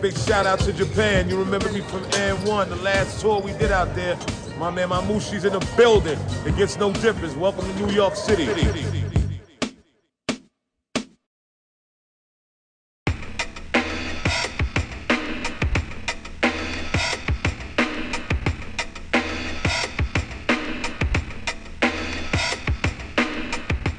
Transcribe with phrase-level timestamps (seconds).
[0.00, 1.28] Big shout out to Japan.
[1.28, 4.16] You remember me from N1, the last tour we did out there.
[4.56, 6.16] My man Mamushi's in the building.
[6.46, 7.34] It gets no difference.
[7.34, 8.46] Welcome to New York City.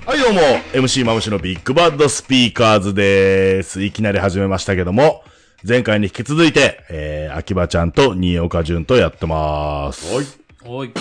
[0.05, 0.41] はい、どうも、
[0.73, 3.83] MC マムシのビッグバッドスピーカーズです。
[3.83, 5.23] いきなり始めましたけども、
[5.67, 10.15] 前回に引き続いて、えー、秋葉ちゃんと新岡淳とやってます。
[10.15, 10.25] はい。
[10.63, 10.93] おい。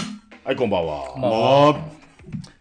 [0.45, 1.17] はい、こんばんは。
[1.17, 1.81] まあ、あ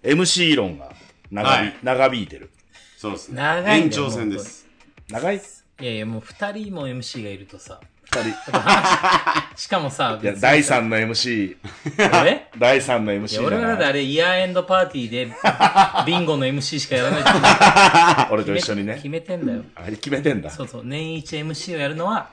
[0.03, 0.91] MC 論が
[1.31, 2.51] 長,、はい長引いてる。
[2.99, 3.37] そうですね。
[3.37, 4.67] 長いね延長戦です。
[5.09, 7.79] 長いいやいや、もう二人も MC がいるとさ。
[8.09, 9.57] 二人。
[9.57, 11.57] しかもさ、いや、第3の MC、
[11.99, 15.31] え 第3のい MC や、俺はだってじゃないあれ、イヤーエンドパーティーで、
[16.05, 19.09] ビンゴの MC しかやらないと俺と一緒にね決。
[19.09, 19.63] めてんだよ。
[19.75, 20.49] あれ決めてんだ。
[20.49, 22.29] そうそう、年一 MC をやるのは、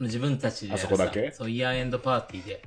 [0.00, 1.32] 自分たちであそこだけ？
[1.32, 2.62] そう、イヤーエンドパーティーで、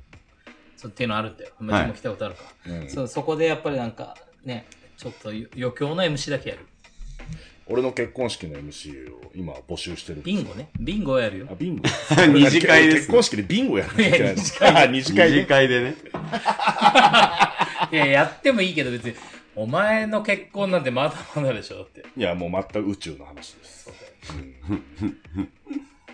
[0.75, 1.51] そうっていうのあるんだよ。
[1.61, 2.41] い自分も来たことあるか。
[2.65, 4.65] うんそうそこでやっぱりなんか、ね、
[4.97, 6.65] ちょっと余興の MC だけやる。
[7.71, 10.21] 俺の結婚式の MC を今募集してる。
[10.23, 10.69] ビンゴね。
[10.79, 11.55] ビンゴをやるよあ、。
[11.57, 11.83] ビンゴ
[12.27, 14.35] 二次会です結婚式でビンゴやらなきゃいけないの？
[14.35, 15.95] いや二次会あ二次会二で次会でね。
[17.91, 19.15] いや、やってもいいけど別に、
[19.55, 22.03] お前の結婚なんてまだまだでしょ、だって。
[22.17, 23.89] いや、もう全く宇宙の話です。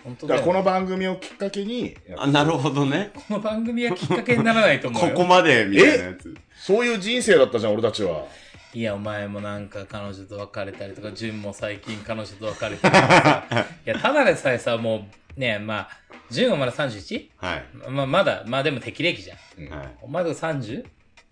[0.04, 0.40] 本当だよ。
[0.40, 3.10] だからこの番組をきっかけに、あ、なるほどね。
[3.14, 5.14] この番組はきっかけにならないと思うこよ。
[5.14, 6.34] こまで、みたいなやつ。
[6.56, 8.26] そういう人生だったじゃん、俺たちは。
[8.74, 13.66] いや、お前もなんか彼女と別れたりとか、純も最近彼女と別れたりとかさ。
[13.86, 15.06] いや、ただでさえさ、も
[15.36, 15.88] う、ね、まあ、
[16.30, 17.28] 純はまだ 31?
[17.36, 17.64] はい。
[17.88, 19.38] まあ、まだ、まあでも適齢期じゃん。
[19.58, 19.88] うんはい。
[20.02, 20.84] お前とか 30?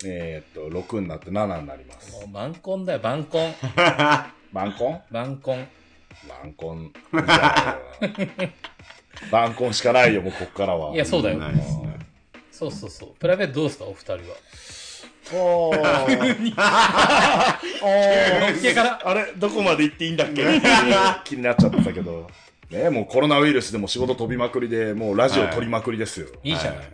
[0.04, 2.12] えーっと、6になって7になります。
[2.12, 3.54] もう晩婚だよ、晩婚。
[4.52, 5.02] 晩婚？
[5.10, 5.68] 晩婚。
[6.28, 6.92] 晩婚。
[7.12, 7.78] じゃあ
[9.30, 10.94] 晩婚しかないよ、もうこっからは。
[10.94, 11.40] いや、そうだよ。
[12.50, 13.14] そうそうそう。
[13.18, 14.36] プライベートどうですか、お二人は？
[15.32, 15.78] おー。
[17.82, 18.62] おー。
[18.62, 20.42] けからあれ、どこまで行っていいんだっけ？
[21.24, 22.28] 気になっちゃってたけど。
[22.70, 26.26] ねもうコロナウイルスでも仕事飛びまくりで、もうラジオ撮りまくりですよ。
[26.42, 26.88] いいじゃない。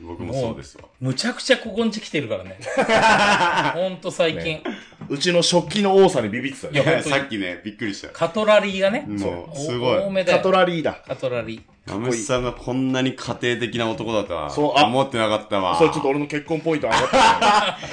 [0.00, 0.84] はい僕もそうですわ。
[1.00, 2.58] むちゃくちゃここんち来てるからね。
[3.74, 4.44] ほんと最近。
[4.44, 4.62] ね
[5.08, 6.84] うちの食器の多さにビビってたいやよ。
[6.84, 8.08] 本当にさっきね、びっくりした。
[8.08, 9.04] カトラリーがね。
[9.06, 9.98] もう、おすごい。
[9.98, 11.00] 多めだよカトラリーだ。
[11.06, 11.60] カトラリー。
[11.90, 15.78] ガムシさんがこんなに家庭的な男だとは、そうあ思ってなかったわ。
[15.78, 17.22] それちょっと俺の結婚ポイント上がったね。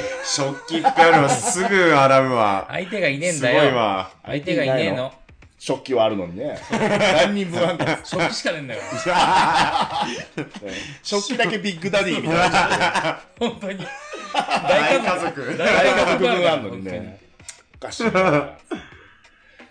[0.25, 1.29] 食器いっぱいあるわ。
[1.29, 2.65] すぐ洗うわ。
[2.71, 3.69] 相手がいねえんすごだよ。
[3.69, 4.09] いわ。
[4.25, 5.13] 相手がいねえの。
[5.63, 6.59] 食器はあるのにね。
[6.69, 7.97] 何人分あんだよ。
[8.03, 8.81] 食器しかねえんだよ。
[11.01, 13.21] 食器だけビッグダディみたいな。
[13.39, 13.87] 本当に。
[14.33, 15.57] 大家族。
[15.57, 17.17] 大家族分あんのにね。
[17.75, 18.57] おかしいな。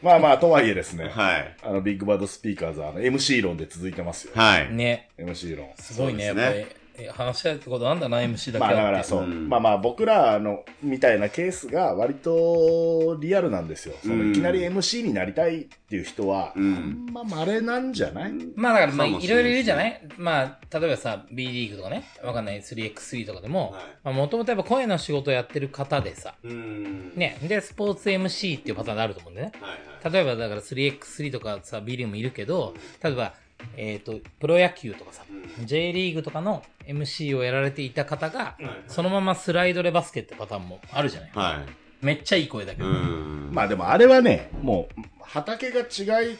[0.00, 1.10] まあまあ、とはいえですね。
[1.10, 1.54] はい。
[1.62, 4.32] あの、ビッグバッドスピーカーズはあの MC 論で続いてますよ。
[4.34, 4.72] はい。
[4.72, 5.10] ね。
[5.18, 5.74] MC 論。
[5.78, 6.64] すごいね、やっぱり。
[6.98, 9.04] え話し合うってことなんだな、MC だけまあだから。
[9.04, 9.48] そう、うん。
[9.48, 13.94] まあまあ僕らのみたいなケースが割とリアルなんですよ。
[14.02, 14.30] そのうん。
[14.30, 17.06] いきなり MC になりたいっていう人は、うん。
[17.12, 18.32] まあ稀なんじゃない？
[18.54, 20.00] まあだから、まあ、いいろいろいるじゃない？
[20.18, 22.60] まあ、例えばさ、B リーグとかね、わかんない。
[22.60, 23.72] 3x3 とかでも。
[23.72, 27.12] はい、まあ、もともとやっぱ声の仕事をやってる方でさ、うん。
[27.16, 29.52] ね、で、スポーツ MC っていうパターンがあると思うんだよね。
[29.60, 30.12] はいはい。
[30.12, 33.34] 例えばだから 3x3 とかさ、B リーグもいるけど、例えば、
[33.76, 35.31] えっ、と、プロ野球とかさ、うん
[35.64, 41.62] J リーグとかの MC をやられていた方が、はいそのままスライドレバスケってパターンもあるじゃないは
[42.00, 42.84] めっちゃいい声だけい。
[42.84, 42.90] ど。
[42.90, 43.50] うん。
[43.52, 46.38] まあでもあれはね、もう畑が違い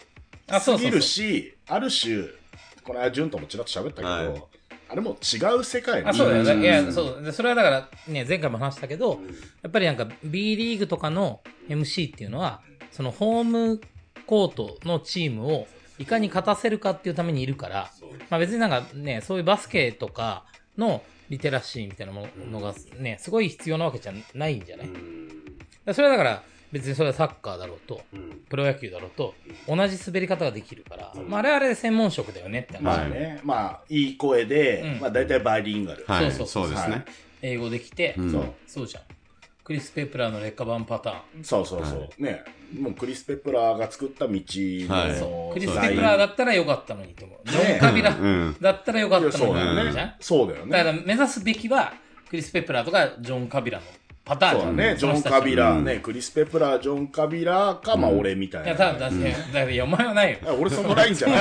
[0.49, 1.43] あ、そうそうそうすぎる。
[1.43, 2.25] し、ある種、
[2.83, 4.43] この間、潤ともちらっと喋ったけど、はい
[4.89, 6.53] あれも違う世界あ、そうだよね。
[6.53, 7.23] うんいや、そう。
[7.23, 9.21] でそれはだから、ね、前回も話したけど、
[9.63, 12.61] やっぱりなんか B リーグとかの MC っていうのは、
[12.91, 13.81] そのホーム
[14.27, 15.67] コートのチームを
[16.03, 17.91] いかに勝たせるかっていうためにいるから、
[18.29, 20.45] まあ別になんかね、そういうバスケとか
[20.77, 24.89] のリテラシーみたいなものがね、すごい必要なわけじゃないんじゃない、
[25.95, 28.01] それはだから、別にそれはサッカーだろうと、
[28.49, 29.35] プロ野球だろうと、
[29.69, 32.83] 同じ滑り方ができるから、まああれはあれで専門職だよねって話。
[32.83, 35.01] まあね、まあ、いい声で、うん。
[35.01, 36.05] まあ大体バイリンガル。
[36.07, 36.33] はい。
[36.33, 36.67] そうそうう。
[36.67, 37.05] そですね。
[37.43, 38.17] 英語できて、
[38.67, 39.03] そうじゃん。
[39.65, 41.45] クリス・ペプラーの劣化版パターン。
[41.45, 42.23] そうそうそう。
[42.23, 42.43] ね。
[42.79, 45.55] もうクリス・ペプラーが作った道の、はいそう。
[45.55, 47.49] クリス・ペプラーだったらよかったのにと思う。
[47.49, 48.57] ジョン・カビラうん。
[48.61, 50.17] だったらよかったそうだよのにじゃんね。
[50.21, 51.03] そうだよだからね。
[51.07, 51.93] 目指すべきは、
[52.29, 53.85] クリス・ペプラーとかジョン・カビラの
[54.25, 54.77] パターンじゃん。
[54.77, 54.97] ね。
[54.97, 58.67] ジョン・カビラ、うんね、クリス・ペプラー、ジョン・カビラか、まあうん俺みたいな。
[58.69, 60.39] いや、ただ、だって、お前はないよ。
[60.47, 61.39] あ 俺そのラインじゃない。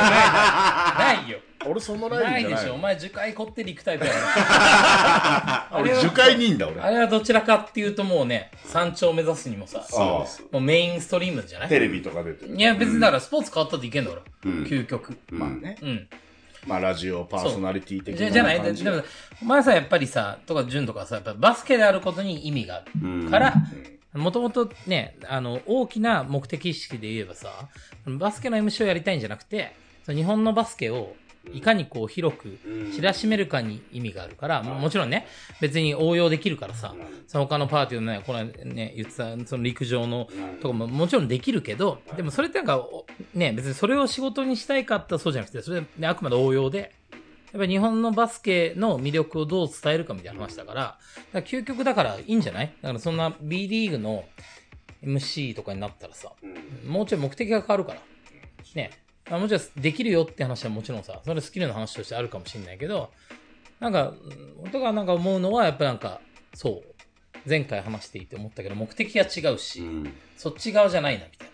[1.17, 1.37] ないよ。
[1.63, 2.51] 俺そのラないでしょ。
[2.51, 2.77] おインじゃないの。
[2.77, 4.17] 前、樹海こってり行くタイプやろ。
[4.23, 6.81] あ 俺、樹海だ、俺。
[6.81, 9.85] あれはどちらかっていうともうね、山頂目指すにもさ。
[10.51, 11.69] もうメインストリームじゃない？
[11.69, 12.55] テレビとか出てる。
[12.55, 15.15] いや、別にだからスポーツ変わったっていけんだか究極。
[15.29, 15.77] まあね。
[15.81, 16.07] うん。
[16.67, 18.25] まあ、ラジオパーソナリティ的なじ。
[18.25, 19.03] ゃじゃない。
[19.41, 23.25] お前さ、やっぱりさ、とか、純とかさ、やっぱバスケであることに意味があうん。
[23.25, 23.53] るから、
[24.13, 27.49] もともとね、あの、大きな目的意識で言えばさ、
[28.05, 29.73] バスケの MC をやりたいんじゃなくて、
[30.07, 31.15] 日本のバスケを
[31.53, 32.59] いかにこう広く
[32.93, 35.25] 知らしめるかに意味があるから、ももちろんね、
[35.59, 36.95] 別に応用できるからさ、
[37.27, 40.27] その他のパーティーのね、このね、言ってた、その陸上の
[40.61, 46.93] とかももちろんできるけど、でもそれってなんか、おね、別にそれを仕事にしたいかってそうじゃなくて、それ、ね、あくまで応用で、
[47.51, 50.97] やっぱり日本のバスケの魅力をどう伝えるかみたいな話だから、だか
[51.33, 52.73] ら究極だからいいんじゃない？
[52.81, 54.23] だからそんな B リーグの
[55.03, 56.31] MC とかになったらさ、
[56.87, 58.01] もうちょい目的が変わるから。
[58.75, 58.91] ね。
[59.29, 63.11] まあもちろんできるよって話はもちろんさ、それスキルの話としてあるかもしれないけど、
[63.79, 66.21] なんか、うん俺がなんか思うのは、やっぱなんか、
[66.53, 67.49] そう。
[67.49, 70.13] 前回話していて思ったけど、目的が違うし、うん。
[70.37, 71.47] そっち側じゃないな、みたい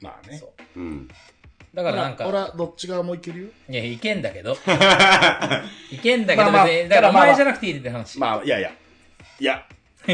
[0.00, 0.38] まあねな。。
[0.38, 0.80] そう。
[0.80, 1.08] うん。
[1.74, 3.48] だからなんか、俺はどっち側もいけるよ？
[3.68, 4.56] いや、いけんだけど。
[5.90, 8.18] いけんだけど、まあまあだからお前じゃなくていいって話。
[8.20, 8.70] まあ、いやいや。
[9.40, 9.66] いや、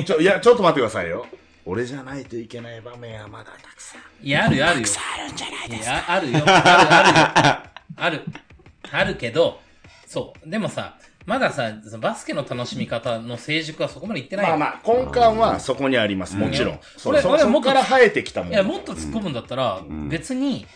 [0.05, 1.27] ちょ、いや、ちょっと待ってくださいよ。
[1.64, 4.26] 俺じゃないといけない場面はまだたくさん。
[4.26, 4.87] いや、あるよ、あるよ。
[5.17, 6.38] あるんじゃないいや、あるよ。
[6.38, 7.70] ある、あるよ。
[7.97, 8.25] ある。
[8.91, 9.61] あるけど、
[10.06, 10.50] そう。
[10.50, 16.37] でもさ、まださ、そのバスケの楽しみ方の成熟はそこまでいってないよまあまあ、根幹はそこにあります。
[16.37, 16.79] もちろん。
[16.97, 18.53] そうそ俺俺もから生えてきたもん。
[18.53, 20.67] いや、もっと突っ込むんだったら、ん別に、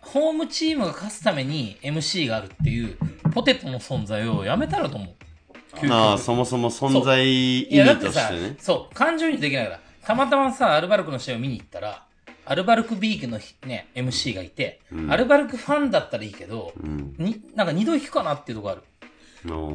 [0.00, 2.96] ホームチームが勝つために MC があるっていう、
[3.32, 5.90] ポテトの存在をやめたらと思う。
[5.92, 8.56] ああ、そもそも存在意いや、だっ味てさとしてね、。
[8.58, 9.80] そう、感情移入できないから。
[10.10, 12.04] たまたまさ、アルバルクの試合を見に行ったら、
[12.44, 17.14] アルバルクビーグのひね、MC がいて、うんアルバルクファンだったらいいけど、うん。
[17.16, 18.82] に、なんか二度引くかなっていうところある。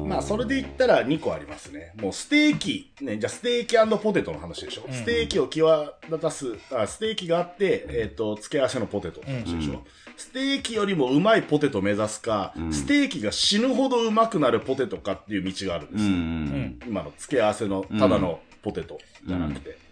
[0.06, 1.94] まあ、それで言ったら2個ありますね。
[2.00, 4.84] もうステーキ、ね、じゃあステーキポテトの話でしょ？
[4.86, 9.72] うんステーキを際立たす、あステーキがあって、えっ、と、付け合わせのポテトの話でしょ？
[9.72, 9.78] うん
[10.16, 16.88] ステーキよりもうまいポテトを目指すか、うんステーキが死ぬほどうまくなるポテトかっていう道があるんですよ。
[16.88, 19.85] 今の付け合わせのただのポテトじゃなくて。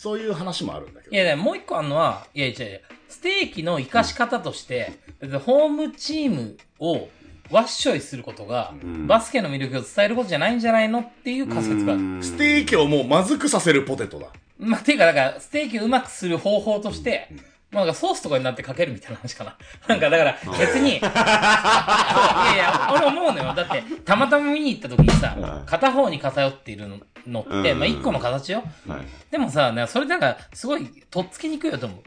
[0.00, 1.14] そういう話もあるんだけど。
[1.14, 2.78] いや、でももう一個あるのは、いやいやいや、
[3.10, 7.10] ステーキの活かし方として、別にホームチームを
[7.50, 12.22] ワッショイすることが、うんバスケの魅力を伝えることじゃないんじゃないのっていう仮説がある。
[12.22, 14.28] ステーキをもうまずくさせるポテトだ。
[14.58, 17.28] まあ、ていうか、だから、ステーキをうまくする方法として、
[17.70, 19.56] まあ、なんかソースとかになってかけるみたいな話かな。
[19.86, 23.54] なんか、だから、別に、 いやいや、俺思うのよ。
[23.54, 26.88] だって、たまたま見に行った時にさは、い片方に偏っている
[27.26, 28.64] のって、うんまあ、一個の形よ。
[28.88, 29.00] はい。
[29.30, 32.00] でもさ、それなんか、すごい、とっつきにくいよと思う。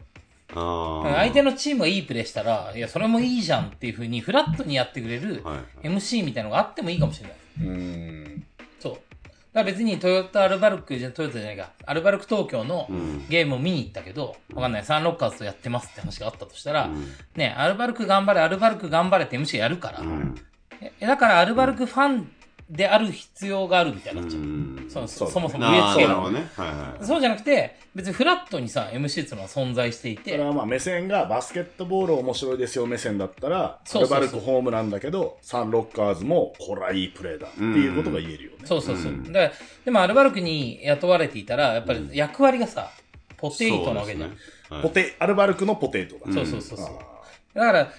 [0.54, 1.14] ああ。
[1.20, 5.88] 相手のチームがいいプレーしたら、いや、それもいいじゃんっていう風に、フラットにやってくれるはい。
[5.88, 7.36] MC みたいなのがあってもいいかもしれない。
[7.60, 8.44] うーん。
[9.54, 13.26] から別にトヨタアルバルクじゃ、トヨタじゃないか、アルバルク東京のうん。
[13.28, 17.06] ゲームを見に行ったけど、わかんない、サンロッカーズとやってますって話があったとしたら、うん
[17.36, 20.34] ね、アルバルク頑張れ、アルバルク頑張れって MC がやるから、うん。
[20.80, 22.30] えだからアルバルクファン
[22.70, 24.42] である必要があるみたいになっちゃう。
[24.42, 26.30] うんそうそうそもそもあ植え付け。
[26.32, 26.50] ね。
[26.56, 27.04] はいはい。
[27.04, 38.58] そうじゃなくて、別にフラットにさ、MC っていうのは存在していて、それはまあ目線がバスケットボール面白いですよ目線だったら、アルそうそうそうバルクホームなんだけど、サンロッカーズもこれはいいプレーだっていうことが言えるよね。
[38.64, 39.12] そうそうそう。
[39.12, 39.52] うんだから
[39.84, 42.90] でもアルバルクに雇われていたら、やっぱり役割がさ、
[43.36, 44.30] ポテイトなわけじゃん。
[44.30, 44.36] ね
[44.70, 46.30] はいポテ、アルバルクのポテトだ。
[46.30, 46.86] んそうそうそうそう。
[46.86, 47.92] あだから、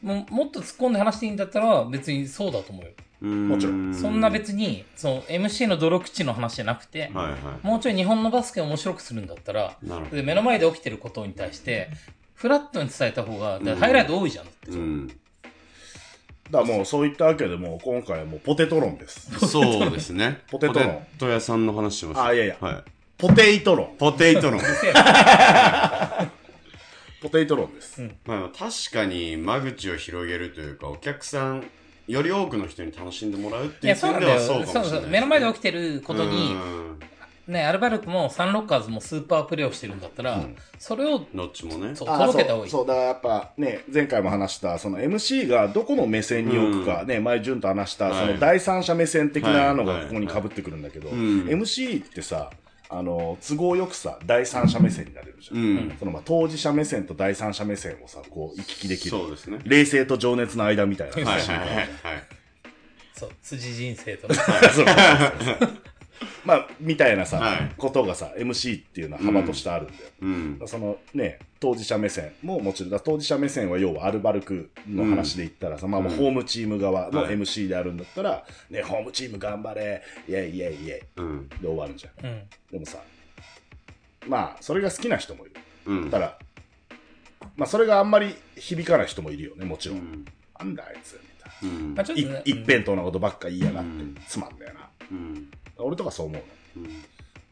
[0.00, 2.92] ももっと突っ込んで話していいんだったら、別にそうだと思うよ。
[3.22, 7.66] もちろんそんな別に、その MC の泥口の話じゃなくて、はいはい。
[7.66, 9.76] もうちょい日本のバスケを面白くするんだったら。
[10.10, 11.90] で目の前で起きてることに対して、
[12.34, 14.44] フラットに伝えた方が、ハイライト多いじゃん。
[14.44, 15.06] だってうん。
[15.06, 15.18] だか
[16.50, 19.30] らもうそういったわけでもう今回はもうポテト論です。
[19.48, 20.40] そうですね。
[20.50, 22.26] ポテトのポテト屋さんの話しました。
[22.26, 22.82] あいやいやはい。
[23.16, 23.94] ポテイト論。
[23.98, 24.58] ポテイトの。
[27.22, 28.02] ポテイト論です。
[28.26, 31.64] まあ、確かに間口を広げるというか、お客さん、
[32.06, 33.96] より多くの人に楽しんでもらうっていう。
[33.96, 34.82] 点ではそうかそうそう。
[34.82, 36.98] もしれない、目の前で起きてることに、うん。
[37.48, 40.44] ね、アルバルクもサンロッカーズもスーパープレーをしてるんだったら、
[40.78, 41.94] それをどっちもね。
[41.96, 42.70] そうあ届けた方がいい。
[42.70, 48.26] そう、そう、だからやっぱね、前回も話した、その MC がどこの目線に置くか、ね、前潤と話した、はい。
[48.26, 50.02] その第三者目線的なのはい。
[50.02, 51.16] がここに被ってくるんだけど、はい。
[51.16, 51.48] うん。
[51.48, 52.50] MC ってさ、
[52.94, 55.54] あの、都合よくさ、第三者目線になれるじゃ。
[55.54, 55.96] うんん。
[55.98, 59.10] そのまあ当事者目線と第三者目線をさ、こう行き来できる。
[59.10, 59.60] そうですね。
[59.64, 61.48] 冷静と情熱の間みたいなはい話。
[61.48, 61.88] はいはいはい。
[63.14, 64.34] そう、辻人生とね。
[64.74, 64.84] そう
[66.44, 70.10] まあ、みたいなさ、はいことがさ、MC っていうのは幅としてあるんだよ。
[70.22, 70.60] うん。
[70.66, 81.48] そのね、当事者目線ももちろん、だ当事者目線は要はアルバルクの話で言ったらさ、まあもうホームチーム側のはい MC であるんだったら、ね、ホームチーム頑張れ、イェイイェイイェイうん。
[81.48, 82.26] で終わるじゃん。
[82.26, 82.42] うん。
[82.70, 82.98] でもさ、
[84.26, 85.54] まあ、それが好きな人もいる。
[85.86, 86.10] うん。
[86.10, 86.38] ただ、
[87.56, 89.98] まあそれがあんまり響かない人もいるよね、もちろん。
[89.98, 90.24] うん。
[90.58, 92.40] なんだあいつ、みたいうんまあ、ちょっとな。
[92.44, 94.88] 一辺倒なことばっか言いやがって、うんつまんだよな。
[95.82, 95.88] うん。
[95.88, 96.38] 俺とかそう思
[96.76, 96.86] うの。
[96.86, 97.04] うん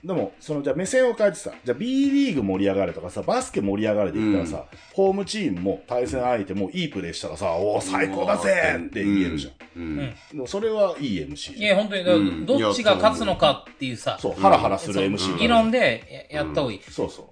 [0.04, 9.82] でも、その、じゃあ目線を変えてさ、じゃあ B リーグ盛り上がれとかさ、バスケ盛り上がれで言ったらさ、ホームチームも対戦相手もいいプレーしたらさ、おお、最高だぜって言えるじゃん。
[9.82, 9.98] うん。
[9.98, 11.62] うんでもそれはいい MC い。
[11.62, 16.80] や、本当に、どっちが勝つのかっていうさ、そう、ハラハラする MC 議論でややった方がいい。
[16.90, 17.30] そうそ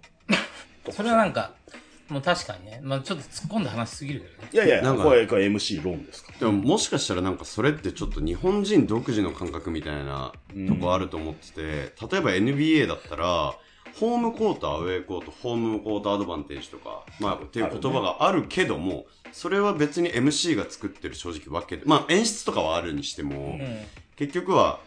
[0.87, 0.93] う。
[0.93, 1.53] それはなんか、
[2.09, 4.49] もう確かにね、まあちょっと突っ込んで話しすぎるけどね。
[4.53, 10.33] いやいや、なんかこれ、MC 論ですかでももしかしたらなんかそれってちょっと日本人独自の感覚みたいな
[10.69, 13.55] とこあると思ってて、例えば NBA だったら、
[13.99, 23.79] ホームコート、アウェーコート、ホームコートアドバンテージとか、まあ、っていう言葉があるけども、それは別に MC が作ってる正直わけで、まあ演出とかはあるにしても、うん。
[24.17, 24.81] 結局は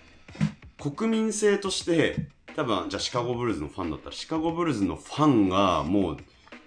[0.79, 6.17] 国民性として多分じゃあシカゴブルーズのファンだったらシカゴブルーズのファンがもう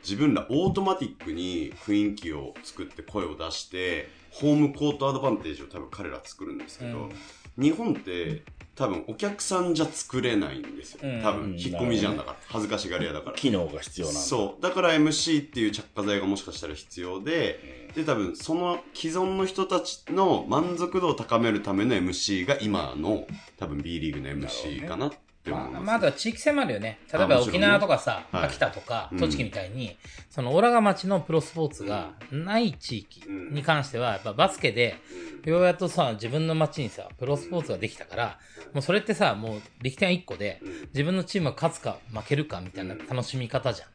[0.04, 7.08] 自分らオートマティックに雰囲気を作って声を出してホームコートアドバンテージを多分彼ら作るんですけど、
[7.56, 8.42] 日本って
[8.74, 11.22] 多分お客さんじゃ作れないんですよ、うん。
[11.22, 13.36] 多分引っ込みじゃんだから恥ずかしがり屋だから。
[13.36, 14.20] 機能が必要なんだ。
[14.20, 14.62] そう。
[14.62, 25.12] だから MC っていう着火剤がもしかしたら必要でで多分その既存の人たちの満足度を高めるための MC が今の多分 B リーグの MC かなっ
[25.44, 26.98] て思います、まあ、まだ地域性もあるよね。
[27.12, 28.44] 例えば沖縄とかさ、はい。
[28.46, 29.18] 秋田とかうん。
[29.18, 29.96] 栃木みたいに、
[30.30, 34.96] そのオラが町のプロスポーツがない地域に関しては、やっぱバスケで、
[35.44, 38.38] ようやっとさ、自分の町にさ、プロスポーツができたから、
[38.72, 40.60] もうそれってさ、もう力点1個で、
[40.94, 43.88] 自分のチームが勝つか負けるかみたいな楽しみ方じゃん。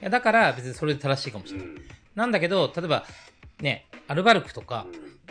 [0.00, 1.68] いやだから別にそれで正しいかもしれない。
[2.14, 3.04] なんだけど、例えば、
[3.60, 4.86] ね、アルバルクとか、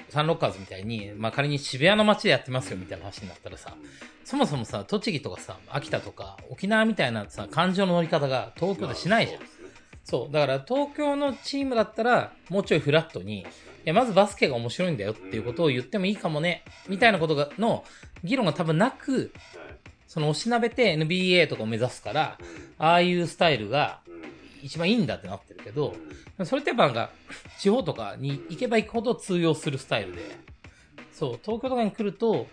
[0.09, 3.75] サンロッカーズみたいに、まあ仮に渋谷の街でやってますよみたいな話になったらさ、
[4.23, 9.41] そもそもさ、栃木とかさ、秋田とか、沖縄みたいなさ、感情の乗り方が東京でしないじゃん。
[10.03, 10.33] そう。
[10.33, 13.45] だから東京のチームだったら、もうちょいフラットに、い
[13.85, 17.83] や、まずバスケが面白いんだよっていうことを言ってもいいかもね、みたいなことが、の、
[18.23, 19.33] 議論が多分なく、
[20.07, 22.37] その押しなべて NBA とかを目指すから、
[22.77, 23.99] ああいうスタイルが
[24.61, 25.95] 一番いいんだってなってるけど、
[26.45, 27.09] それってやっぱなんか、
[27.59, 30.21] 地方とかに行けば行くほど通用するスタイルで、
[31.13, 32.47] そう、東京とかに来ると、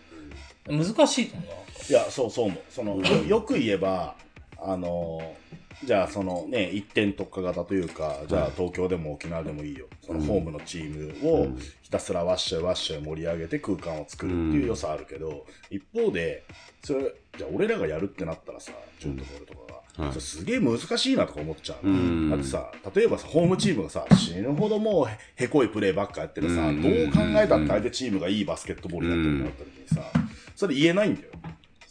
[0.67, 1.49] 難しいと思う。
[1.49, 1.55] な。
[1.89, 2.59] いや、そうそう思う。
[2.71, 4.17] その、よよく言えば、
[4.59, 5.37] あの、
[5.85, 9.87] じゃあそのね、一点特化型というか、じゃあ東京でも沖縄でもいいよ。
[10.01, 11.49] そのホームのチームを
[11.83, 16.45] ひたすらワッショイワッショイ盛り上げて空間を作るっていう良さあるけど、一方で、
[16.85, 19.81] それ、じゃあ俺らがやるってなったらさ、ジュンとか俺とかが、
[20.19, 21.87] すげえ難しいなとか思っちゃう。
[21.87, 30.21] うんだってさ、例えばさ、ホームチームがさ、死ぬほどもうへへこいプレーばっかやってるさ、うんどう考えたって相手チームがいいバスケットボールやってるってなった時にさ、
[30.57, 31.29] それ言えないんだよ。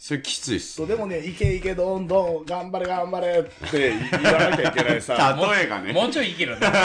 [0.04, 5.34] それきついっすそう、でもね、いけいけどんどん、頑張れ頑張れって言わなきゃいけないさ。
[5.56, 6.78] 例えがねもうちょいいけるんだね。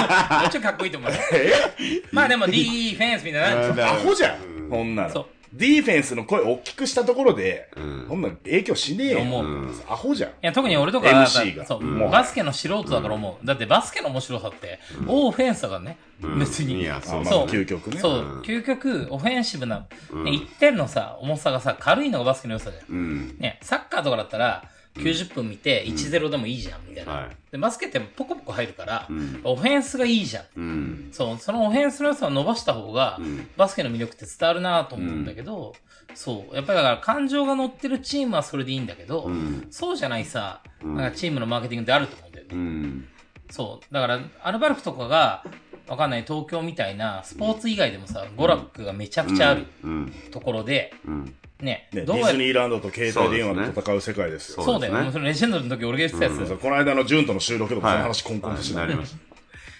[0.40, 1.12] もうちょいかっこいいと思う。
[2.12, 3.90] まあでも、ディフェンスみたいな。
[3.90, 5.41] アホじゃうんん、こんなそうの。
[5.52, 9.20] ディフェンスの声大きくしたところで、うんこんなの影響しねえよ。
[9.20, 10.30] 思ううんアホじゃん。
[10.30, 13.46] いや、特に俺とか、MC がそう、うんバスケの素人だから思う。
[13.46, 15.98] だってバスケの面白さって、オフェンスだからね。
[16.22, 16.80] うん別に。
[16.80, 18.00] いやそう究極ね。
[18.00, 22.84] そううん、究極、オフェンシブな、うんね1点のさ、重さがさ、軽いのがバスケの良さじゃん。
[22.88, 24.64] うんね、サッカーとかだったら、
[24.94, 27.12] 90分見て1-0でもいいじゃん、みたいな。
[27.12, 27.36] はい。
[27.50, 29.40] で、バスケってポコポコ入るから、うん。
[29.44, 30.44] オフェンスがいいじゃん。
[30.56, 31.08] うん。
[31.12, 33.48] そう、そのオフェンスの良さを伸ばした方が、うん。
[33.56, 35.74] バスケの魅力って伝わるなと思うんだけど、
[36.14, 39.66] そう、やっぱりだから感情が乗ってるチームはそれでいいんだけど、うん。
[39.70, 40.96] そうじゃないさ、うん。
[40.96, 42.50] なんかチームのマーケティングってあると思うんだよね。
[42.52, 43.08] うん。
[43.50, 43.94] そう。
[43.94, 45.44] だから、アルバルクとかが、
[45.88, 54.64] わかんない東京みたいな、スポーツ以外でもさ、娯楽がめちゃくちゃあるうんところで、うんね、ね、デどうやって、ィズニーランドと携帯電話で戦う世界ですよ。
[54.64, 54.94] そうだよ。
[54.94, 56.48] そうですねそのレジェンドの時俺が言ってたやつ。
[56.48, 59.18] そうこの間のジュンとの収録でもそはいの話コンコンとしなりました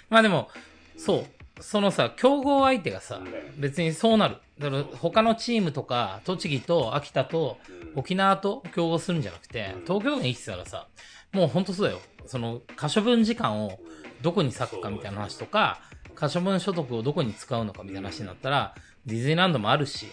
[0.08, 0.48] まあでも、
[0.96, 1.26] そう。
[1.60, 3.20] そのさ、競合相手がさ、
[3.56, 4.36] 別にそうなる。
[4.58, 7.58] だから他のチームとか、栃木と秋田と
[7.96, 10.86] 沖縄と競合するんじゃなくて、東京とかに生きてたらさ、
[11.32, 12.00] もうほんとそうだよ。
[12.26, 13.78] その、可処分時間を
[14.22, 15.80] どこに割くかみたいな話とか、
[16.14, 18.74] 可処分所得をどこに使うのかみたいな話になったら、
[19.06, 20.06] ディズニーランドもあるし、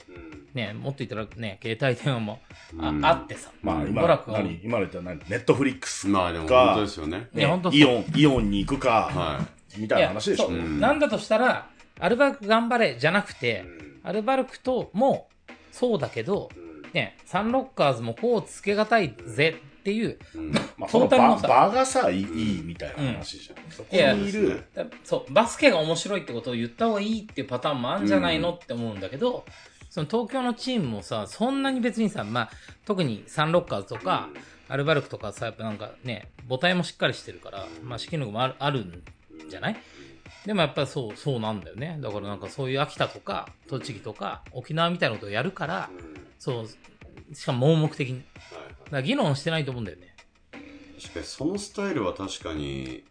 [0.53, 2.39] ね、もっと言ったらね、携帯電話も
[2.79, 3.05] あ,、うん。
[3.05, 4.33] あってさ、まあ今、娯楽を。
[4.33, 5.19] 何今の言ったら何？
[5.29, 7.27] ネットフリックスまあでもか本当ですよね。
[7.35, 7.79] いやほんとそう。
[7.79, 9.45] イオン、イオンに行くか、は
[9.77, 10.47] みたいな話でしょ。
[10.47, 10.55] そう。
[10.55, 10.79] うん。
[10.79, 13.63] なんだとしたら、アルバルク頑張れじゃなくて、
[14.03, 15.27] アルバルクとも
[15.71, 16.49] そうだけど、
[16.93, 20.51] ね、サンロッカーズもこうつけがたいぜっていう、うん。
[20.77, 23.71] まあ、その場トータルのさ場がさ、いいみたいな話じゃん。
[23.71, 24.63] そこいやにいる。
[24.75, 28.53] だそう、バスケが面白いってことを言った方がいいっていうパターンもあるんじゃないの？
[28.53, 29.45] って思うんだけど、
[29.89, 32.49] その東京のチームもさ、そんなに別にさ、まあ、
[32.85, 34.29] 特にサンロッカーズとか、
[34.67, 39.03] アルバルクとかさ、やっぱなんかね、母体もしっかりしてるから、まあ、資金力もあるあるん
[39.49, 39.77] じゃない？
[40.45, 41.97] でもやっぱりそう、そうなんだよね。
[41.99, 45.89] だからなんかそういう秋田とか、栃木とか、沖縄みたいなことをやるから、
[46.37, 48.21] そう、しかも盲目的に。
[48.89, 50.15] だから議論してないと思うんだよね。
[50.99, 53.03] 確かにそのスタイルは確かに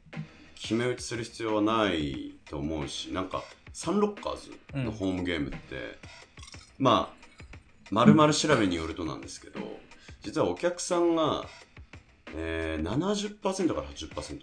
[0.54, 3.42] 決め打ちする必要はないと思うしなんか
[3.72, 5.98] サンロッカーズのホームゲームって、
[6.78, 7.18] まあ
[7.90, 9.60] 丸々調べによるとなんですけど
[10.20, 11.44] 実はお客さんが、
[12.34, 13.40] えー、70%
[13.74, 14.40] から80%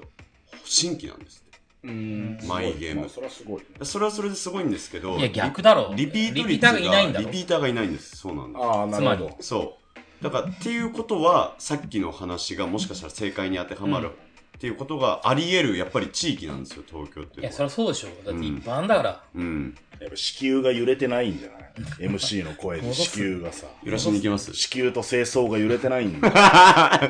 [0.63, 3.65] 新規なんですってうんマイゲームまあそれはすごいね。
[3.83, 5.93] それはそれですごいんですけどいや、逆だろ。
[5.95, 7.39] リピート率リピーターがいないんだろリピ。
[7.43, 9.37] ーターがいないんですそうなんですああ、なるほど。
[9.41, 9.84] そう。
[10.21, 14.13] だから、っていうことは、さっきの話がもしかしたら正解に当てはまる、うん
[14.55, 18.07] っていうことがあり得る、やっぱり地域なんですよ、東京っていや、そりゃそうでしょ。
[18.25, 19.23] だって一般だから。
[19.35, 19.75] うん。
[19.99, 21.71] やっぱ子宮が揺れてないんじゃない
[22.09, 23.67] ?MC の声で子宮がさ。
[23.83, 24.53] 揺らしに行きます？
[24.53, 26.31] 子宮と清掃が揺れてないんだ。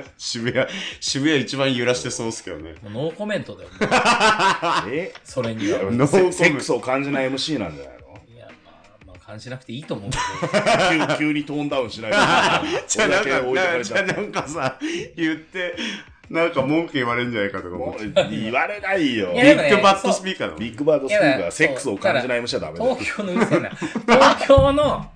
[0.18, 0.66] 渋谷、
[1.00, 2.74] 渋谷一番揺らしてそうですけどね。
[2.82, 3.70] もうノーコメントだよ。
[4.92, 5.14] え？
[5.24, 5.82] それには。
[5.82, 7.95] いノーコメントセセックスを感じない MC なんじゃない？
[9.36, 11.08] あ、まあ、感じなくていいと思うけど。
[11.18, 12.18] 急急にトーンダウンしないと。
[12.88, 14.80] じゃあなんかじゃあなんかさ、
[15.16, 15.76] 言って、
[16.30, 18.06] なんか文句言われるんじゃないかとか思もって。
[18.06, 19.32] う言われないよ。
[19.34, 22.96] ビッグバットスピーカーだもんビッグバードスピーカー、セックスを感じない MC はダメだよ。
[22.96, 23.70] 東京のうるせえな。
[23.70, 25.12] 東京の、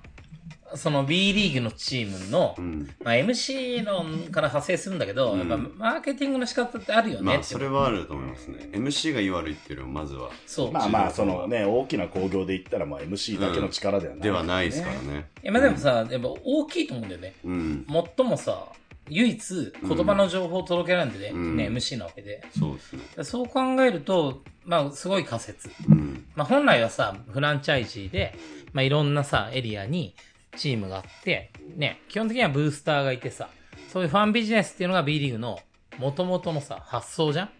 [0.74, 2.88] その B リーグのチームの、うん。
[3.02, 7.42] まあ、MC 論から派生するんだけど、うんやっぱマーケティングの仕方ってあるよねまあ。
[7.42, 8.68] それはあると思いますね。
[8.72, 10.72] MC が言い悪いっていうのは、まずは、そう。
[10.72, 14.94] まあまあ、そのね、大きな興行で言ったら、まあ MC だけの力ではない、ではないですから。
[15.00, 15.28] ね。
[15.42, 17.34] いや、まあでもさ、やっぱ大きいと思うんだよね。
[17.44, 17.86] うん。
[18.16, 18.68] 最もさ、
[19.10, 22.42] 唯一言葉の情報を届けられるんでね、うんね MC なわけで。
[22.56, 23.24] そうですね。
[23.24, 25.68] そう考えると、まあ、すごい仮説。
[25.88, 26.24] うん。
[26.36, 28.34] まあ、本来はさ、フランチャイジーで、
[28.72, 30.14] まあ、いろんなさ、エリアに
[30.56, 33.48] チームがあって、ね、基本的にはブースターがいてさ、
[33.92, 35.58] そういうファンビジネスっていうのが B リーグの
[35.98, 37.50] 元々のさ、発想じゃん？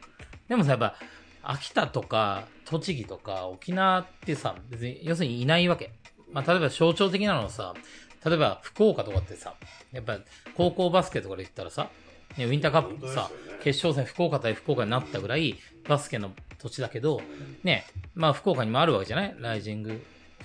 [0.48, 0.94] でもさ、やっぱ、
[1.42, 5.92] 秋田とか、栃木とか、沖縄ってさ、別に、要するにいないわけ。
[6.32, 7.74] まあ、例えば象徴的なのはさ、
[8.24, 9.54] 例えば福岡とかってさ、
[9.92, 10.18] やっぱ
[10.56, 11.88] 高校バスケとかで言ったらさ、
[12.36, 13.30] ね、ウィンターカップさ、
[13.62, 17.20] 決勝戦福岡対福岡になったぐらいバスケの土地だけど、
[17.64, 19.34] ね、まあ福岡にもあるわけじゃない？
[19.38, 20.00] ライジング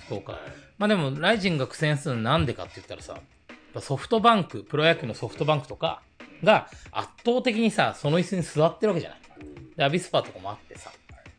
[0.06, 0.38] 福岡。
[0.78, 3.18] まあでも、ライジンが苦戦するのなんでかって言ったらさ、
[3.80, 6.02] ソフトバンク、プロ野球のソフトバンクとか
[6.42, 9.18] が圧倒的にさ、その椅子に座ってるわけじゃない。
[9.76, 10.90] で、アビスパーとかもあってさ、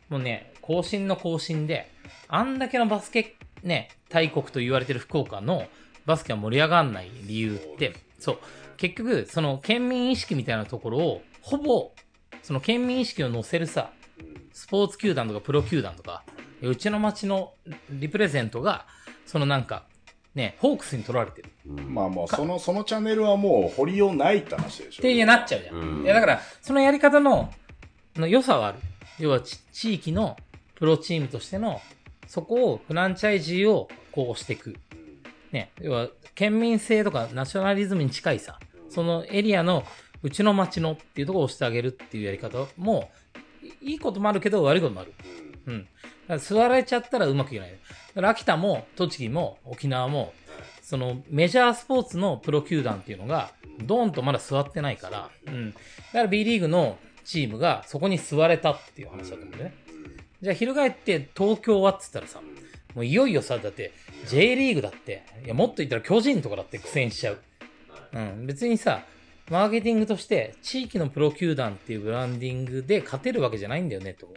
[0.09, 1.91] もうね、更新の更新で、
[2.27, 5.65] あんだけのバスケ、ね、大国と言われてる福岡の
[6.05, 8.37] バスケが盛り上がんない理由って、そう、
[8.77, 11.91] 結局、その県民意識みたいなところを、ほぼ、
[12.43, 13.91] その県民意識を乗せるさ、
[14.53, 16.23] スポーツ球団とかプロ球団とか、
[16.61, 17.53] うちの町の
[17.89, 18.87] リプレゼントが、
[19.27, 19.83] そのなんか、
[20.33, 21.49] ね、ホークスに取られてる。
[21.65, 24.99] まあもう、その、そのチャンネルはもう掘りようないって話でしょ。
[24.99, 25.75] っていうなっちゃうじゃん。
[25.75, 27.51] うんいや、だから、そのやり方の、
[28.15, 28.79] の良さはある。
[29.19, 30.37] 要はち、地域の
[30.75, 31.81] プロチームとしての、
[32.27, 34.75] そこをフランチャイジーをこう押していく。
[35.51, 38.59] ね、要は、県民性とかナショナリズムに近いさ、
[38.89, 39.83] そのエリアの
[40.21, 43.09] うちの町のっていうところを押してあげるっていうやり方も、
[43.81, 45.13] いいいこともあるけど悪いこともある。
[45.65, 45.87] うん。
[46.39, 47.71] 座られちゃったらうまくいかない。
[47.71, 47.77] だ
[48.13, 50.33] から秋田も栃木も沖縄も、
[50.81, 53.51] そのメジャースポーツのプロ球団っていうのが、
[53.83, 55.71] ドーンとまだ座ってないから、うん。
[55.71, 59.73] だから B リーグのチームがそこに座れたっていう話だと思うんだよね。
[60.41, 62.41] じゃあ翻って東京はって言ったらさ、
[62.95, 63.91] もういよいよさ、だって
[64.27, 67.39] J リーグだって、いやもっと言ったら巨人とかだって苦戦しちゃう。
[68.13, 68.45] うん。
[68.47, 69.03] 別にさ、
[69.49, 74.27] マーケティングとして地域のプロ球団っていうブランディングで勝てるわけじゃないんだよね、と。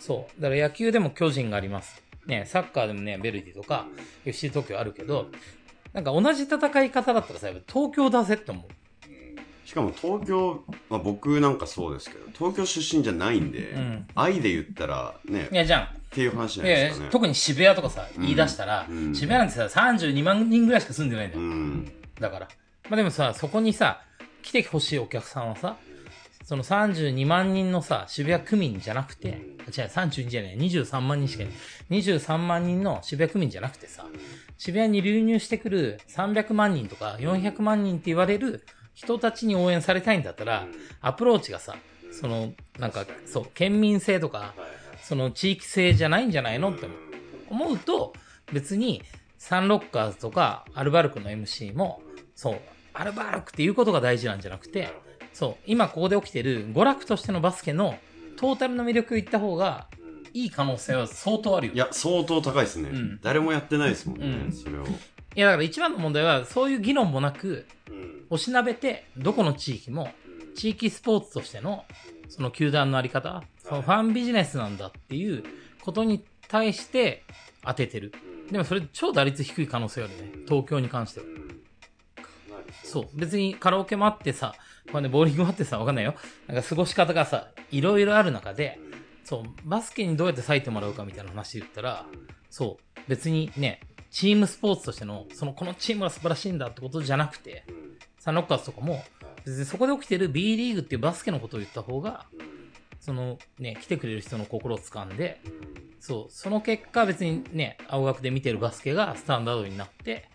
[0.00, 0.42] そう。
[0.42, 2.02] だから野球でも巨人があります。
[2.26, 3.86] ね、サッカーでもね、ベルディとか、
[4.24, 5.28] FC 東京あるけど、
[5.92, 8.64] なんか同じ戦い方だったらさ、やっぱ東京出せって思う。
[9.70, 15.82] しかも東京、まあ、僕なんかそうですけど、東京出身じゃないんで、ん愛で言ったらね、いや、じゃん。
[15.82, 17.10] っていう話じゃないですかね。
[17.12, 21.42] 特に渋谷とかさ、言い出したら、うん渋谷なんてさ、32万人ぐらいしか住んでないんだよ。
[21.42, 21.92] うん。
[22.18, 22.48] だから。
[22.88, 24.02] まあでもさ、そこにさ、
[24.42, 25.76] 来てほしいお客さんはさ、
[26.50, 32.00] その32万人のさ、渋谷区民じゃなくて、違う、32じゃない、23万人しかいない。
[32.00, 34.04] 23万人の渋谷区民じゃなくてさ、
[34.58, 40.66] 渋谷に流入してくる300万人とか400万人って言われる人たちに応援されたいんだったら、
[41.00, 41.76] アプローチがさ、
[42.10, 44.54] その、なんか、そう、県民性とか、
[45.04, 46.88] その地域性じゃないんじゃないのって
[47.48, 47.78] 思う。
[47.78, 48.12] と、
[48.52, 49.04] 別に、
[49.38, 52.02] サンロッカーズとか、アルバルクの MC も、
[52.34, 52.60] そう、
[52.92, 54.88] アルバルクっていうことが大事なんじゃなくて、
[55.32, 57.96] そう、今ここで起きてる娯楽としてのバスケの
[58.36, 59.88] トータルの魅力を言った方が、
[60.32, 61.72] いい可能性は相当あるよ。
[61.74, 62.90] いや、相当高いですね。
[62.90, 64.84] うん誰もやってないですもんね、うんそれを。
[64.84, 64.86] い
[65.34, 70.12] や、だから一番の問題は、そういう議論もなく、うんおしなべて、どこの地域も、
[70.54, 71.84] 地域スポーツとしての、
[72.28, 75.42] その球団のあり方、そのファンビジネスなんだっていう
[75.82, 77.24] ことに対して
[77.64, 78.12] 当ててる。
[78.50, 80.30] でもそれ超打率低い可能性あるね。
[80.46, 81.26] 東京に関しては。
[81.26, 81.32] うん
[82.14, 83.08] かなりそう。
[83.14, 84.54] 別にカラオケもあってさ、
[84.90, 86.14] これね、ボーリングもあってさ、わかんないよ。
[86.46, 88.78] なんか過ごし方がさ、いろいろある中で、
[89.24, 92.06] そう、バスケにどうやって割いてもらうかみたいな話で言ったら、
[92.50, 97.64] そう、別にね、チームスポーツとしての、その、このチームが素晴らしいんだってことじゃなくて、
[98.18, 99.04] サンロッカーズとかも、
[99.44, 102.26] 別にそこで起きてる B リーグっていうバスケのことを言った方が、
[102.98, 105.40] そのね、来てくれる人の心を掴んで、
[106.00, 110.28] そう、その結果別にね、青学で見てるバスケがスタンダードになって、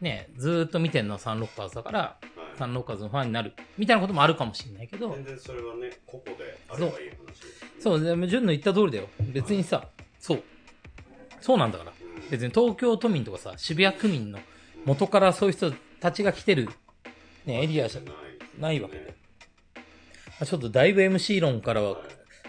[0.00, 2.18] ね、ずーっと見てるのはサンロッカーズだから、
[2.54, 7.16] はいサンロッカーズのファンになる、みたいなこともあるかもしれないけど全、然それはね、個々であればいい話。
[7.80, 9.08] そう、でも、純の言った通りだよ。
[9.32, 9.88] 別にさ、
[10.18, 10.42] そう。
[11.40, 11.92] そうなんだから。
[12.30, 14.38] 別に東京都民とかさ、渋谷区民の
[14.84, 16.68] 元からそういう人たちが来てる、
[17.44, 18.00] ね、エリアじゃ
[18.58, 19.14] ないわけで。
[19.76, 19.82] ま
[20.40, 22.02] あちょっとだいぶ MC 論からは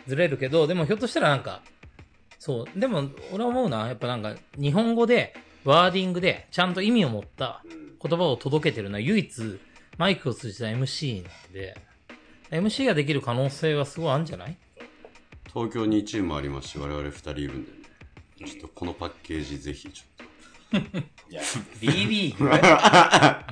[0.08, 1.62] ずれるけど、でもひょっとしたらなんか、
[2.40, 7.64] そう、でも俺は思うな、やっぱなんか日本語で、ワーディングでちゃんと意味を持った
[8.02, 9.60] 言葉を届けてるのは唯一
[9.98, 11.78] マイクを通じた MC なんで、
[12.52, 14.58] MC ができる可能性はすごいあるんじゃない？
[15.54, 17.78] 東京にチームありますし、我々2人いるんでね。
[18.46, 20.15] ちょっとこのパッケージぜひちょっと。
[21.30, 21.42] いや、
[21.82, 22.50] B リーグ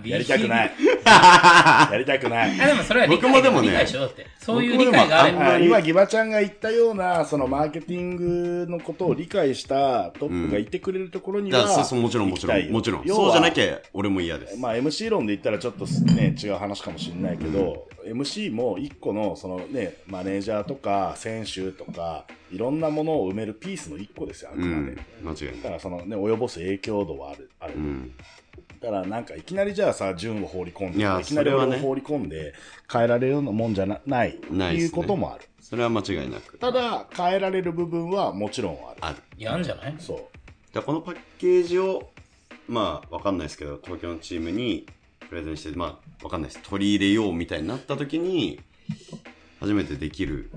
[0.08, 0.72] やりたくない。
[1.92, 2.62] やりたくない。
[2.62, 4.28] あでもそれは理解僕もでもね理解しようだって。
[4.40, 5.38] そういう理解があれば。
[5.40, 12.58] 僕もでもあ今、ギバちゃんが言ったような、そのマーケティングのことを理解したトップがいてくれるところには、だからそうそうもちろんもちろん。
[12.58, 13.02] 行きたいよもちろん。
[13.06, 14.58] 要はそうじゃなきゃ俺も嫌です。
[14.58, 24.92] まあ MC 論で言ったらちょっとね、違う話かもしれないけど、MC も一個のそのね、マネージャーとか選手とか、いろんなものを埋めるピースの一個ですよ、あくまで。
[24.92, 24.98] うん。
[25.24, 25.62] 間違いだない。
[25.62, 27.50] からそのね、及ぼす影響度はある。
[27.60, 28.14] あるうん。
[28.80, 32.54] だからなんかいきなりじゃあさ、順を放り込んで、いやいきなり俺を放り込んで
[32.92, 35.46] 変えられるようなもんじゃなないっていうないですねこともある。
[35.62, 36.58] それは間違いなく。
[36.58, 38.98] ただ、変えられる部分はもちろんある。
[39.02, 39.18] ある。
[39.38, 39.96] いや、あんじゃない？
[39.98, 40.18] そう。
[40.18, 40.30] だか
[40.74, 42.10] らこのパッケージを、
[42.68, 44.86] まあ、わかんないですけど、東京のチームに
[45.30, 46.62] プレゼンして、まあ、わかんないです。
[46.64, 48.60] 取り入れようみたいになった時に、
[49.60, 50.52] 初めてできる、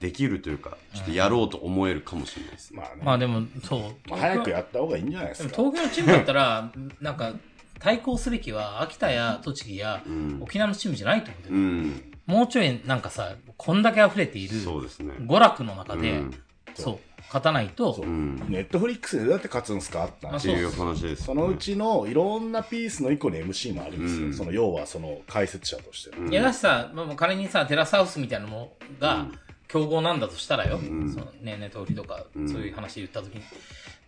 [0.00, 2.80] できるというか、ちょっとやろうと思えるかもしれないですね。
[2.80, 3.02] まあね。
[3.04, 3.80] まあでも、そう。
[4.08, 5.56] まあ早くやった方がいいんじゃないでですもか。
[5.56, 7.32] 東京のチームだったら、なんか、
[7.80, 10.38] 対抗すべきは、秋田や栃木やうん。
[10.42, 11.58] 沖縄のチームじゃないと思ってうる。
[11.58, 12.02] ん。
[12.26, 15.14] もうちょい、なんかさ、こんだけ溢れている、そうですね。
[15.20, 16.42] 娯楽の中で、うん
[16.74, 18.36] そう、勝たないとそう、うん。
[18.48, 21.24] ネットフリックスでどうやって勝つんすかってあ話っていう話です。
[21.24, 24.26] そのうちのいろんなピースの一個に MC もあるんですよ。
[24.26, 26.26] うんその要はその解説者としての。
[26.26, 29.32] うんいやだしさ、まあもう仮にさ、テラスハウスみたいなのもがうん、
[29.68, 31.12] 競合なんだとしたらよ、ん。
[31.12, 32.48] そのね、ネトフリとか、うん。
[32.48, 33.42] そういう話言った時に。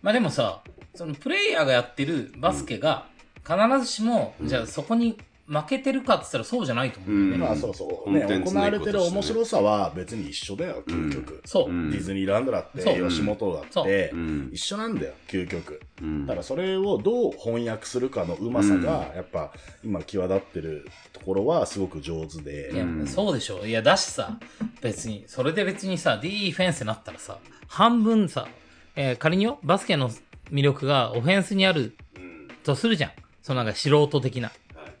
[0.01, 0.61] まあでもさ、
[0.95, 3.05] そのプレイヤーがやってるバスケが、
[3.43, 7.47] 必ずしも、じゃあそこに負けてるかって言ったらそうじゃないと思うんだよね。
[7.47, 8.11] まあそうそう。
[8.11, 11.41] ね、行われてる面白さは別に一緒だよ、究極。
[11.45, 11.69] そう。
[11.69, 14.49] うんディズニーランドだって、吉本だってう、ん。
[14.53, 15.81] 一緒なんだよ、究極。
[16.01, 19.51] うんただそれをどう翻訳するかのうまさが、やっぱ
[19.83, 22.71] 今際立ってるところはすごく上手で。
[22.73, 23.65] いや、うんそうでしょ。
[23.65, 24.37] いや、だしさ、
[24.81, 28.47] 別に、それで別にさ、ディフェンスになったらさ、半分さ、
[28.95, 30.09] えー仮によ、バスケの
[30.51, 33.11] 魅力がオフェンスにあるうんとするじゃん。
[33.41, 34.51] そのなんか素人的な。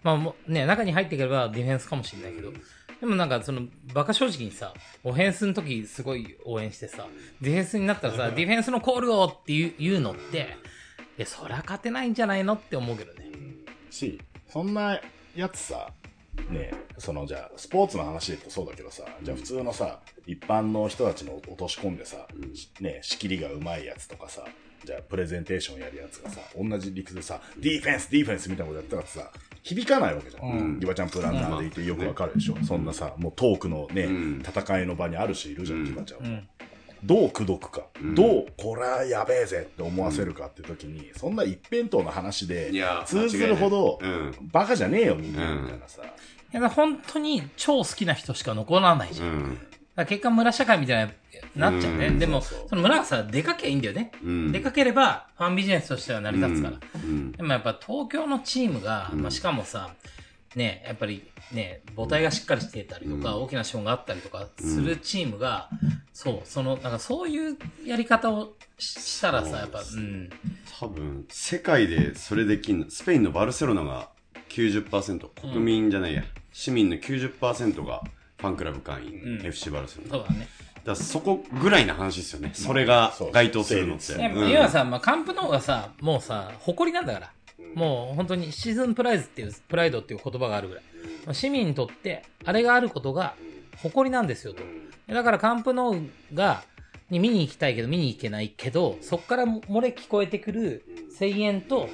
[0.03, 2.51] まあもうね、中に入ってくればディフェンスかもしれないけど、
[2.99, 7.07] でもなんかその、バカ正直にさ、オフェンスの時すごい応援してさ、
[7.41, 10.55] ディフェンスになったらさ、ディフェンスのコールをっていう言うのって、
[11.17, 13.31] いや、そりゃ勝てないんじゃないのって思うけどね。
[13.89, 14.99] し、そんな
[15.35, 15.91] やつさ、
[16.49, 22.27] ねそのじゃあ、スポーツの話で言うとそうだけどさ、じゃあ普通のさ、一般の人たちの落とし込んでさ、
[22.79, 24.45] ね仕切りがうまいやつとかさ、
[24.85, 29.31] じゃあプレゼンテーションやるやつがさ、同じ理屈でさ、ディフェンス、ディフェンスみたいなことやったらさ、
[29.63, 30.43] 響かないわけじゃん。
[30.43, 30.79] うん。
[30.79, 34.43] ギバちゃんプランナーでいてよくわかるでしょ、そんなさ、もうトークのね、うん。
[34.45, 35.85] 戦いの場にあるしいるじゃん、うん。
[35.85, 36.27] ギバちゃんは。
[36.27, 36.47] うん。
[37.03, 38.15] どう口説くか、うん。
[38.15, 44.35] どうこれはやべえぜって思わせるかって時に、そんな一辺倒な話でいや通ずるほどうん。
[44.51, 49.57] バカじゃねえよみんなみたいなさ、いや、本当に超好きな人しか残らないじゃん。
[49.95, 51.11] 結果村社会みたいに
[51.55, 52.07] なっちゃうね。
[52.07, 54.11] うんでも、そうそうその村がさ、出かけばいいんだよね。
[54.23, 54.51] うん。
[54.51, 56.77] 出かければ、ファンビジネスとしては成り立つから。
[56.95, 57.31] うん。
[57.33, 59.91] でもやっぱ東京のチームが、うんまあ、しかもさ、
[60.55, 61.23] ね、やっぱり
[61.53, 65.69] ね、母体がしっかりしてたりとか、うん大きな資本があったりとかするチームが、
[66.13, 70.29] そう、その、なんかそういうやり方をししたらさ、やっぱ、うん。
[70.79, 74.09] 多分、世界でそれできんの、スペインのバルセロナが
[74.49, 78.01] 90%、国民じゃないや、市民の90%が
[78.41, 80.09] ファンクラブ会員、うん FC バルセロナ。
[80.17, 80.47] そうだね。
[80.83, 82.51] だからそこぐらいな話ですよね。
[82.53, 84.13] それが該当するのって。
[84.51, 87.31] 要はさ、まあ、カンプノーがさ、もうさ、誇りなんだから。
[87.75, 90.83] もう本当にシーズンプライズっていう、プライドっていう言葉があるぐらい。
[91.25, 93.35] まあ市民にとって、あれがあることが
[93.77, 94.63] 誇りなんですよと。
[95.07, 96.63] だからカンプノーが、
[97.11, 100.83] に見に行きたいけど見に行けないけど、そっから漏れ聞こえてくる
[101.19, 101.89] 声援と、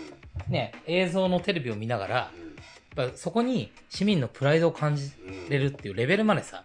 [0.48, 2.32] ね、映像のテレビを見ながら、
[2.98, 5.12] やっぱそこに市民のプライドを感じ
[5.50, 6.64] れるっていうレベルまでさ、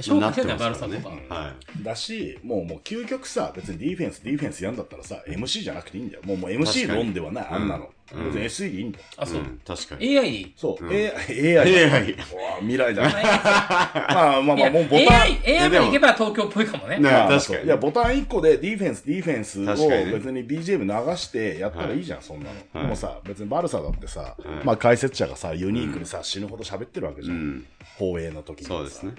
[0.00, 1.10] 消化してんだよ、バルサとか。
[1.28, 6.22] はだし、もう、もう究極さ、別にディフェンス、ディフェンスやんだったらさ、MC じゃなくていいんだよ。
[6.24, 7.93] もう、もう確 MC 論ではない、あんなの。
[8.12, 9.04] うん別に SE でいいんだよ。
[9.16, 9.40] あ、そう。
[9.40, 10.18] ん確かに。
[10.18, 10.52] AI?
[10.56, 11.96] そう、うん A- AI だ。
[11.96, 13.02] AI うわ未来だ。
[14.14, 15.20] ままあまあまあ、もうボタン。
[15.22, 16.98] AI、AI まで行けば東京っぽいかもね。
[16.98, 22.88] ねまあ確かにいや、ボタン1個でディフェンス、ディフェンスを別に BGM 流してやったらいいじゃん、そんなの。
[22.88, 27.36] もさ、別にバルサだってさ、いまあ解説者がさ、ユニークにさ、死ぬほど喋ってるわけじゃん。
[27.36, 27.66] うん。
[27.98, 29.14] 放映の時にさそうですね。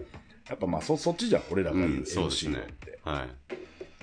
[0.50, 3.00] やっぱまあそ、そっちじゃん、俺らが言ううん、そうです MC って。。
[3.04, 3.26] は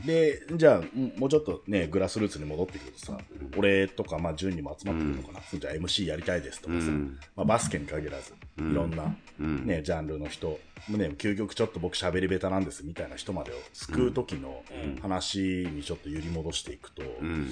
[0.05, 3.19] で、じゃあ、んもうちょっとね、グラスルーツに戻ってくるとさ、
[3.57, 5.41] 俺とか、まあ、順にも集まってくるのかな。
[5.59, 6.75] じゃあ MC やりたいですとい。
[6.75, 7.19] かさ、うん。
[7.37, 9.67] まあ、バスケに限らず、うんいろんな、うん。
[9.67, 14.63] ね、ジャンルの人、ね、究極ちょっと僕喋り下手なんですみたいな人までを救う時の
[15.01, 15.39] 話
[15.71, 17.51] にちょっと揺り戻していくと、うん。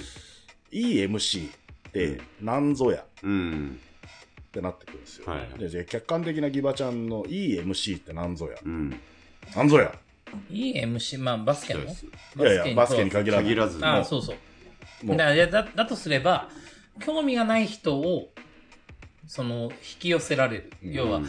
[0.73, 3.79] いい MC って何ぞやうん。
[4.43, 5.27] ってなってくるんですよ。
[5.31, 9.01] はいでじゃあ客観的なギバちゃんのいい MC って何ぞやうん。
[9.55, 9.95] 何ぞや
[10.51, 11.81] いい MC、まあバスケの？
[11.81, 11.87] い
[12.49, 13.45] やいや、バスケに限らず。
[13.45, 13.85] 限らず。
[13.85, 15.07] ああ、そうそう。
[15.07, 16.49] もうだだだとすれば、
[17.05, 18.33] 興味がない人を、
[19.27, 20.73] その、引き寄せられる。
[20.83, 21.21] うん要は、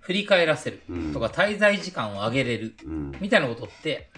[0.00, 2.74] 振り返らせるうんとか、滞在時間を上げれる。
[2.84, 3.12] うん。
[3.20, 4.10] みたいなことって、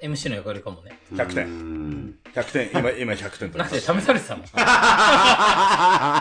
[0.00, 0.98] MC の役割かもね。
[1.12, 2.14] 100点うん。
[2.32, 4.00] 100点、今、今100点取りなんでました。
[4.00, 4.42] 試されてたの？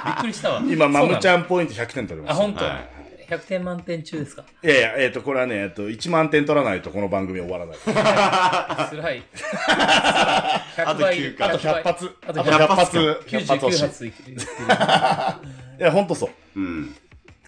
[0.06, 0.62] びっくりしたわ。
[0.68, 1.28] 今、マムちん。
[1.30, 2.44] ゃんポイント100点取りまあ、した。
[2.44, 2.66] 本当。
[2.66, 2.99] はい
[3.30, 4.44] 100点満点中ですか？
[4.64, 7.78] いやいや、えっ、と、これはね、えっ、と、1万点取らないとこの番組終わらない。
[8.90, 9.24] 辛い。
[10.78, 12.10] あと9回あと100発。
[12.28, 12.98] あと100 100発。
[12.98, 13.88] 100発欲し99い。
[13.88, 14.38] 発いける。
[15.80, 16.60] いや、ほんとそう。
[16.60, 16.96] うん。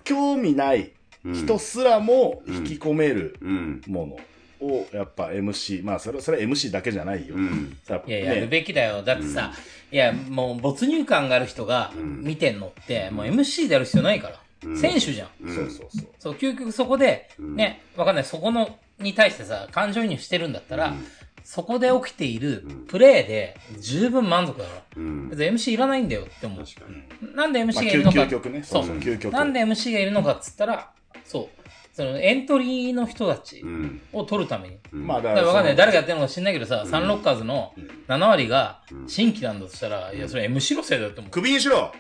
[0.04, 0.92] 興味ない
[1.26, 3.82] 人すらも引き込めるうん。
[3.88, 4.18] も
[4.62, 7.36] のを、やっぱ MC、まあ、それ、それは MC だけじゃないよ。
[7.36, 7.78] うん。
[7.84, 9.02] さいや、やるね、べきだよ。
[9.04, 9.52] だってさ、
[9.92, 14.41] いや、もう没入感がある人がん見てんのって、もう MC でやる必要ないから。
[14.64, 15.30] うん選手じゃん。
[15.44, 16.08] うんそうそうそう。
[16.20, 18.26] そう、究極そこで、うんね、わかんない。
[18.26, 21.06] そこの、に対してさ、感情移入してるんだったら、うん
[21.44, 24.82] そこで起きているうんプレーで十分満足だから。
[24.98, 25.30] うん。
[25.30, 26.64] 別に MC いらないんだよって思う。
[26.64, 27.36] 確かに。
[27.36, 28.20] なんでまあ、MC がいるのか。
[28.20, 28.64] 究究極ね。
[28.64, 29.34] そうそう、究極。
[29.34, 30.92] なんで MC がいるのかっつったら、
[31.26, 31.50] そう。
[31.94, 34.02] そのエントリーの人たちうん。
[34.14, 34.78] を取るために。
[34.94, 35.76] うんまあ、だだからわかんない。
[35.76, 37.74] 誰がやってるのか知んないけどさ、サンロッカーズの
[38.08, 41.32] 7割がうん新規なんだとしたら、いや、それ MC のせいだと思う。
[41.32, 41.92] 首にしろいや、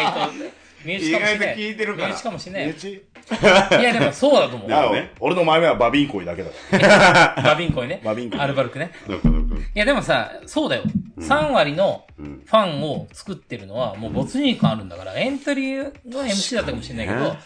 [0.00, 0.32] 意外と、
[0.84, 1.36] 身内かもしれない。
[1.36, 2.70] 意外と聞いてるから身内かもしれない。
[2.70, 4.68] いや、でもそうだと思う。
[4.68, 7.42] いやだよね俺の前目はバビンコイだけだから。
[7.42, 8.00] バビンコイね。
[8.04, 8.90] バビンコイアルバルクね。
[9.74, 10.82] いや、でもさ、そうだよ。
[11.18, 12.42] 3割のうん。
[12.44, 17.36] ファンを作ってるのは、もう没入感あるんだから、エントリーの MC だったかもしれないけど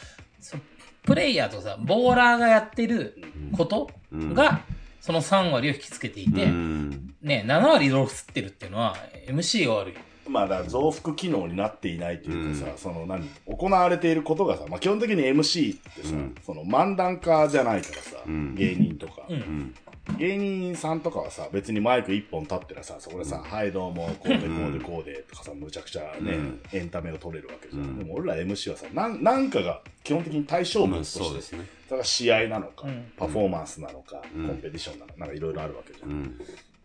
[1.02, 3.16] プレイヤーとさ、ボーラーがやってる
[3.56, 4.60] ことが、
[5.00, 7.14] その3割を引きつけていて、うん。
[7.22, 8.96] ね、7割ロスってるっていうのは、
[9.26, 9.94] MC が悪い。
[10.28, 16.34] まあ、だ増幅機能になっていないというかさ、その何、行われていることがさ、まあ基本的に MC ってさ、うん。
[16.44, 18.54] その漫談家じゃないからさ、うん。
[18.54, 19.34] 芸人とか、うん。
[19.36, 19.74] うん。
[20.16, 27.82] 芸人さんとかはさ、別にマイク一本立ってらさ、そこでさ、はいどうも、こうでこうでこうでとかさ、むちゃくちゃね、うんエンタメが取れるわけじゃん。
[27.82, 31.66] うんでも俺ら MC はさ、なんなんかが基本的に対象まあ物として、そうですね。
[31.88, 36.08] それが試合なのか、うんパフォーマンスなのか、うんコンペティションなのか、なんかいろいろあるわけじゃん。
[36.08, 36.38] っうん。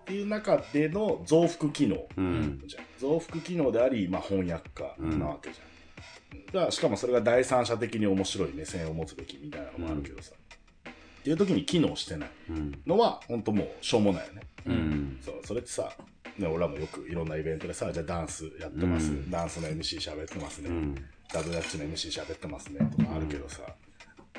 [0.05, 2.62] ていう中での増幅機能うん。
[2.67, 2.83] じゃん。
[2.99, 6.45] 増幅機能であり、まあ翻訳家なわけじゃん。
[6.53, 10.33] だからしかもそれが第三者的に面白い目線を持つべきみたいなのもあるけどさ。
[11.23, 12.81] っていう時に機能してないうん。
[12.86, 14.41] のは、本当もうしょうもないよね。
[14.65, 15.19] うん。
[15.21, 15.89] そう、それってさ、
[16.38, 20.95] ね、俺らもよくいろんなイベントでさ、じゃあダンスやってます、うんダンスの MC 喋ってますね、うん。
[21.31, 23.62] ダブルダッチの MC 喋ってますね、とかあるけどさ、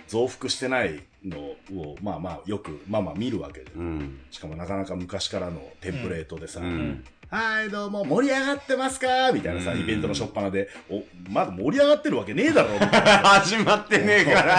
[0.09, 3.81] 増幅してないのを、まあまあよく、まあまあ見るわけじゃん。
[3.81, 4.21] うん。
[4.31, 7.03] しかもなかなか昔からのテンプレートでさ、うん。
[7.37, 9.33] はい、どうも、盛り上がってますか？
[9.33, 14.57] みたいなさ、うんイベントの初っ端で、お、まだ盛り上がってるわけねえだろみたいな始まってねえから。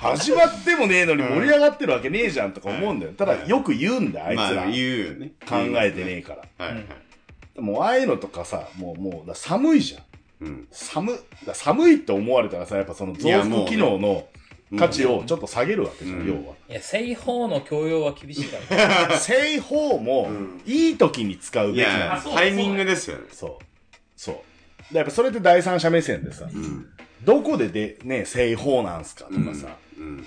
[0.00, 3.12] 始まってもねえのに盛り上がってるわけねえじゃんとか思うんだよ。
[3.12, 4.62] ただ、よく言うんだよ、あいつら。
[4.62, 5.30] まあ言うよね。
[5.48, 6.66] 考えてねえから。
[6.66, 7.60] はいはい。
[7.60, 10.48] もうああいうのとかさ、もう、もう、だ寒いじゃん。
[10.48, 10.66] うん。
[10.72, 14.26] 寒、だ寒いって思われたらさ、やっぱその増幅機能の
[14.78, 16.54] 価値をちょっと下げるわけじゃん、うん要は。
[16.68, 19.16] いや、製法の強要は厳しいからね。
[19.20, 23.24] 製法もうん、いい時に使うべきなんですタイミングですよね。
[23.32, 23.96] そう。
[24.16, 24.44] そ
[24.90, 24.92] う。
[24.92, 26.86] でやっぱそれって第三者目線でさ、うん。
[27.24, 30.26] どこででね、製法なんすかとかさ、うん。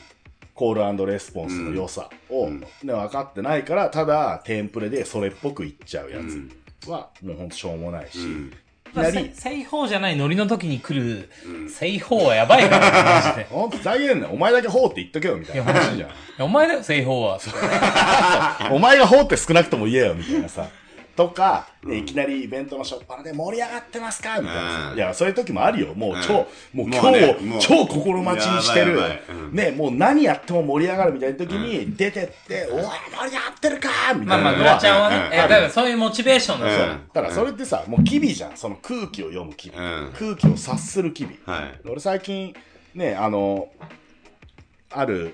[0.53, 8.19] コールレスポンスの良さを、うんね、分かってないから、ただテンプレでそれっぽくいっちゃうやうんつは、もうほんとしょうもないし、
[9.01, 13.43] なり、製法じゃないノリの時に来るうん製法はやばいからね、マジで。
[13.49, 16.45] ほんとふざけんなよお前だけ法って言っとけよみたいな話じゃん。
[16.45, 17.39] お前だよ、製法は。
[18.71, 20.67] お前が法って少なくとも言えよみたいなさ。
[21.15, 24.39] とか、ねいきなりイベントの初っ端で盛り上がってますか？
[24.41, 24.93] みたいな。
[24.95, 25.93] いや、そういう時もあるよ。
[25.93, 28.99] もう超、もう今日超心待ちにしてる。
[29.51, 35.33] ね、もう何やっても盛り上がるみたいな時に出てって、おい、盛り上がってるかみまあまあ、たいなのグラちゃんはねう、ん。
[35.33, 36.71] えだからそういうモチベーションだ。
[36.71, 36.91] よ。
[36.91, 36.95] う。
[36.95, 36.99] ん。
[37.13, 38.57] ただそれってさ、もう機微じゃん。
[38.57, 39.77] その空気を読む機微。
[39.77, 40.11] うん。
[40.17, 41.39] 空気を察する機微。
[41.45, 41.79] はい。
[41.89, 42.53] 俺最近、
[42.93, 43.69] ね、あの、
[44.91, 45.33] ある、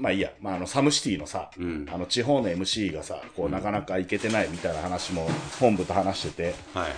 [0.00, 1.86] まあいいや、まああの、サムシティのさ、うん。
[1.92, 5.28] あの、地方の MC がさ、こう、なかなか行けてないみたいな話も、
[5.60, 6.92] 本部と話してて、はい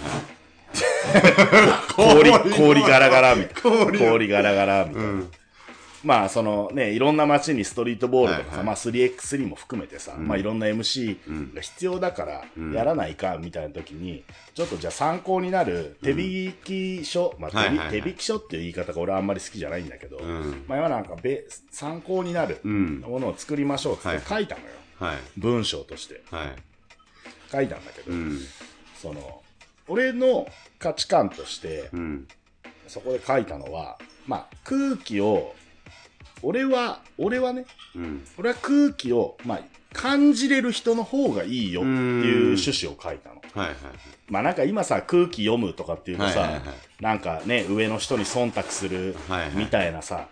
[1.97, 3.81] 氷、氷ガラガラみたいな。
[3.81, 5.23] 氷氷ガラガラみたいな。
[6.03, 6.09] うん。
[6.09, 20.65] まあ、そのね、いろんな街にストリートボールとかさ、はいはいまあ 3x3 も含めてさ、うんまあいろんな MC が必要だからうんやらないかみたいな時に、ちょっとじゃあ参考になる手引き書、まあ手引はいはいはい手引き書っていう言い方が俺はあんまり好きじゃないんだけど、うん。
[20.67, 23.01] まあ今なんかべ参考になるうん。
[23.01, 24.67] ものを作りましょうってはい書いたのよ。
[24.99, 25.17] はい。
[25.37, 26.57] 文章としてはい。
[27.51, 28.39] 書いたんだけど、うん。
[29.01, 29.43] その、
[29.89, 30.47] 俺の
[30.79, 32.29] 価値観として、うん。
[32.87, 35.55] そこで書いたのは、まあ空気を、
[36.43, 38.25] 俺は、俺はね、うん。
[38.39, 39.61] 俺は空気を、まあ、
[39.93, 43.37] 感じれる人の方がいいよっていう趣旨を書いたの。
[43.55, 43.77] はいはい。
[44.29, 46.63] まあなんか今さ、空気読むとかっていうとさ、はいはいはい
[47.01, 50.29] なんかね、上の人に忖度するはいはいみたいなさ、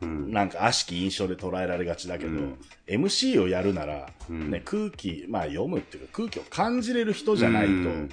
[0.00, 0.32] うん。
[0.32, 8.10] なんか悪しき印象で捉えられがちだけど、うん MC をやるなら、うんね、空気、まあ読むっていうか空気を感じれる人じゃないとうん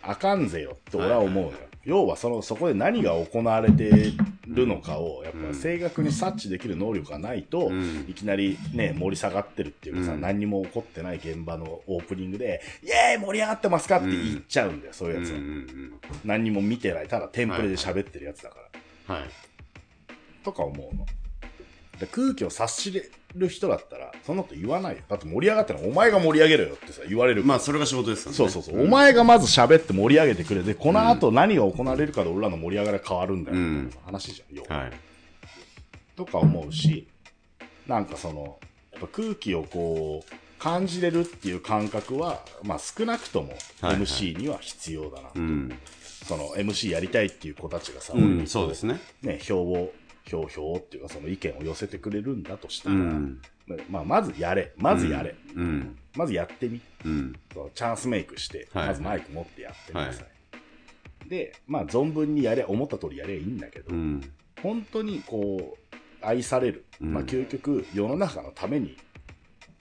[0.00, 1.52] あかんぜよって俺は思うのよ。
[1.52, 3.90] はいはい要はその、そこで何が行われて
[4.46, 15.38] るのかを、やっぱうん正確に察知できる能力がないと、うんいきなりね、盛り下がってるっていうかさ、うん何にも起こってない現場のオープニングで、イエーイ盛り上がってますかって言っちゃうんだよ、そういうやつは。
[16.24, 18.56] 何にも見てない、ただテンプレで喋ってるやつだか
[19.08, 19.16] ら。
[19.16, 19.22] うん。
[19.22, 19.30] はい。
[20.44, 21.06] とか思うの。
[21.98, 23.02] で空気を察しれ
[23.34, 25.02] る人だったら、そんなこと言わないよ。
[25.08, 27.44] だって盛り上がってるのお前が盛り上げろよってさ、言われる。
[27.44, 28.36] まあ、それが仕事ですよね。
[28.36, 28.76] そうそうそう。
[28.76, 33.56] んお前がまず喋って盛り上げてくれて、この後何が行われるかで俺らの盛り上がりが変わるんだよ。
[33.56, 34.92] うん話じゃん、要ははい。
[36.16, 37.06] とか思うし、
[37.86, 38.58] なんかその、
[38.92, 45.28] やっぱ空気をこう、感じれるっていう感覚は、まあ少なくともはいはい MC には必要だな。
[45.34, 45.72] うん。
[46.26, 48.98] その MC やりたいっていう子たちがさ、うん、そうですね。
[49.22, 49.92] ね、票を、
[50.24, 53.42] 票票っていうかその意見を寄せてくれるんだとしたら、うん。
[53.90, 54.72] まあまずやれ。
[54.76, 55.34] まずやれ。
[55.54, 55.98] うん。
[56.16, 56.80] まずやってみ。
[57.04, 57.34] うん。
[57.74, 61.28] チャンスメイクして、はいまずマイク持ってやってください。
[61.28, 64.32] で、まあ存分にやれ、思った通りやればいいんだけど、うん。
[64.62, 66.86] 本当にこう、愛される。
[67.00, 68.96] うんまあ究極、世の中のために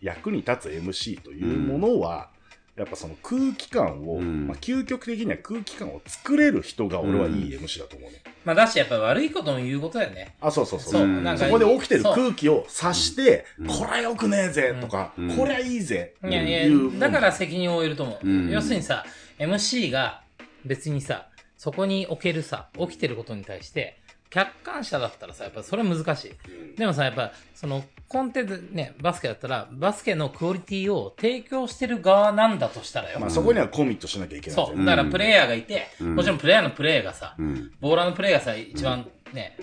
[0.01, 2.32] 役に立つ MC というものは、
[2.75, 8.21] やっぱその空気感を、うんまあ究極的には空気感を作れる人が俺はいい MC だと思うね。
[8.43, 10.35] まあ、だし、やっぱ悪いことも言うことだよね。
[10.41, 10.91] あ、そうそうそう。
[10.93, 11.45] そう、うんなんか。
[11.45, 16.15] そこで起きてる空気を察して、うんこれよくねえぜとか、うんこれはいいぜ。
[16.23, 18.27] いやいやだから責任を負えると思う。
[18.27, 19.05] うん要するにさ、
[19.37, 20.23] MC が
[20.65, 26.77] 別にさ、そこにおけるさ、起きてることに対して、客観者だったらさ、やっぱそれ難しい。
[26.77, 33.19] でもさ、やっぱ、その、コンテンツね、バスケだったら、バスケのクオリティを提供してる側なんだとしたらよ。
[33.19, 34.77] まあそこにはコミットしなきゃいけないそう。
[34.77, 37.71] だからプレイヤーがいて、うんもちろんプレイヤーのプレーがさ、うん。
[37.79, 39.57] ボーラーのプレーがさ、一番ね、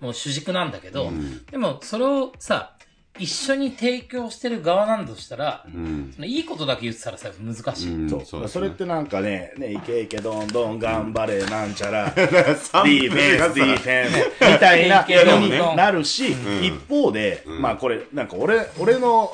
[0.00, 2.76] もう主軸なんだけど、うんでもそれをさ、
[3.18, 6.12] 一緒に提供してる側なんだとしたら、うん。
[6.14, 7.94] そのいいことだけ言ってたらさ、難しい。
[7.94, 8.24] うんそう。
[8.24, 8.48] そね。
[8.48, 16.64] それってなんかね、ね、いけいけどんどん頑張れなんちゃら、 ディーフェンス、ディーフェンス、みたいないけいけどんになるし、ん。
[16.64, 17.62] 一方で、うん。
[17.62, 19.32] まあこれ、なんか俺、俺の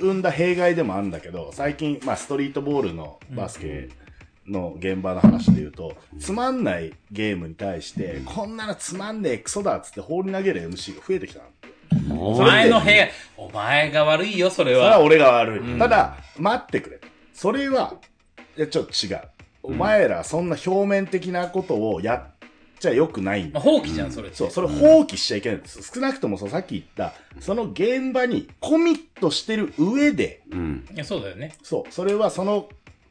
[0.00, 3.88] 生んだ弊害でもあるんだけど、最近、まあストリートボールのバスケ
[4.46, 11.46] の現場の話で言うと、つまんないゲームに対して、こんなのつまんねえクソだっつって放り投げる MC が増えてきたの。
[12.10, 14.84] お前の部屋、お前が悪いよ、それは。
[14.84, 15.58] それは俺が悪い。
[15.58, 17.00] うんただ、待ってくれ。
[17.32, 17.94] それは、
[18.56, 19.20] いや、ちょっと違う。
[19.62, 24.36] お前ら、そんな表面的なことをやっちゃよくないんだまあ、放棄じゃん、それって。
[24.36, 25.90] そう、それ放棄しちゃいけないんです。
[25.92, 30.86] 少なくともそうさっき言った、その現場にコミットしてる上で、うん。
[30.94, 31.54] いや、そうだよね。
[31.62, 32.68] そう、それはその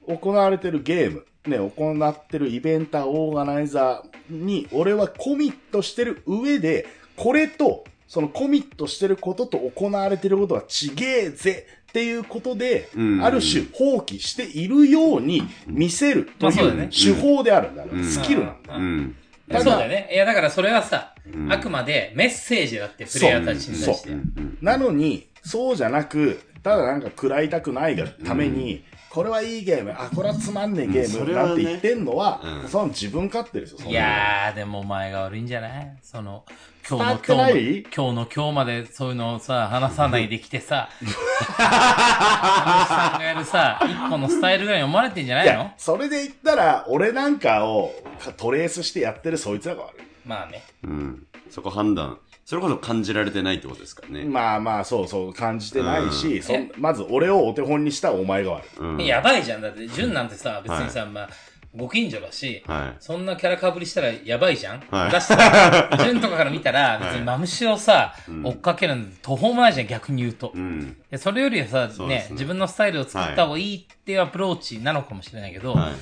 [0.07, 13.23] 行われてるゲームね、行ってるイベンター、オーガナイザーに、俺はコミットしてる上で、これと、そのコミットしてることと行われてることはちげえぜっていうことで、うん。
[13.23, 16.25] ある種放棄しているように見せる。
[16.25, 16.89] というまあそうだよね。
[16.91, 17.97] 手法であるんだよ、う。
[17.97, 18.03] ん。
[18.03, 18.73] スキルなんだ。
[18.73, 18.79] よ。
[18.79, 19.15] うん。
[19.51, 20.11] そうだよね。
[20.13, 21.51] いや、だからそれはさ、うん。
[21.51, 24.09] あくまでメッセージだって、プレイヤーたちに対して。
[24.11, 24.13] う。
[24.13, 32.69] んなのに、そうじゃなく、ただなんか食らいたくないがために、これはいいゲーム、あ、これはつまんねえゲームなんて言ってんのは、うん。
[32.69, 35.97] その自分勝手ですよ、そんいやー、でもお前が悪いんじゃない？
[36.01, 36.45] その、
[36.89, 40.89] 今日の今日今日の今日までそういうのをさ、話さないできてさ、
[41.59, 47.91] あのさんがやるさ、一個のスタイルぐらいに思われてんじゃないいのや、それで言ったら、俺なんかを
[48.37, 50.01] トレースしてやってるそいつらが悪い。
[50.25, 50.63] まあね。
[50.83, 51.27] うん。
[51.49, 52.17] そこ判断。
[52.45, 54.25] それこそ感じられてないってことですからね。
[54.25, 58.67] まあまあ、そうそう、感じてないし、うんそんまず俺をお手本にしたお前が悪い。
[58.79, 59.05] うん。
[59.05, 59.61] やばいじゃん。
[59.61, 61.29] だって、ジュンなんてさ、別にさ、まあ、
[61.75, 70.51] ご近所だし、はそんなキャラかぶりしたらやばいじゃん、はいだしさ、ジュンとかから見たら、別はいにマムシをさ、うん追っかけるの途方もないじゃん、逆に言うと。
[70.53, 70.59] い。
[70.59, 70.97] うん。
[71.09, 75.89] でそれよりはさ、ねそうですね自分のスタイルを作った方がいいっていうアプローチなのかもしれないけど、はい。
[75.89, 75.95] やっ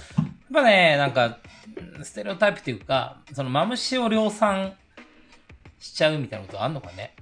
[0.53, 1.37] ぱね、なんか、
[2.03, 4.73] ステレオタイプっていうか、そのマムシを量産
[5.81, 7.13] しちゃうみたいなことあんのかね？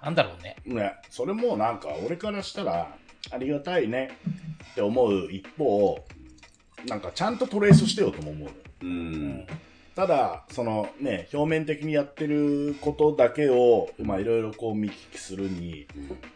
[0.00, 0.56] あんだろうね。
[0.66, 2.94] ね、それもなんか俺からしたら
[3.30, 4.10] ありがたいね
[4.72, 6.04] って思う一方、
[6.86, 8.52] なんかちゃんとトレースしてよとも思うの。
[8.82, 9.46] うん。
[9.96, 15.88] ただ、そのね、表面的にやってることだけを、まあいろいろこう見聞きするに、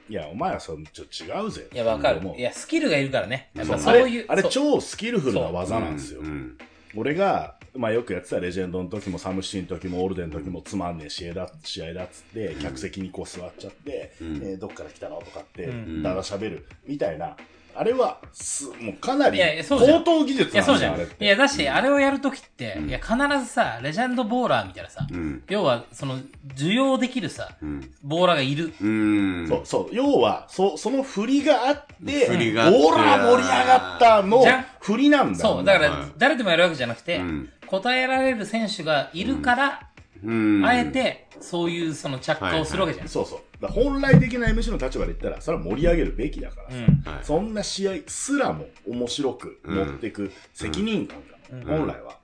[0.09, 1.69] いや、お前はそのちょっと違うぜ。
[1.73, 3.51] いや、わかるいや、スキルがいるからね。
[3.55, 4.25] やっそうぱそういう。
[4.29, 6.23] あれ、超スキルフルな技なんですよ。
[6.23, 6.59] うん。
[6.97, 15.17] 俺が、まあよくやってたレジェンドの時もサムシティの時もオルデンの時もつまんねえ試合だ試合だっつって、客席にこう座っちゃって、うんえーどっから来たの？
[15.21, 17.37] とかって、うんだら喋るみたいな。
[17.75, 20.95] あれはす、もうかなりいやいやそうじゃん高等技術いや、なんですよ、そうじゃん。
[20.95, 21.25] あれって。
[21.25, 25.43] いや、だし、あれをやるときって、うんいや、必ずさ、レジェンドボーラーみたいなさ、うん。
[25.49, 26.19] 要は、その、
[26.55, 27.91] 受容できるさ、うん。
[28.03, 28.75] ボーラーがいる。
[28.79, 29.49] うん。
[29.49, 29.95] そう、そう。
[29.95, 34.45] 要は、そ、その振りがあって、振りがあってオーラ盛り上がったの
[34.81, 39.81] 振りなんだそう、だかはいら、誰でもやるわけじゃなくて、うん答えられる選手がいるから、
[40.23, 40.63] うん。
[40.65, 43.09] あえて、そういうその着火をするわけじゃん。
[43.09, 43.41] そうそう。
[43.63, 46.77] だから本来的な MC の立場で言ったら、それは盛り上げるべきだからさ。
[46.77, 47.13] うん。
[47.15, 47.25] はい。
[47.25, 52.17] そんな試合すらも面白く持っていく責任感が、うん本来は。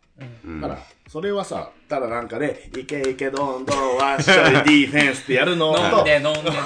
[0.45, 6.53] うんだから、それはさ、ただなんかね、いけいけどんどんわっしょいディフェンスってやるのと、飲んで飲んで飲んで。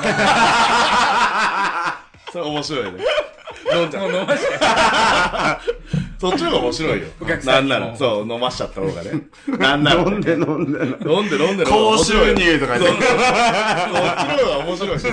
[2.32, 3.04] それ面白いね。
[3.74, 4.58] 飲んじゃう飲まして。
[6.22, 7.08] そっちの方が面白いよ。
[7.20, 9.10] お客さなんんにもなら、そう、飲ましちゃった方がね。
[9.58, 10.78] なんなら、飲んで飲んで。
[11.10, 13.02] 飲んで飲んで高収入とか言って。
[13.02, 13.16] こっ
[14.20, 15.06] ちの方が面白いし。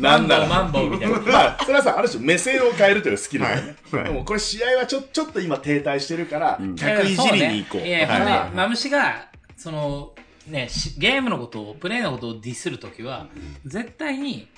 [0.00, 0.46] なんなら。
[0.46, 1.18] マンボウマンボウみたいな。
[1.18, 3.76] まあ、それはさ、ある種目線を変えるというスキルだよね。
[3.92, 7.86] はいでもこれ試合はちょ、ちょっと今停滞してるから、客いじりに行こう。
[7.86, 10.12] いやいや、はいほんで、マムシが、その、
[10.46, 13.26] ね、しゲームのことを、プレイのことをディスるときは、
[13.66, 14.48] 絶対に、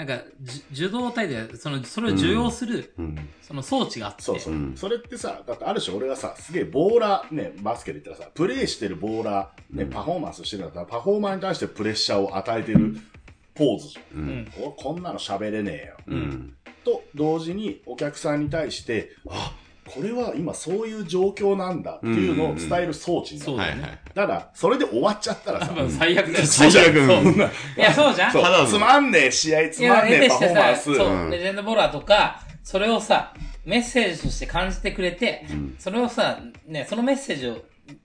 [0.00, 3.28] なんか、じ受動体で、その、それを受容する、うん。
[3.42, 12.96] その装置があって、そうそう、うんそれってさ、だってある種俺がさ、すげえボーラー、ね、バスケで言ったらさ、プレイしてるボーラー、ね、パフォーマンスしてるんだったら、パフォーマーに対してプレッシャーを与えてる
[13.54, 14.20] ポーズじゃん。
[14.20, 14.22] う。
[14.22, 14.52] うんん。
[14.64, 15.96] おこんなの喋れねえよ。
[16.06, 16.56] うん。
[16.82, 19.52] と同時にお客さんに対して、あ、
[19.86, 23.50] これは今そういう状況なんだっていうのを伝える装置になる。
[23.50, 23.98] そうだ。
[24.14, 26.46] ただ、それで終わっちゃったらさ、多分最悪だよ。
[26.46, 26.96] 最悪。
[27.76, 28.66] いや、そうじゃん。
[28.66, 30.94] つまんねえ試合、ついや、まんねえパフォーマンス。
[30.94, 31.30] そう、うん。
[31.30, 35.74] レジェンドボーラーとか、それをさ、メッセージとして感じてくれて、ん。
[35.78, 37.58] それをさ、ね、そのメッセージを、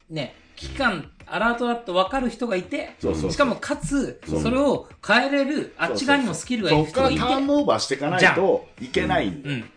[0.10, 3.32] ね、期間、アラートだと分かる人がいて、そうそうそう。
[3.32, 9.56] しかもかつ、それを変えれる、あっち側にもスキルがいる人がいて、ターンオーバーしていかないといけないんだよ。
[9.56, 9.70] うん。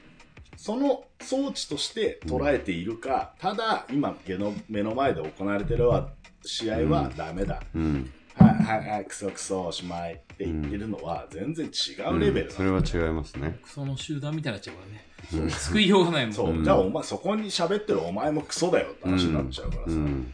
[0.58, 6.10] その装置として捉えているか、ただ今目の目の前で行われてるは
[6.44, 7.62] 試合はダメだ。
[7.74, 8.10] うん。
[8.34, 13.58] はいはいはい、クソクソおしまいって言ってるのは全然違うレベルだそれは違いますね。
[13.66, 14.82] その集団みたいになっちゃうか
[15.32, 15.50] らね。
[15.50, 16.34] 救いようがないもん。
[16.34, 19.90] そう、うんじゃあお前そこに喋ってるお前もクソだよって話になっちゃうからさ。
[19.90, 20.32] うん。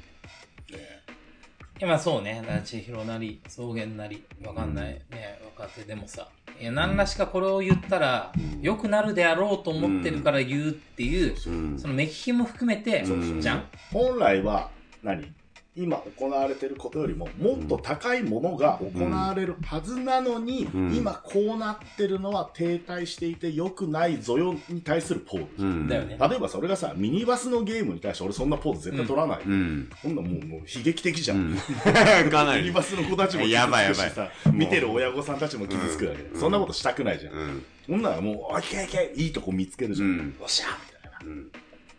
[0.70, 2.42] いやまあそうね。
[2.64, 6.28] 千尋なり、草原なり、わかんないね、若手でもさ。
[6.60, 11.78] いや、何らしかこれを言ったら、良くなるであろうと思ってるから言うっていう、うん。
[11.78, 13.04] その目利きも含めて、
[13.40, 13.64] じゃん。
[13.92, 14.70] 本来は
[15.02, 15.33] 何？
[15.76, 25.64] 今行われてることよりももっと高いものが行われるはずなのに、うん今こうなってるのは停滞していて良くないぞよに対するポーズ。
[25.64, 25.88] うん。
[25.88, 26.16] だよね。
[26.20, 29.42] 例えばそれがさ、ミニバスのゲームに対して俺そんなポーズ絶対取らないよ。
[29.46, 29.90] うん。
[30.02, 31.38] こんなんもうもう悲劇的じゃん。
[31.38, 31.56] うん。
[32.30, 32.62] かなり。
[32.62, 37.34] ミニバスの子たちも傷やばいつくしさやばい見てる親御さんたちも傷つくわけで、うんそんなことしたくないじゃん。
[37.34, 37.64] うん。
[37.88, 40.08] ほんならもう、おいけいけいいとこ見つけるじゃん。
[40.08, 41.32] うんよっしゃみたいな。
[41.32, 41.40] うん。
[41.40, 41.42] い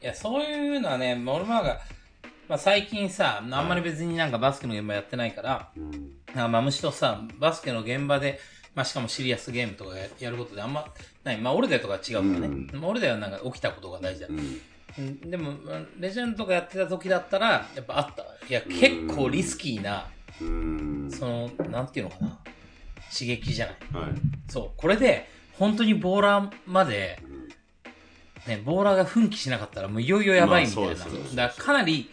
[0.02, 1.80] いや、そういうのはね、俺もなんか、
[2.48, 5.92] まあ最近さ、あんまり別になんかバスケの現場やってないから、うん。
[5.92, 8.40] なんかマムシとさ、バスケの現場で、
[8.76, 10.86] まあしかもシリアスゲームとかややることであんま、
[11.24, 12.48] ない、まあオルデとか違うからね。
[12.48, 14.28] うんまあオルデはなんか起きたことが大事だ。
[14.30, 14.62] うん。
[14.98, 18.24] うんでも、まあレジェンドとかやってた時だったら、やっぱあった。
[18.48, 20.08] いや、結構リスキーな、
[20.42, 21.10] うん。
[21.12, 22.40] その、なんていうのかな。
[23.12, 24.04] 刺激じゃない。
[24.04, 24.14] はい。
[24.50, 24.72] そう。
[24.78, 27.36] これで、本当にボーラーまで、うん
[28.48, 30.90] ね、ボーラーが奮起しなかったらもういよいよやばいみたいな。
[30.90, 32.10] まあだからかなり、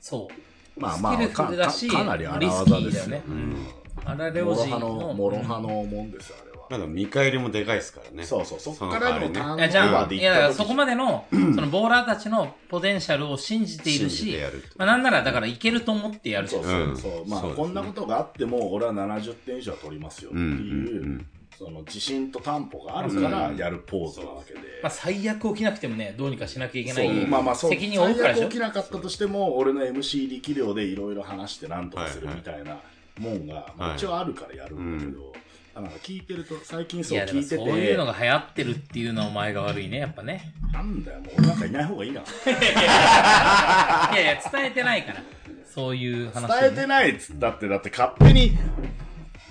[0.00, 0.28] そ
[0.76, 0.80] う。
[0.80, 3.22] まあまあスキルだし、かかかなり荒リス技ですよキーだよね。
[3.28, 3.66] うん。
[4.04, 5.68] アラレモオジロハの、モロハの。
[5.68, 6.66] のもんですよ、あれは。
[6.70, 8.24] なんか見返りもでかいですからね。
[8.24, 16.62] そうそう、そっそのからのターンいや、じゃあ、オーバーでいや、そこまでの、 そのボーラーたちのポテンシャルを信じている信じしてやるとまあなんならだからいけると思ってやるじゃ。
[16.62, 17.28] そうんそうそう。
[17.28, 20.44] まあ、こんなことがあっても、俺は70点以上は取りますよってうん。
[20.44, 21.26] うんいう、
[21.60, 24.60] その自信と担保があるからやるポーズなわけで。
[24.82, 27.26] まあ最悪起きなくてもね、どうにかしなきゃいけない。
[27.26, 27.70] まあまあそう。
[27.70, 32.80] 責任を負うから最悪起きなかったとしても俺の MC 力量でいろいろ話して何とかするみたいな
[33.18, 33.96] もんが、まあはい。
[33.98, 35.34] 一応あるからやるんだけど、
[35.74, 37.62] あなんか聞いてると最近いそう聞いてて。
[37.62, 40.54] ういうのが流行ってるっていうのはお前が悪いね、やっぱね。
[40.72, 42.22] なんだよもう俺なんかいない方がいいな。
[42.24, 45.22] いやいや、伝えてないから。
[45.66, 48.56] そういう話、伝えてないっつったってだって勝手に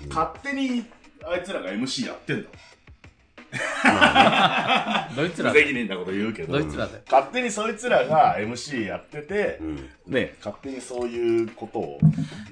[0.08, 0.84] 勝手に
[1.24, 2.48] あいつらが MC やってんだ。
[5.16, 6.52] ドイツら無責任なこと言うけど。
[6.52, 7.02] ドイツらで。
[7.10, 9.88] 勝手にそいつらが MC やってて、うん。
[10.06, 11.98] ね、勝手にそういうことを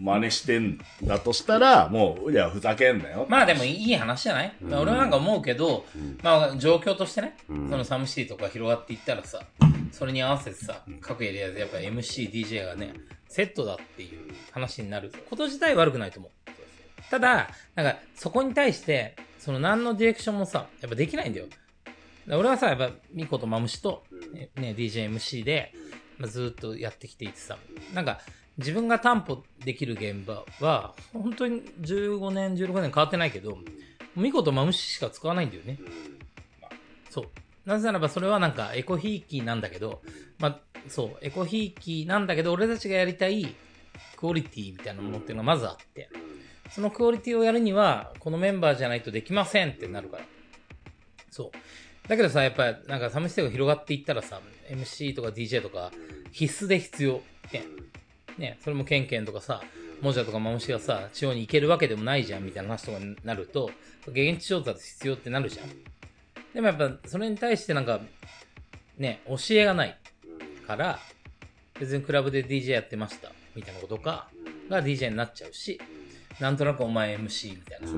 [0.01, 3.27] 真似してんだとしたら、もう、いや、ふざけんなよ。
[3.29, 6.19] まあでもいい話じゃない、まあ俺はなんか思うけど、ん。
[6.23, 7.71] まあ状況としてね、うん。
[7.71, 9.41] そのサムシティとか広がっていったらさ、
[9.93, 12.93] それに合わせてさ、各エリアでやっぱ MC、DJ がね、
[13.29, 15.13] セットだっていう話になる。
[15.31, 16.31] こと自体悪くないと思う。
[17.11, 21.47] ただ、なんかそこに対して、その何のディレクションもさ、やっぱできないんだよ。
[22.27, 25.73] だ俺はさ、やっぱミコとマムシと、ね、ね DJMC で、
[26.19, 27.57] まあ、ずーっとやってきていてさ、
[27.95, 28.21] なんか
[28.59, 33.59] 自分が担保できる現場は、本当に15年、16年変わってないけど、
[34.17, 35.79] ミコとマムシしか使わないんだよね。
[37.09, 37.29] そう。
[37.65, 40.03] なぜならばそれはなんかエコひいきなんだけど、
[40.39, 43.55] まあ、そう、エコひいきなんだけど、俺たちがやりたい
[44.17, 46.11] クオリティみたいなものっていうのがまずあって、
[46.71, 50.25] そのクオリティをやるには、このメンバーじゃないとできませんってなるから。
[51.31, 52.09] そう。
[52.09, 54.41] だけどさ、やっぱりなんかサムシテが広がっていったらさ、
[54.71, 55.91] MC とか DJ とか
[56.33, 57.23] 必須で必要。
[57.53, 57.65] ね。
[58.39, 59.63] ね、それもケンケンとかさ、
[60.01, 63.71] モジャとかマムシがさ、地方に行けるわけでもないじゃんみたいな話とかになると、
[64.07, 65.69] 現地調達必要ってなるじゃん。
[66.55, 68.01] でもやっぱそれに対してなんか、
[68.97, 69.99] ね、教えがない
[70.67, 70.99] から、
[71.81, 74.31] 別にクラブで DJ やってましたみたいなことか、
[74.71, 75.81] が DJ になっちゃうし、
[76.41, 77.89] なんとなくお前 MC みたいな、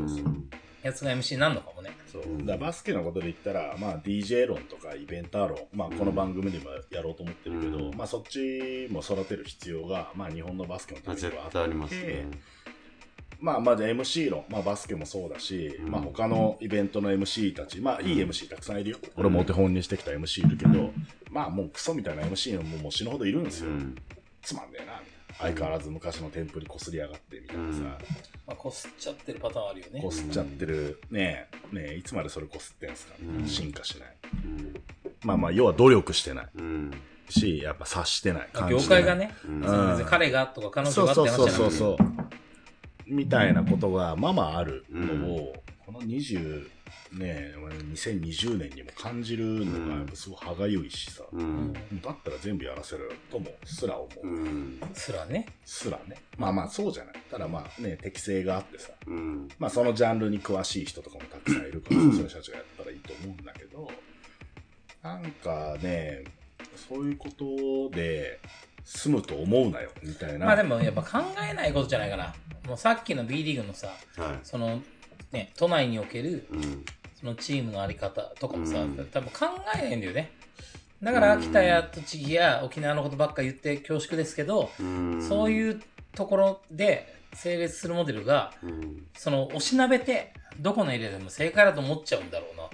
[0.83, 1.91] やつが MC になるのかもね。
[2.11, 2.47] そう。
[2.47, 12.29] だバスケのことで言ったら、まあ DJ 論とかイベンター論、まあこの番組でもやろうと思ってるけど、うんまあそっちも育てる必要が、まあ日本のバスケのたあめにはあって絶対ありますね。
[13.41, 18.99] まあまあじゃあ MC 論、まあバスケもそうだし、うんまあ他のイベントの MC たち、まあいい MC たくさんいるよ。
[19.17, 20.93] 俺もお手本にしてきた MC いるけど、
[21.31, 23.71] まあもうクソみたいな MC ももう死ぬほどいるんですよ。
[23.71, 23.95] うん。
[24.43, 25.20] つまんねえな、みたいな。
[25.41, 27.81] 相変わらず昔のテンプリこすりやがって、みたいなさ、
[28.47, 30.11] まあ、こすっちゃってるパターンあるよねこ。
[30.11, 34.17] すっちゃってる、ねえ、ねえ、いつまでそれこすってんすか、うん進化しない。
[34.45, 34.75] うん。
[35.25, 36.91] まあまあ、要は努力してないうん。
[37.31, 38.49] し、やっぱ察してない。
[38.53, 39.17] 感じてない界が。
[39.17, 39.35] ね、
[40.07, 43.15] 彼がとか彼女がってそう話じゃなくて、そうそうそう。
[43.15, 46.69] みたいなことがまあまああるのを、うこの20、
[47.13, 51.73] ねえ、2020年にも感じるのがやっぱすごい歯がゆいしさ、うん。
[51.73, 51.79] だ
[52.11, 54.27] ったら全部やらせるともすら思う。
[54.27, 54.81] うん。
[54.95, 55.47] すらね。
[55.65, 56.17] すらね。
[56.37, 57.15] まあまあそうじゃない。
[57.31, 59.49] ただまあね、適性があってさ、うん。
[59.59, 63.91] まあそのジャンルに詳しい人とかもたくさんいるから、そういう人たちがやったらいいと思うんだけど、
[65.03, 66.25] なんかね、
[66.89, 68.41] そういうことで
[68.85, 70.47] 済むと思うなよ、みたいな。
[70.47, 71.19] まあでもやっぱ考
[71.51, 72.35] えないことじゃないかな。
[72.67, 74.39] もうさっきの B リーグのさ、はい。
[74.43, 74.81] その
[75.33, 76.85] ね、都内におけるうん。
[77.19, 80.33] そのチームのあり方とかもさ、うん多分考えないんだよね。
[81.03, 85.23] だから秋田や栃木や沖縄のことばっか言って恐縮ですけど、うん。
[85.27, 85.81] そういう
[86.15, 89.07] ところで成立するモデルが、うん。
[89.17, 92.71] その押しなべて、どこのエリアでも正解だと思っちゃうんだろうなと思っ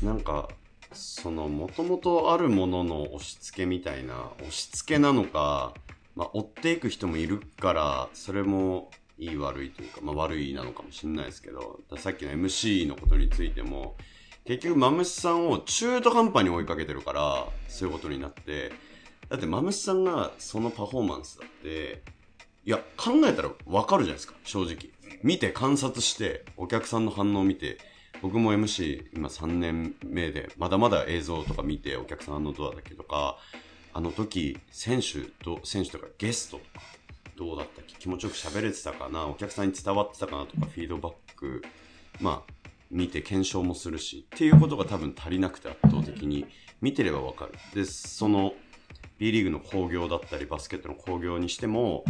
[0.00, 0.06] て。
[0.06, 0.48] なんか、
[0.92, 5.74] その、もともとあるものの押し付けみたいな、押し付けなのか、
[6.16, 13.96] まあ、追っていく人もいるから、それもいい悪いというか、まあ、悪いなのかもしれないですけど、さっきの MC のことについても、
[14.44, 18.72] 結局、マムシさんを中途半端に追いかけてるから、そういうことになって、
[19.28, 22.02] だってマムシさんがそのパフォーマンスだって、
[22.64, 24.90] いや、考えたらわかるじゃないですか、正直。
[25.22, 27.78] 見て観察して、お客さんの反応を見て、
[28.22, 33.36] 僕も MC 今3年目で、まだまだ映像とか見てお客さんのドアだけとか、
[33.92, 36.86] あの時、選手と、選手とかゲストとか、
[37.38, 37.94] どうだったっけ？
[38.00, 39.28] 気持ちよく喋れてたかな？
[39.28, 41.62] お客さんに伝わってたかなとか、フィードバック、
[42.20, 42.52] まあ、
[42.90, 46.46] 見て検証もするし、っていうことが多分足りなくて圧倒的に
[46.80, 47.52] 見てればわかる。
[47.74, 48.54] で、その、
[49.18, 52.04] B リーグの興行だったり、バスケットの興行にしても、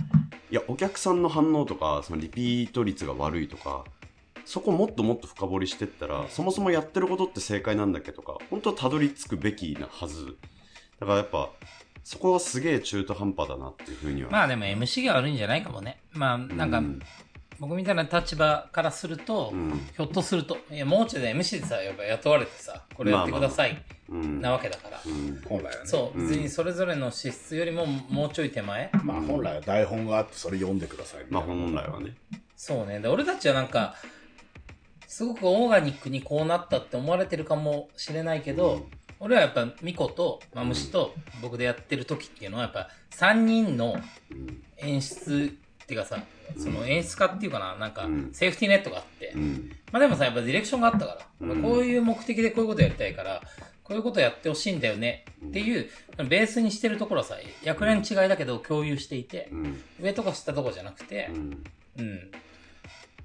[0.51, 3.85] いや、お客さんの反応とか、そのリピート率が悪いとか、
[4.47, 10.39] そこもっともっと深掘りしてったら、そもそもやってることって正解なんだっけとか、本当はたどり着くべきなはず。
[11.01, 11.51] だからやっぱ、
[12.09, 14.31] そこはすげえ中途半端だなっていうふうには。
[14.31, 16.01] まあでも MC が悪いんじゃないかもね。
[16.15, 17.01] まあなんか、うん
[17.61, 24.41] 僕みたいな立場からすると、うんひょっとすると、いや、もうちょいで MC でさ、やっぱ雇われてさ、これやってください、うん。
[24.41, 25.03] なわけだから。
[25.05, 25.77] うん本来はね。
[25.85, 28.91] そう、うん別にそれぞれの資質よりももうちょい手前。
[29.05, 31.27] まあ本来は台本があってそれ読んでください。
[31.29, 32.15] まあ本来はね。
[32.57, 33.01] そうね。
[33.01, 33.97] で、俺たちはなんか、
[35.07, 43.97] すごくオーガニックにこうなったって思われてるかもしれないけど、うん俺はやっぱミコとマムシと僕でやってる時っていうのはやっぱ3人の
[44.31, 44.63] うん。
[44.81, 45.53] 演出
[45.83, 46.23] っていうかさ、
[46.57, 49.73] その演出家っていうかな、なんかうんセーフティーネットがあって、うん。
[49.91, 53.43] まあでもさ、やっぱディレクションがあったから、うんこういう目的でこういうことやりたいから、
[53.83, 55.89] こういうことやってほしいんだよねっていう、
[56.29, 59.83] ベースにしてるところはさ、役年違いだけど共有していてう、ん。
[60.01, 61.65] 上とか下とかじゃなくてう、ん。
[61.99, 62.31] うん。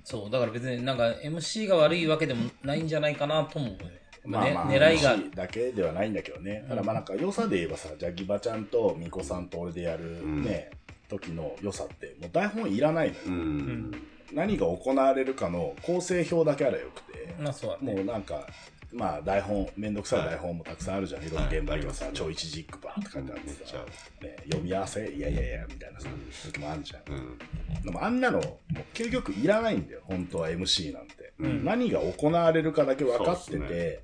[0.04, 3.78] そう、だから別になんか MC が悪いわけでもないんじゃないかなと思うね。
[4.26, 5.18] ねまあまあ、狙いが。
[5.36, 6.66] だけではないんだけどね。
[6.68, 10.72] ただまあなんか良さで言えばさ、じゃあギバちゃんとミコさんと俺でやるね、
[11.10, 13.20] 時の良さって、もう台本いらないのよ。
[13.28, 13.92] うん。
[14.34, 17.96] 何が行われるかの構成表だけあればよくて、まあそうだね。
[17.96, 18.48] もうなんか、
[18.94, 21.24] まあ台本、めんどくさい台本もたくさんあるじゃん。
[21.24, 26.08] いろんな現場にはさは、い超一字一句バーって書いてあってちさゃ、ね、読み合わせいやいやいや、みたいなさ、
[26.46, 27.14] 時もあるじゃん。
[27.14, 27.38] うん。
[27.84, 31.34] でもあんなの、もう究極いらないんだよ、本当は MC なんて。
[31.40, 34.04] うん何が行われるかだけ分かってて、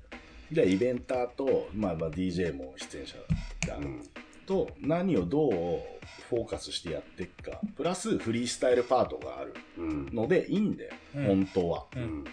[0.50, 3.16] じゃあイベンターと、まあまあ DJ も出演者
[3.68, 4.02] が、うん。
[4.46, 5.52] と何をどう
[6.28, 10.06] フォーカスしてやっていくか、プラスフリースタイルパートがあるうん。
[10.12, 11.86] のでいいんだよ、うん本当は。
[11.94, 12.24] うん。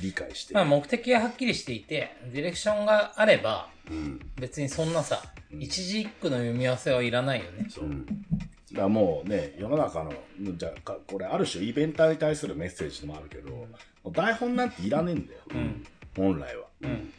[0.00, 0.54] 理解して。
[0.54, 4.20] まあ目的がはっきりしていて、ディレクションがあれば、うん。
[4.36, 7.68] 別にそんなさ、うん一字一句の読み合わせはいらないよね。
[7.80, 8.04] うん。
[8.04, 10.12] だからもうね、世の中の、
[10.56, 10.72] じゃ
[11.06, 13.66] これある種イベンターに対するメッセージでもあるけど、
[14.10, 15.86] 台本なんていらねえんだよ、うん。
[16.16, 16.64] 本来は。
[16.82, 17.12] うん。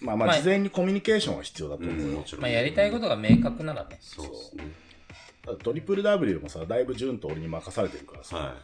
[0.00, 2.06] まあままああ事前にコミュニケーションは必要だと思うよ。
[2.06, 2.42] うんもちろん。
[2.42, 3.98] まあやりたいことが明確ならね。
[4.00, 4.64] そうですね。
[5.42, 8.54] だからトリプル W もさ、だいぶ順と俺に任されてるからさ、は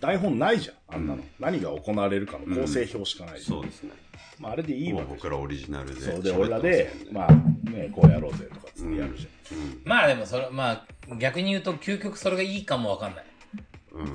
[0.00, 1.20] 台本ないじゃん、あんなの。
[1.20, 3.90] うん何が行われるかの構成表しかないそうですね。
[4.38, 6.00] まあ、あれでいいわけ僕らオリジナルで。
[6.00, 9.80] そうで、俺らで、まあ、あ、ね、こうやろうぜとかつってやるじうん。
[9.84, 10.86] まあでもそれ、まあ
[11.18, 13.24] 逆に言うと究極それがいいかもわかんない。
[13.92, 14.12] うん。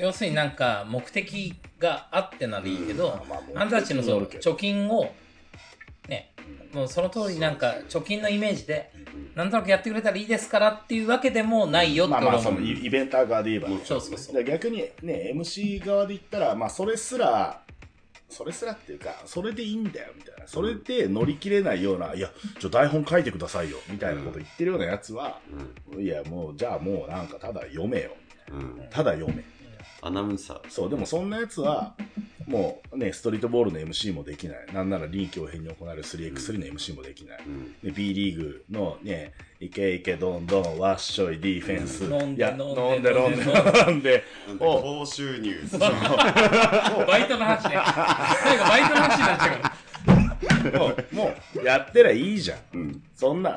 [0.00, 5.12] 要するになんか目的があってならいいけど、うんまあんたたちのそう目的によるけど貯金を、
[6.08, 6.32] ね、
[6.72, 8.90] もうその通りなんか貯金のイメージで、
[9.34, 12.50] なんとなくやってくれたらいいですからっていうわけでもないよまあまあ、そ。
[12.50, 17.62] のイイベンター側で言えばね、そうそうそうだから逆にね、MC 側で言ったら、まあ、それすら、
[18.28, 20.46] それすらっていうか、それでいいんだよ、みたいな。
[20.46, 25.40] それで乗り切れないような、いや、ちょ、台本書いてくださいよ、みたいなこと言ってるようなやつは、
[25.98, 28.10] いや、もう、じゃあもうなんか、ただ読めよ。
[28.50, 28.58] うん。
[28.58, 28.88] うん。
[28.90, 29.42] ただ読め。
[30.00, 30.60] アナウンサー。
[30.70, 31.94] そう、でもそんなやつは、
[32.46, 34.66] もうね、ストリートボールの MC もできない。
[34.72, 37.38] なんなら臨機応変に行われる 3x3 の MC もできない。
[37.46, 37.74] うん。
[37.82, 42.04] で B リーグのね、いけいけどんどんわっしょいディフェンス。
[42.04, 43.42] 飲んで飲んで飲んで飲んで飲ん
[43.72, 44.24] で飲んで。
[44.60, 45.60] お高収入。
[47.06, 47.76] バイトの話ね。
[48.42, 49.78] 最後バイトの話になっちゃうから。
[50.78, 52.58] もう、もう、やってりゃいいじゃん。
[52.72, 53.02] うん。
[53.14, 53.54] そんな、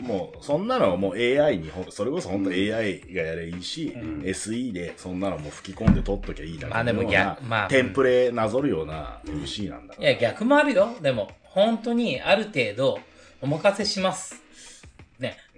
[0.00, 10.08] もう、そんなのはもう AI にそれこそ本当 AI がやればいいし、SE でそんなのもう吹き込んで取っときゃいいだけまあでも逆まあテンプレなぞるような MC なんだから。
[10.08, 10.88] いや、逆もあるよ。
[11.00, 13.00] でも、本当にある程度、
[13.42, 14.39] お任せします。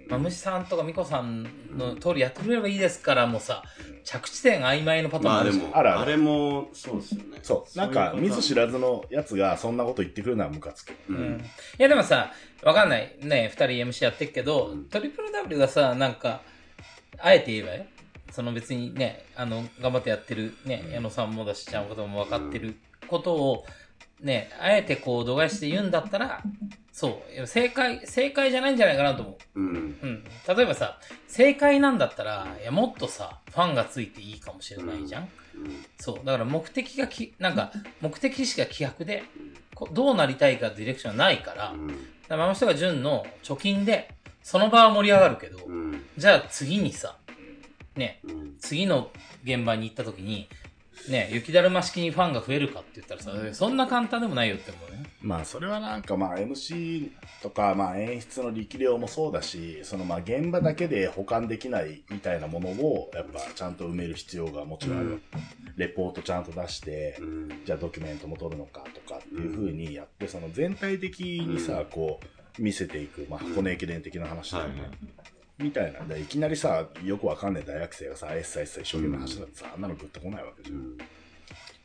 [0.03, 0.07] ね。
[0.09, 1.43] まあ、虫さんとかみこさん
[1.77, 3.63] の通りやってくれればいいですから、もうさ、
[4.03, 5.33] 着地点曖昧のパターン。
[5.33, 7.39] まあでも、あるあれも、そうですよね。
[7.41, 7.77] そう。
[7.77, 10.91] なんか、見ず知ららずのやつがそんなこと言ってくるのはムカつく。
[11.09, 11.39] ううんん。
[11.39, 11.43] い
[11.77, 12.31] やでもさ、
[12.63, 13.15] わかんない。
[13.21, 16.41] ね、二人 MC やってるけど、トリプル W がさ、なんか、
[17.19, 17.85] あえて言えばよ。
[18.31, 22.75] その別にね、あの、頑張ってやってるね、矢野さんもだし、ちゃんことも分かってる
[23.07, 23.65] ことを、
[24.21, 26.41] ね、あえてこう度外視で言うんだったら、
[26.93, 29.59] そう、正解、正解じゃないんじゃないかなと思う。
[29.59, 29.67] うん。
[29.67, 29.71] う
[30.05, 30.23] ん。
[30.55, 35.29] 例えばさ、正解なんだったら、いや、もっとさ、ファンがついていいかもしれないじゃん。
[35.99, 36.25] そう。
[36.25, 39.23] だから目的がき、なんか、目的しか企画で、
[39.73, 41.87] こどうなりたいかディレクションはないから、うん。
[41.87, 41.97] だか
[42.29, 44.13] らママ人が純の貯金で、
[44.43, 46.05] その場は盛り上がるけど、うん。
[46.15, 47.17] じゃあ次にさ、
[47.95, 48.55] ね、うん。
[48.59, 49.09] 次の
[49.43, 50.47] 現場に行った時に、
[51.09, 55.02] ね、雪だるま式にファンが増えるかって言ったらさ、そんな簡単でもないよって思うね。
[55.23, 57.09] まあそれはなんかまあ MC
[57.41, 65.07] とかまあ演出の力量もそうだし、そのまあ現場だけで保管できないみたいなものをやっぱちゃんと埋める必要がもちろんある。
[65.07, 65.21] うん
[65.75, 67.61] レポートちゃんと出して、うん。
[67.65, 72.19] じゃあドキュメントも撮るのかとかっていう風にやって、その全体的にさ、こ
[72.59, 74.71] う見せていく、まあ箱根駅伝的な話だよね。
[74.73, 74.91] はいはい
[75.59, 80.97] みたいなんで、いきなりさ、よくわかんない大学生がさ、エッサエッサ一生懸命走ったってさ、あんなのグッとこないわけじゃん。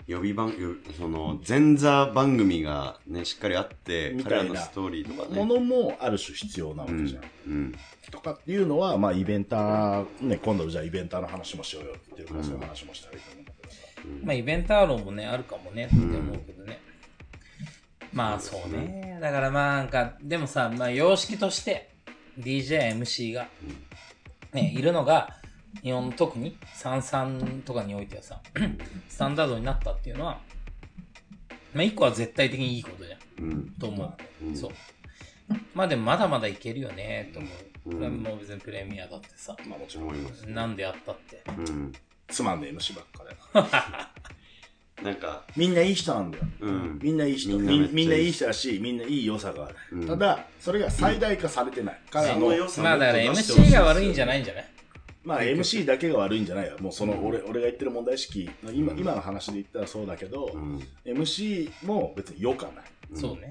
[0.08, 5.36] うん予備番、よその、前座番組がね、しっかりあって、みたいな彼らのストーリーとかね。
[5.36, 7.24] ものもある種必要なわうんけじゃん。
[7.46, 7.74] うん。
[8.10, 13.78] とかっていうのは、まあ、イベンター、ね、今度じゃあイベンターの話もしようよって言ってるから、そういう話もしたらいいと思うんだけどさ。
[14.24, 16.80] まあ、イベンター論もね、あるかもねって思うけどね。
[18.14, 19.18] まあ、そうね。
[19.20, 21.90] だからまあ、なんか、でもさ、まあ、様式として、
[22.38, 23.46] DJ、MC が、
[24.54, 25.37] ね、いるのが、
[25.82, 28.40] 日本の特に、三々とかにおいてはさ、
[29.08, 30.40] スタンダードになったっていうのは、
[31.74, 33.44] まあ、一個は絶対的にいいことじゃん。
[33.44, 33.70] うん。
[33.78, 34.04] と思
[34.42, 34.44] う。
[34.46, 34.70] うんそう。
[35.74, 37.52] まあでもまだまだいけるよね、と思う。
[37.52, 39.56] うんこれはもう別にプレミアだってさ。
[39.66, 40.42] まあ、もちろん思います。
[40.46, 41.42] なんでやったって。
[41.56, 41.92] うん。
[42.28, 43.68] つまんねえ MC ばっかだよ。
[45.02, 46.44] なんか、みんないい人なんだよ。
[46.60, 46.98] うん。
[47.00, 47.56] みんないい人。
[47.56, 49.76] みんないいみんみんないい人だし、みんないい良さがある。
[49.92, 52.00] うんただ、それが最大化されてない。
[52.10, 54.68] 彼らの良さまあだから MC が悪いんじゃいないんじゃない？
[55.28, 56.78] まあ MC だけが悪いんじゃないよ。
[56.80, 60.82] もうその、俺、俺が言ってる問題意識の今、今の話で言ったらそうだけど、うん。
[61.04, 62.84] MC も別に良かない。
[63.12, 63.50] そうね。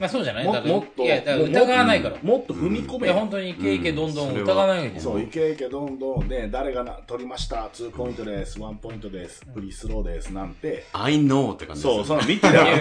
[0.00, 0.44] まあそうじゃない？
[0.46, 2.16] もだからもっと、いや、だからも疑わないから。
[2.16, 4.42] いもっと踏み込めや、よ本当にイケイケどんどんうん。
[4.44, 12.80] 疑わないわけじゃんそう、いけいけどんどんね、誰がな取りました、2ポイントです、1ポイントです、フリースローです、なんて、I know って感じですそう、よその見てりゃい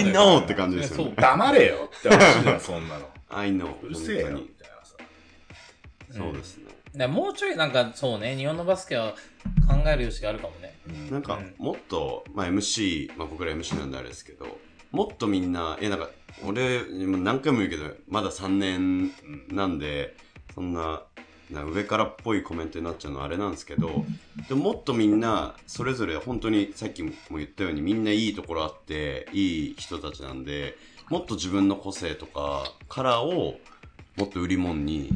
[0.00, 1.04] I know って感じですよ。
[1.04, 1.14] ねそう。
[1.14, 3.08] 黙れよって話じゃん、そんなの。
[3.28, 3.68] I know.
[3.82, 4.96] うるせえよ、みたいなさ。
[6.10, 6.73] そうですね。
[6.94, 9.12] だからもうちょいなんか、そうね、日本のバスケは
[9.68, 10.78] 考える余地があるかもね。
[11.10, 14.58] なんか、もっと、まあ MC、まあ僕ら MC なんであれですけど、
[14.92, 16.08] もっとみんな、え、なんか、
[16.44, 19.10] 俺、今何回も言うけど、まだ3年
[19.48, 20.16] なんで、
[20.54, 21.02] そんな、
[21.50, 24.04] な上からっぽいコメントになっちゃうのはあれなんですけど、
[24.48, 30.76] でももっとみんな、それぞれ本当にさっきも言ったようにみんないいところあって、いい人たちなんで、
[31.10, 33.58] もっと自分の個性とか、カラーを
[34.16, 35.10] もっと売り物に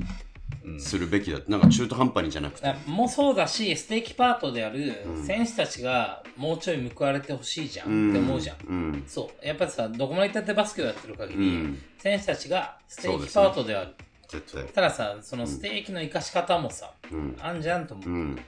[0.79, 1.39] するべきだ。
[1.49, 8.57] なんか中途半端にじゃなくてもうそうだし、ステーキパートであるうん選手たちがもうちょい報われてほしいじゃんって思うじゃん。
[8.67, 9.05] うん。
[9.07, 9.47] そう。
[9.47, 11.83] やっぱりさ、どこまで行ったってバスケをやってる限り、うん。
[11.99, 13.95] 選手たちがステーキパートである。
[14.29, 14.65] 絶対。
[14.67, 17.37] たださ、そのステーキの生かし方もさ、うん。
[17.41, 18.09] あんじゃんと思う。
[18.09, 18.39] うん。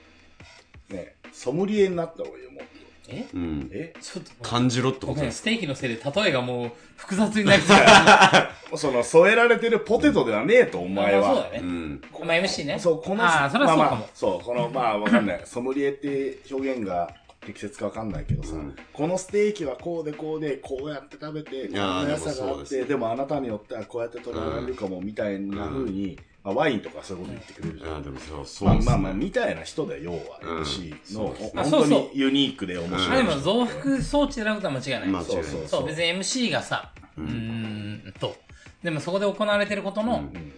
[0.91, 2.65] ね、ソムリエになった方がいいよ、もっ
[3.13, 3.27] え？
[3.35, 3.69] うんと。。
[3.73, 3.95] え？
[4.01, 5.39] ちょっと、感じろってこごめん、とです。
[5.39, 8.51] ステーキのせいで例えがもう複雑になりそうだ。
[8.77, 11.21] その、添えられてるポテトではねえと、お前は。
[11.21, 11.59] まあそうだね。
[11.59, 12.03] うん。
[12.25, 12.79] まあ MC ね。
[12.79, 14.09] そう、この、ああ、それはそうかもまあまあ。
[14.15, 15.41] そう、この、まあわかんない。
[15.45, 27.91] ソムリエって表現が適切かわかんないけどさ、うんこのステーキはこうでこうで、こうやって食べて、こんやーな良さがあって、でもそうですねでもあなたによってはこうやって捉えられるかも、みたいな風に、まあ、ワインとかそういうこと言ってくれるじゃん。
[27.95, 30.41] ああ、でもそう、そうねまあまあまあ、みたいな人だよ、要は。
[30.43, 30.63] うん。
[30.63, 33.25] MC の、そう本当にユニークで面あ白い。
[33.25, 33.29] 人。
[33.29, 35.01] でも増幅装置でなくては間違いない。
[35.01, 35.25] 間違いない。
[35.25, 38.35] そうそうそう、別に MC がさ、うーんと、
[38.83, 40.53] でもそこで行われてることの、うん。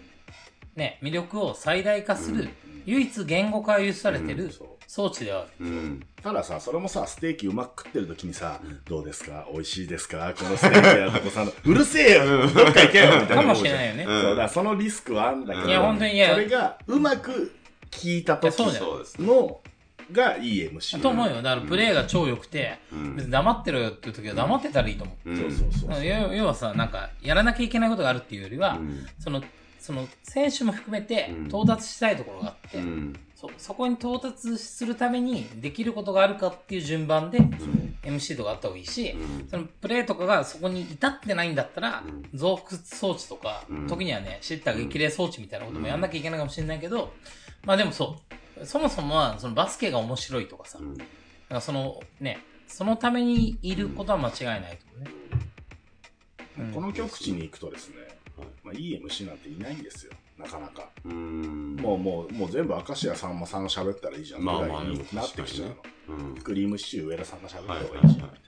[0.76, 2.48] ね、魅力を最大化する、
[2.86, 4.50] 唯一言語化が許されてる
[4.94, 5.50] 装置ではある。
[5.60, 6.06] うん。
[6.22, 9.46] たださ、それもさ、ステーキうまく食ってる時にさ、どうですか？
[9.50, 10.34] 美味しいですか？
[10.38, 13.36] このステーキやとこさんの、 うるせえよどっか行けよみたいな。
[13.36, 14.04] かもしれないよね。
[14.04, 17.54] うんそう、だそのリスクはあるんだけど、いや本当にいやそれがうまく
[17.90, 19.26] 聞いた時いやそうじゃんそうですね。
[19.26, 19.60] の
[20.12, 21.00] がいい MC。
[21.00, 21.36] と思うよ。
[21.36, 25.30] だからプレーが超良くて、うん別に黙ってろよっていう時は黙ってたらいいと思う。
[25.30, 26.04] うんそうそうそう。
[26.04, 29.42] 要要はさ、なんか、やらなきゃいけないことがあるっていうよりは、うんその、
[29.78, 33.14] その、選手も含めてうん到達したいところがあって、うん。
[33.42, 37.40] そそこに到達するためにできることがあるかっていう順番で、
[38.02, 39.48] MC とかあった方がいいし、うん。
[39.48, 43.86] そのプレーとかがそこに至ってないんだったら、う増幅装置とか、うん。
[43.88, 47.12] 時にはね、シッター激励装置みたいなこともやんなきゃいけないかもしれないけど、
[47.64, 48.20] まあでもそ
[48.60, 50.96] う、そもそもはそのバスケが面白いとかさ、うん。
[50.96, 51.06] だか
[51.48, 52.38] らそのね、
[52.68, 55.10] そのためにいることは間違いないと思うね。
[56.58, 56.72] うん。
[56.72, 57.96] この極地に行くとですね、
[58.62, 60.12] まあ、いい MC なんていないんですよ。
[60.42, 60.88] なかなか。
[61.04, 61.76] うん。
[61.76, 64.44] もうもう、もう全部明石家さんまさんが喋ったらいいじゃん。
[64.44, 64.84] まあまあ
[65.14, 65.68] なってきちゃう
[66.12, 66.16] の。
[66.18, 66.34] うん。
[66.36, 68.28] クリームシチュー上田さんが喋ったはい方がいいじゃん。
[68.28, 68.38] はい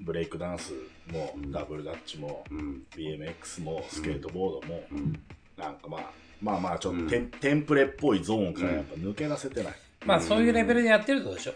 [0.00, 0.72] ブレイクダンス
[1.12, 2.82] も、うんダブルダッチも、うん。
[2.96, 5.12] BMX も、スケートボードも、うん。
[5.56, 6.10] なんかまあ、
[6.40, 9.74] まあまあちょっうんとテン,、テンプレっぽいゾーンからやっぱ抜け出せてない。
[10.04, 11.52] まあそういうレベルでやってるとでしょ。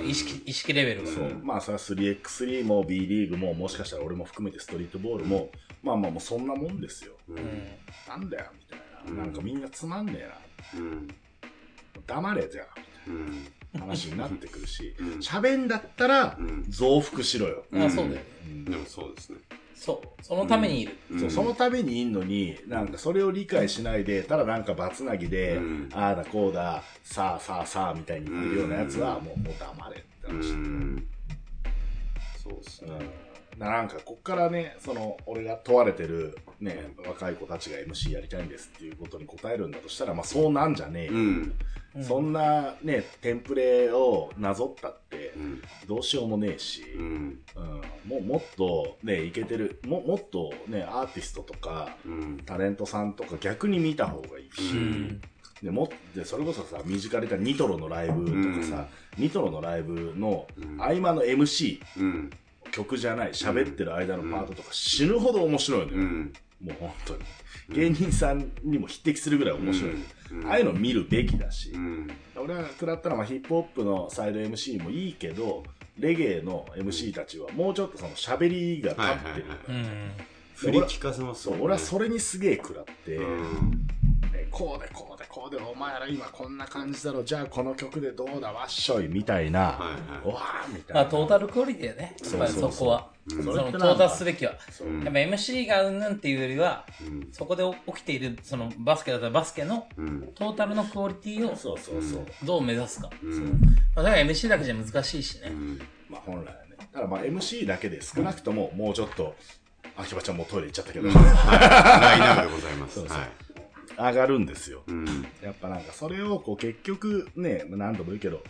[0.00, 1.10] うん意識、意識レベルが。
[1.12, 1.38] そう。
[1.44, 5.50] まあそれは 3x3 も B リーグももしかしたら俺も含めてストリートボールも、
[5.82, 7.12] まあまあもうそんなもんですよ。
[7.28, 7.34] う。
[7.34, 7.44] うんん。
[8.08, 8.83] なんだよみたいな。
[9.08, 10.28] うんなんかみんなつまんねえ
[10.76, 10.80] な。
[10.80, 11.08] うん。
[12.06, 12.66] 黙れじゃん、
[13.08, 13.26] うん。
[13.26, 13.32] み
[13.72, 17.64] たいな話になってくるしうん、喋、んだったらうん、増幅しろよ。
[17.74, 18.20] あ、そうだよ。
[18.46, 19.38] うんでもそうですね。
[19.74, 20.22] そう。
[20.24, 20.96] そのためにいる。
[21.18, 30.52] そうそのためにいんのに、なんかそれを理解しないで、ただなんかバツナギで、うんああだこうだ、さあさあさあみたいに言うようなやつは、もう、もう黙れってう話。
[30.52, 31.06] ん。
[32.42, 32.90] そうですね。
[33.54, 41.18] うんなんかこっからね、その俺が問われてる、ね、若い子たちが MC やりたいんですっていうことに答えるんだとしたら、まあそうなんじゃねえよ、うん。
[41.96, 45.62] うんそんなね、テンプレをなぞったってう、ん。
[45.86, 47.04] どうしようもねえし、うん。
[47.54, 52.42] うんもうもっとね、いけてる、ももっとね、アーティストとか、うん。
[52.44, 55.20] タレントさんとか逆に見た方がいいし、うん
[55.62, 62.30] でもでそれこそさ、身近でたらニトロのライブとかさ、ニトロのライブのうん合間の MC、うん。
[62.74, 65.98] 曲じゃない、喋ってる間のパートとか死ぬほど面白いのよ。
[65.98, 66.32] うん。
[66.60, 67.20] もう本当に。
[67.68, 69.92] 芸人さんにも匹敵するぐらい面白い
[70.44, 72.10] ああいうの見るべきだし、うん。
[72.36, 75.62] 俺が食らったらまあヒップホップのサイド MC もいいけど、
[75.98, 79.44] レゲエの MC たちはもうちょっとその喋りが立ってる。
[80.54, 83.86] 振り聞かせますね俺はそれにすげえ食らって、うん。
[84.32, 88.52] ねこうでこうでこうでお前ら今こんな感じだろじゃあこの曲でどうだ？
[88.52, 92.16] わっしょいみたいな、はいはいわーみたいまあ、なトータルクオリティだよね。
[92.22, 93.14] やっぱりそこは。
[93.26, 94.52] そうんかの到達すべきは。
[94.70, 97.28] そううんやっぱ MC がうんぬんっていうよりは、うん。
[97.32, 100.32] そこで起きている、そのバスケだったらバスケのうん。
[100.34, 103.10] トータルのクオリティをそうそうそう、どう目指すか。
[103.22, 103.60] うん。
[103.94, 105.48] まあ、だから MC だけじゃ難しいしね。
[105.50, 105.80] うん。
[106.08, 109.34] まあ本来はねだからまあ MC だけで少なくとももうちょっと
[109.96, 112.00] 秋葉ちゃんもうトイレ行っちゃったけど、はい。
[112.00, 112.94] ライナーでございます。
[112.96, 113.30] そうそうはい。
[113.96, 115.04] 上がるんですようん。
[115.40, 118.42] やっぱなんかそれをこう結局ね何度も言うけど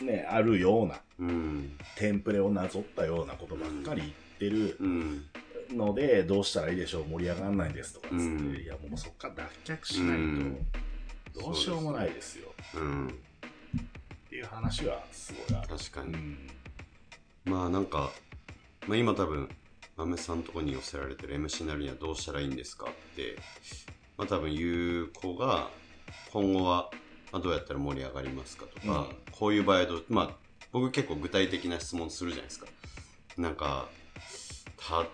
[0.00, 1.72] うんねあるようなうん。
[1.96, 5.24] テンプレをなぞったようなことばっかり言ってるうん。
[5.70, 10.18] のでどうしたらいいでしょう盛り上がらないですとかつって、うんいやもうそっから脱却しない
[11.34, 13.08] とどうしようもないですようん。
[13.08, 13.10] っ
[14.28, 15.68] ていう話はすごいある。
[15.68, 16.12] 確かに。
[16.12, 16.38] うん
[17.46, 18.10] まあなんか、
[18.86, 19.48] まあ今多分、
[20.00, 23.36] 豆さんのとこに寄せられてる MC なるにはどうしたらいいんですかって、
[24.16, 25.68] まあ多分言う子が、
[26.32, 26.90] 今後は、
[27.32, 30.30] まあ、どうやったら盛り上がりますかとか、うんこういう場合はどう、まあ
[30.72, 32.66] 僕結構具体的な質問するじゃないですか。
[33.38, 33.88] なんか、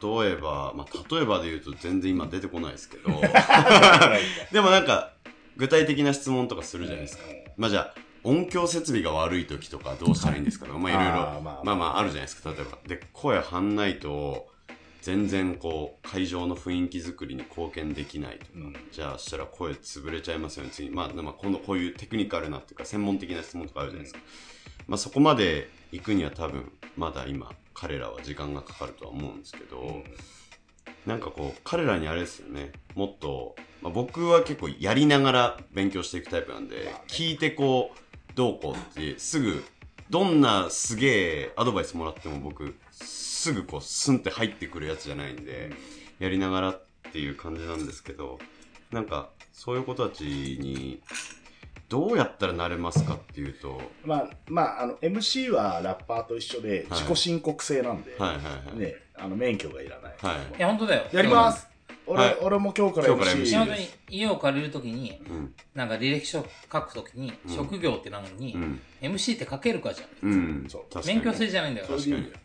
[0.03, 3.11] 例えば、まあ例えばで言うと全然今出てこないですけど、
[4.53, 5.13] でもなんか、
[5.57, 7.25] 具体的な質問とかするじゃないですか。
[7.57, 12.79] まあじゃあ、音響設備が悪い時とかどうしたらいいんですかとか、まあいろいろ、まあまああるじゃないですか、例えば。
[12.87, 14.49] で、声張んないと、
[15.07, 18.77] 全然こう、会場の雰囲気作りに貢献できないとか、うん。
[18.91, 20.91] じゃあしたら声潰れちゃいますよね、次。
[20.91, 24.21] まあ、まあ、今度こういうテクニカルなっていうか、専門的な質問とかあるじゃないですか。
[24.89, 30.03] まあそこまで行くには多分、まだ今、彼らは時間がかかるとは思うんですけど、
[31.07, 39.65] なんかこう、彼らにあれですよね、もっと、まあ、僕は結構やりながら勉強していくタイプなんで、聞いてこう、どうこうって、すぐ、
[40.11, 42.75] どんなすげえアドバイスもらっても僕、
[43.47, 45.71] すぐこう、スンって入ってくるやつじゃないんで、
[46.19, 46.83] やりながらっ
[47.13, 48.41] ていう感じなんですけど、
[48.91, 51.01] なんか、そういう子たちに、
[51.89, 58.79] どうやったらなれますかっていうと、まあ、まあ、あの、MC はラッパーと一緒ではい自己申告制なんで、はいはいはい。
[58.81, 60.15] ね、あの、免許がいらない。
[60.19, 61.09] はいいや、本当だよ。
[61.13, 61.69] やります
[62.09, 65.55] 俺、はい俺も今日から今日から MC 本当に家を借りるときに、うん。
[65.77, 70.29] なんか履歴書書くときに、うん職業ってなのに、うん MC って書けるかじゃん。
[70.29, 70.67] うん。
[70.69, 71.93] そう確かに免許制じゃないんだよそ。
[71.95, 72.37] れでいいんだよ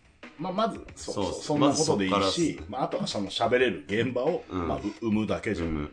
[0.42, 5.68] まあ、まず、そうそうそんなことでいいしまあ、あとはその喋れる現場を、うんまあ、う生むだけじゃん。
[5.68, 5.92] うん。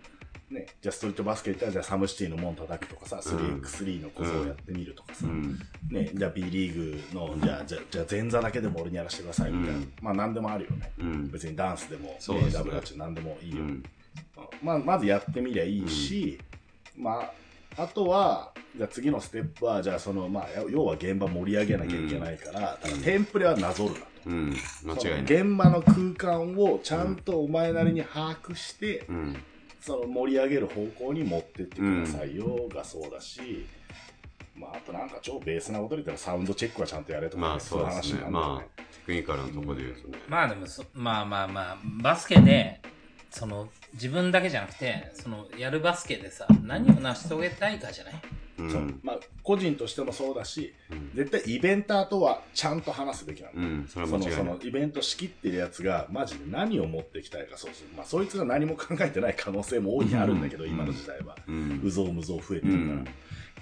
[0.51, 5.59] ね、じゃあストリートバスケ行ったら、じゃあサムシティの門叩くとかさ、3x3 の小僧やってみるとかさ、うん。
[5.91, 9.79] ね、じゃあ B リーグの、じゃあ、じゃあ、じゃあ前座だけでも俺にやらせてくださいみたいな。
[9.81, 10.93] うんまあ、なんでもあるよね。
[10.99, 11.29] うん。
[11.29, 13.65] 別にダンスでも、ねダブルダッチなんでもいいうよ。
[13.65, 13.83] ん。
[14.63, 16.41] まあ、まずやってみりゃいいし、
[16.97, 17.33] まあ、
[17.79, 24.07] あとは、じゃあ次のステップは、じゃあその、まあ、要は現場盛り上げなきゃいけないから、ただテンプレはなぞるなと。
[24.27, 24.57] うん。
[24.85, 25.23] 間違いない。
[25.23, 29.37] 現場の空間をちゃんとお前なりに把握して、うん。
[29.81, 33.65] その盛り上げる方向に持ってってくださいよがそうだし、
[34.55, 38.23] まあ、あとなんか超ベースなことで言ったらサウンドチェックはちゃんとやれとか、まあそうですね。
[38.29, 40.19] まあ、テクニカルなところで言うとね。
[40.29, 42.81] まあでもそ、まあまあまあ、バスケで、
[43.31, 48.15] その、自分だけじゃなくて、その、やるバスケでさ、何を成し遂げたいかじゃない？
[48.59, 48.71] うん。
[48.71, 53.89] そうまあ、個人としてもそうだし、うん絶対イベンターとはちゃんと話すべきなんだようん。
[53.89, 54.45] そのそ。
[54.45, 61.53] のイベント仕切ってるやつがマジで何を持ってきたいかそうそう、まあ、そいつが何も考えてない可能性も大いにあるんだけど、うん今の時代は、う。
[61.53, 62.93] うんぞうむぞう増えてうるか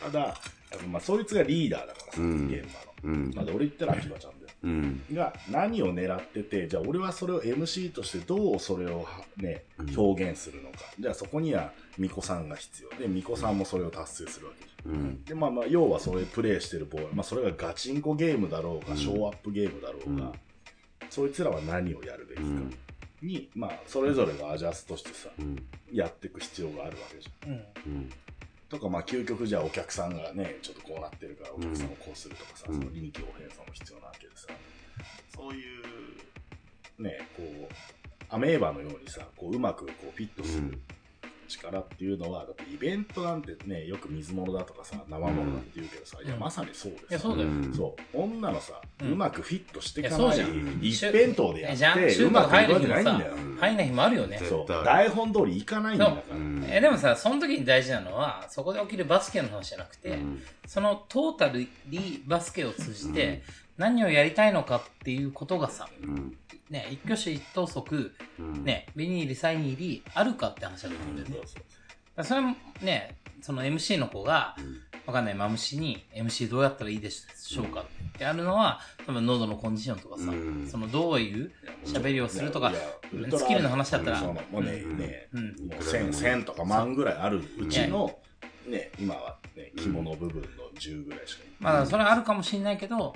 [0.02, 0.12] ら、ん。
[0.12, 0.34] ただ
[0.88, 2.62] まあそいつがリーダーだからさ、うん現
[3.04, 3.32] 場の、うん。
[3.34, 4.32] まあ、で俺言ったら秋葉ちゃん。
[5.12, 10.78] が何を狙ってて、じゃあ俺はそれを MC としてどうそれをはねうん、表現するのか。
[10.98, 14.94] じゃあそこには巫女さんが必要で、巫女さんもそれを達成するわけじゃん。
[14.94, 15.24] うん。
[15.24, 20.32] で、まあまあ、要はそれプレイしてるボール、まあそれがガチンコゲームだろうが、うんショーアップゲームだろうが、うん
[21.08, 22.74] そいつらは何をやるべきかうん
[23.22, 25.56] に、まあそれぞれがアジャストしてさ、うん。
[25.92, 28.10] やっていく必要があるわけじゃん。
[28.68, 32.74] とか、まあ、究極じゃあお客さんがね、ちょっとこうなってるから、お客さんをこうするとかさ、うん。
[32.80, 34.48] その臨機応変さも必要なわけでさ、
[35.34, 35.80] そうい
[36.98, 37.74] う、ね、こう、
[38.28, 40.78] アメーバのようにさ、こう、うまくこうフィットする
[41.46, 47.22] 力っていうのは、だってイベントなんてね、よく水物だとかさ、生物だって言うけどさ、いや、うんまさにそうです。
[47.22, 47.48] そうだよ。
[47.48, 47.72] うん。
[47.74, 50.78] そう、女のさ、ううんまくフィットしていかないいやそうじゃん。
[50.82, 53.76] 一辺倒でやじゃんって、うまく入る日もさないんだよ。、入ん。
[53.76, 54.38] ない日もあるよね。
[54.38, 56.36] そう、台本通りいかないんだから。
[56.36, 56.38] う。
[56.38, 60.42] んえでもさ、その時に大事なのは、そこで起きるバスケの話じゃなくて、うん。
[60.66, 63.42] そのトータルリバスケを通じて、
[63.78, 66.36] 何をやりたいのかっていうことがさ、うん。
[66.70, 68.64] ね、一挙手一投足、うん。
[68.64, 71.34] ね、ビニール、サイニーリあるかって話だと思うんだよね。
[71.36, 71.66] そうそうだか
[72.16, 74.56] らそれもね、その MC の子が、
[75.06, 77.84] わかんないマムシに MC どうやったらいいでしょうかっ
[78.18, 80.68] てやるのは、多分喉のコンディションとかさ、うん。
[80.68, 81.52] そのどういう
[81.84, 84.98] 喋りをするとかスキルの話だったらそのもうね、うん。
[84.98, 85.44] ね、うん。
[85.44, 88.18] もう1000、1000とか万ぐらいあるうちの、
[88.66, 91.44] ね、今はね、肝の部分の10ぐらいしか。
[91.44, 93.14] いまあ、それはあるかもしれないけど、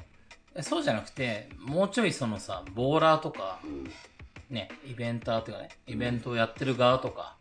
[0.60, 3.60] そうじゃなくて、もうちょいそのさ、ボーラーとか、
[4.50, 7.36] ね、イベンターというかね、イベントをやってる側とか、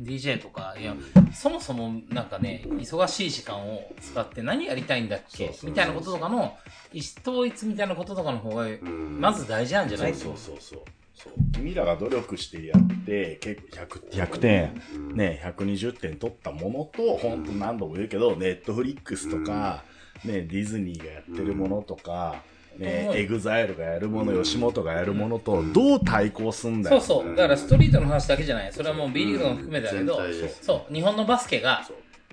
[0.00, 0.94] DJ とか、いや、
[1.32, 6.56] そもそもなんかね、忙しい時間を使って何やりたいんだっけみたいなこととかの、
[6.92, 9.20] 意思統一みたいなこととかの方が、うん。
[9.20, 10.14] まず大事なんじゃない？
[10.14, 10.82] そうそうそうそう。
[11.14, 11.32] そう。
[11.52, 15.16] 君らが努力してやって、結構100 100点、うん。
[15.16, 19.84] ね、120点取ったものと、本当何度も言うけど、ネットフリックスとか、
[20.24, 22.42] ね、ディズニーがやってるものとか、
[22.78, 23.16] ね、うん。
[23.16, 24.42] EXILE がやるもの、うん。
[24.42, 27.00] 吉本がやるものと、どう対抗すんだよ。
[27.00, 27.36] そうそう。
[27.36, 28.72] だからストリートの話だけじゃない。
[28.72, 30.20] それはもう B リーグも含めてだけど、
[30.60, 31.86] そう、日本のバスケが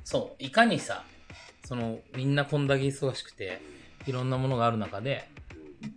[0.03, 1.03] そう、いかにさ、
[1.63, 3.61] その、みんなこんだけ忙しくて、
[4.07, 5.29] いろんなものがある中で、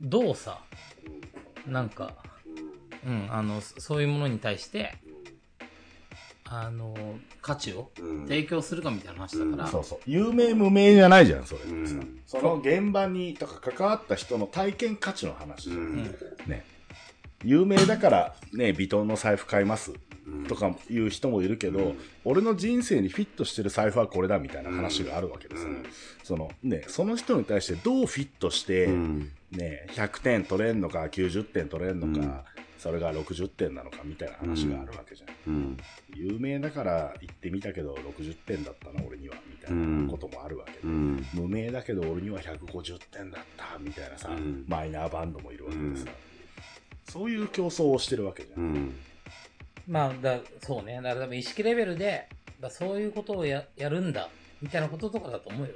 [0.03, 0.61] どうさ、
[1.67, 2.13] なんか、
[3.07, 4.99] うん、あの、そそういうものに対して、
[6.55, 6.95] あの、
[7.41, 9.99] 価値をうん提供するかみたいな話だから、そうそう。
[10.07, 11.95] 有名無名じゃないじゃん、それってさ。
[11.95, 15.77] うんその現場に、とか関わった人の体験価値の話じゃん。
[15.77, 16.65] うんね。
[17.45, 19.93] 有名だから、ね、ヴィトンの財布買います。
[20.27, 25.75] うんとかいう人もいるけど、うん俺の人生にフィットしてる財布はこれだみたいな話があるわけですよね。
[25.77, 25.85] うん
[26.23, 35.55] そのね、その人に対してどうフィットして、うんね、100点取れんのか、90点取れんのか、うんそれが60点なのかみたいな話があるわけじゃん。
[35.55, 35.77] うん
[36.17, 40.79] 有名だから行ってみたけど60点だったな、俺には、みたいなこともあるわけで。
[40.83, 46.09] うん無名だけど俺には150点だった、みたいなさ、うんマイナーバンドもいるわけでさ、うん
[47.13, 48.61] そういう競争をしてるわけじゃん。
[48.61, 48.95] うん
[49.87, 50.97] まあ、だそうね。
[50.97, 52.29] だから多分意識レベルで、
[52.61, 54.29] だそういうことをややるんだ、
[54.61, 55.75] みたいなこととかだと思うよ。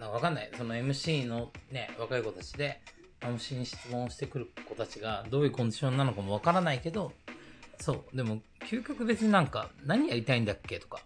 [0.00, 0.50] なんかわかんない。
[0.56, 2.80] その MC のね、若い子たちで、
[3.20, 7.12] MC に質問してくる子たちがどういうコンディションなのかもわからないけど、
[7.80, 8.16] そう。
[8.16, 11.00] でも、究極別になんか、何やりたいんだっけとか、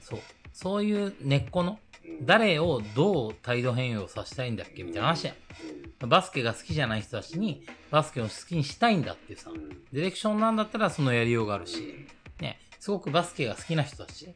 [0.00, 0.20] そう。
[0.52, 1.78] そういう根っこの、
[2.22, 6.08] 誰をどう態度変容させたいんだっけみたいな話やん。
[6.08, 9.50] バスケが好きじゃない人たちに、バスケを好きにしたいんだっていうさ、
[9.92, 12.06] ディレクションなんだったらそのやりようがあるし、
[12.40, 14.34] ね、すごくバスケが好きな人たち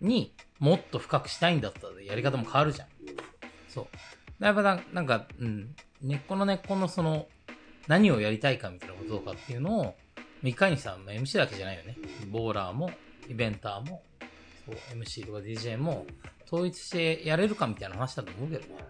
[0.00, 2.88] にもっと深くしたいんだったらやり方も変わるじゃん。
[3.68, 4.44] そう。
[4.44, 5.74] やっぱなんか、うん、
[6.04, 7.26] 根っこの根っこのその、
[7.88, 9.94] 何をやりたいかみたいなこととかっていうのを、
[10.42, 11.96] いかにさ、まあ MC だけじゃないよね。
[12.30, 12.90] ボーラーも、
[13.26, 14.02] イベンターも、
[14.66, 16.04] そう MC とか DJ も、
[16.46, 18.80] 統一してやれるかみたいな話だと思うけどね。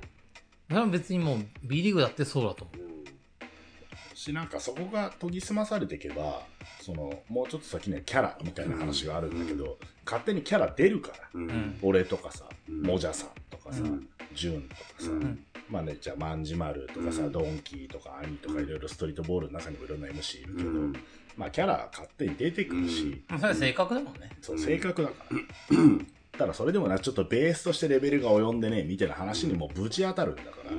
[0.68, 4.16] それは別にもう B リーグだってそうだと思う。
[4.16, 6.42] し、なんかそこが研ぎ澄まされていけば、
[6.80, 11.14] その、もうちょっと先にはキャラみたいな話があるんだけど、勝手にキャラ出るから。
[11.34, 11.78] うんうん。
[11.82, 17.32] 俺とかさ、うんもじゃさんとかさうん、ジュンとかさ、うんまあね、じゃあ、マンジマルとかさ、うん。
[17.32, 20.92] ドンキーとか兄とかいろいろストリートボールの中にもいろんな MC いるけど、うん。
[21.36, 24.30] まあキャラ勝手に出てくるし、まあそれは性格だもんね。
[24.40, 25.38] そう、性格だから。
[26.38, 30.70] ただそれでもな、ちょっとベースとしてレベルが及んでね、みたいな話にもぶち当たるんだから、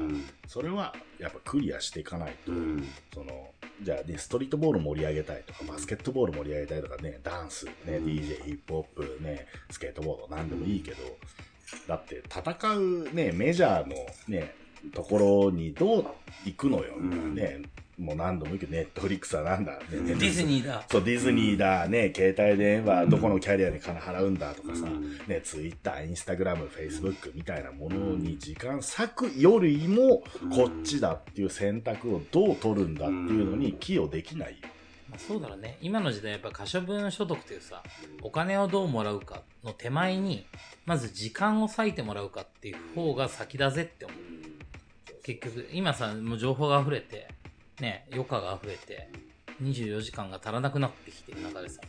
[0.48, 2.88] それはやっぱクリアしていかないと、うん。
[3.14, 8.06] その、じゃあね、ストリートボール盛り上げたいとか、バスケットボール盛り上げたいとかね、ダンス、ね、うん。
[8.06, 10.98] DJ、ヒップホップ、ね、スケートボード、なんでもいいけど、
[11.88, 13.96] だって戦うね、メジャーの
[14.28, 14.56] ね、
[14.94, 16.06] ところにどう
[16.46, 17.36] 行くのよ、うん。
[17.36, 17.62] ね、
[17.98, 20.84] もう何度も言うけど、ネットフリックスはなんだ、ね、ディズニーだ。
[20.90, 25.18] そう、ディズニーだ、ね、携帯電話、どこのキャリアに金払うんだとかさ、うん。
[25.28, 30.24] ね、ツイッター、インスタグラム、フェイスブックみたいなものに時間割くよりも、
[30.54, 34.52] こっちだっていう選択をどう取るんだっていうのに寄与できない。
[34.52, 34.58] よ。
[35.10, 35.78] まあ、そうだろうね。
[35.82, 37.82] 今の時代やっぱ可処分所得というさ、
[38.22, 40.46] お金をどうもらうかの手前に、
[40.86, 44.18] まず時間を割いてもらうかっていう方が先だぜって思う。
[45.26, 47.28] 結局、今さ、もう情報が溢れて、
[47.80, 49.10] ね、余暇が溢れて、
[49.60, 51.82] 24時間が足らなくなってきてる中でさ、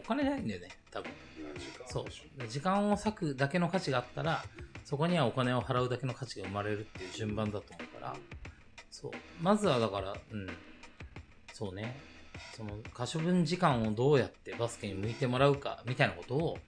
[0.00, 1.10] お金ないんだよね、多分。
[1.88, 2.46] そう。
[2.46, 4.44] 時間を割くだけの価値があったら、
[4.84, 8.16] そこにはお金を払うだけの価値が生まれるっていう順番だと思うから、
[8.92, 9.10] そう。
[9.40, 10.46] まずはだから、うん。
[11.52, 11.98] そうね。
[12.56, 16.58] その、可処分時間をどうやってバスケに向いてもらうか、みたいなことを、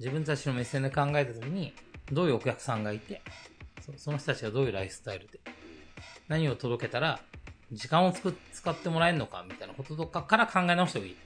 [0.00, 1.72] 自分たちの目線で考えたときに、
[2.10, 3.22] どういうお客さんがいて、
[3.82, 5.40] そその人たちがどういうライフスタイルで、
[6.28, 7.20] 何を届けたら、
[7.72, 11.16] 時間をつく使ってもらえるのか、みたいなこととかから考え直した方がいい。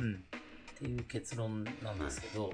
[0.00, 0.14] うん。
[0.14, 2.52] っていう結論なんですけど、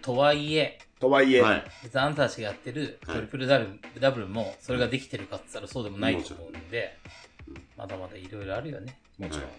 [0.00, 1.64] とはいえ、とはいえ、はい。
[1.82, 3.64] 別にあんたたちがやってるはいトリプルダブ
[3.94, 6.98] ル,、ダブルも、それができてるかって言ったらそうでもないと思うんで
[7.46, 8.98] うん、まだまだいろいろあるよね。
[9.18, 9.40] もちろん。
[9.42, 9.52] はい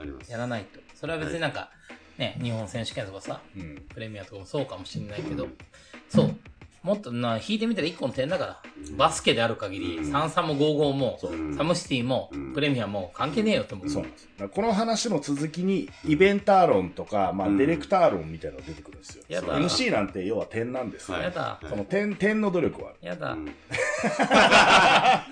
[0.00, 0.30] あります。
[0.30, 0.80] やらないと。
[0.94, 1.70] それは別になんか、
[2.18, 3.84] ね、日本選手権とかさ、うん。
[3.88, 5.48] プレミアとかもそうかもしれないけど、
[6.08, 6.36] そう。
[6.82, 8.62] もっとな、引いてみたら一個の点だから、
[8.96, 11.18] バスケである限り、うん33も55も、
[11.56, 13.88] サムシティもうん、プレミアも関係ねえよって思う。
[13.88, 14.28] そうなんです。
[14.54, 19.24] この話の続きに、イベンター論とか、まあ、うんディレクター論みたいなのが出てくるんですよ。
[19.28, 21.16] やだ MC なんて要は点なんですよ。
[21.16, 22.98] はいやだはいその点、点の努力はある。
[23.08, 23.32] やだ。
[23.32, 23.46] うん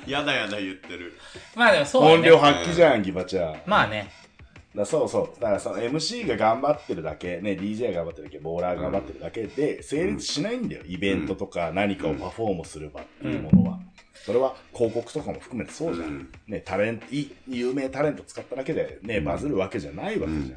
[0.07, 1.15] やだやだ言ってる。
[1.55, 2.39] まあでもそうだ本領ね。
[2.41, 3.63] 発揮じゃん、ギバちゃん。
[3.67, 4.11] まあね。
[4.81, 5.41] らそうそう。
[5.41, 10.83] だからその MC が頑張ってるだけ、ね、DJ が頑張ってるだけ、ボーラーが頑張ってるだけで、成立しないんだよ。
[10.87, 13.81] イベントとか何かをパフォームする場っていうものは。
[14.25, 16.09] それは広告とかも含めてそうじゃん。
[16.09, 20.43] うんね、タレント、い有名タレント使っただけでね、バズるわけじゃないわけじゃん。
[20.43, 20.57] うん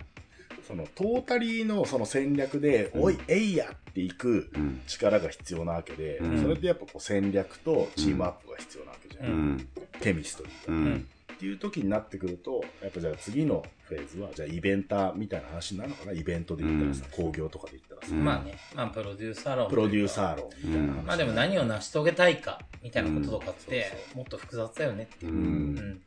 [0.70, 4.82] そのトータリーのその戦略で、うんおい、えいやっていくうん。
[4.86, 9.26] 力が必要なわけで、うんそれってやっぱこう戦略とチームアップが必要なわけじゃん。
[9.26, 9.70] うん。
[10.00, 10.74] ケミストリーが。
[10.74, 11.08] うん。
[11.40, 16.12] っていう時になってくると、やっぱじゃあ次のフェーズは、じゃあイベンターみたいな話になるのかな？
[16.12, 18.58] イベントで言ったらさ、興行とかで言ったらさ、うんまあね。
[18.76, 19.70] まあプロデューサー論。
[19.70, 21.06] プロデューサー論みたいな話。
[21.06, 25.30] まあでも何を成し遂げたいか、みたいなこととかってもっと複雑だよねってう。
[25.30, 25.36] いう。
[25.36, 26.02] うんうん。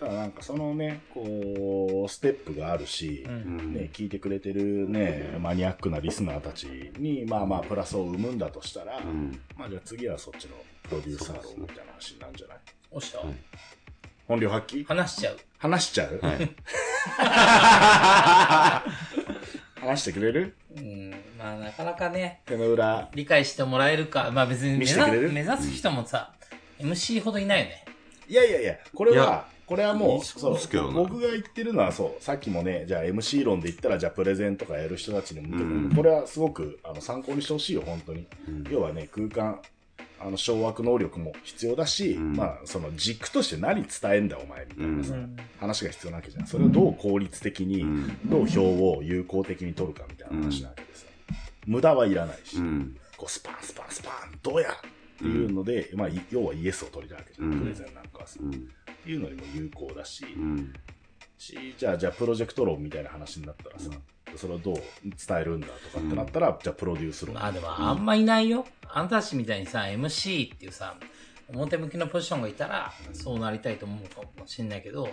[0.00, 3.30] だからなんかそのね、こう、ステップがあるしう、。
[3.30, 3.74] うんん。
[3.74, 6.64] ね、聞いてくれてるね、マニアックなリスナーたち
[6.98, 9.40] に、まあまあプラスを生むんだとしたら、うん。
[9.56, 12.58] まあじゃあ次はそっちのプロデューサー論みたいな話になるんじゃない？
[12.90, 13.34] おっしゃはい。
[14.28, 14.84] 本領発揮？
[14.84, 15.36] 話しちゃう。
[15.58, 16.50] 話しちゃう、はい。
[19.80, 20.54] 話してくれる？
[20.76, 21.10] うん。
[21.38, 23.08] まあなかなかね、手の裏。
[23.14, 24.30] 理解してもらえるか。
[24.32, 25.22] まあ別に目見せてくれる？
[25.24, 26.32] 指目指す人もさ、
[26.80, 27.84] MC ほどいないよね。
[28.28, 38.26] いやいやいや、これはこれはも、いういそうですけどね僕が言ってるのはそう、さっきもね、じゃあ MC 論で言ったら、じゃあプレゼンとかやる人たちに向けて、うんこれはすごくあの参考にしてほしいよ、本当に。
[38.48, 39.60] うん要はね、空間、
[40.24, 45.36] あの、掌握能力も必要だし、うんまあ、その軸として何伝えんだお前みたいなさ、うん。
[45.58, 46.46] 話が必要なわけじゃん。
[46.46, 51.06] それをどう効率的に、うんどう票を有効的に取るかみたいな話なわけでさ、
[51.66, 52.96] 無駄はいらないし、うん。
[53.16, 54.74] こうスパンスパンスパン、どうやっ
[55.18, 58.38] ていうので、まあ、い要はイエスを取りたいわけじゃん、うんプレゼンなんかはさ。
[58.40, 58.50] うん。
[58.50, 58.52] っ
[59.04, 60.72] ていうのにも有効だし、うん。
[61.38, 63.90] しじゃあ、じゃあプロジェクト論みたいな話になったらさ、
[64.36, 67.34] それをどう伝えるんだとかってなったら、じゃあプロデュース論。
[67.34, 68.66] まあでもあんまいないよ。
[68.88, 70.96] あんたたちみたいにさ、MC っていうさ、
[71.48, 75.08] 表向きのポジションがいたら、そうなりたいと思うかもしんないけど、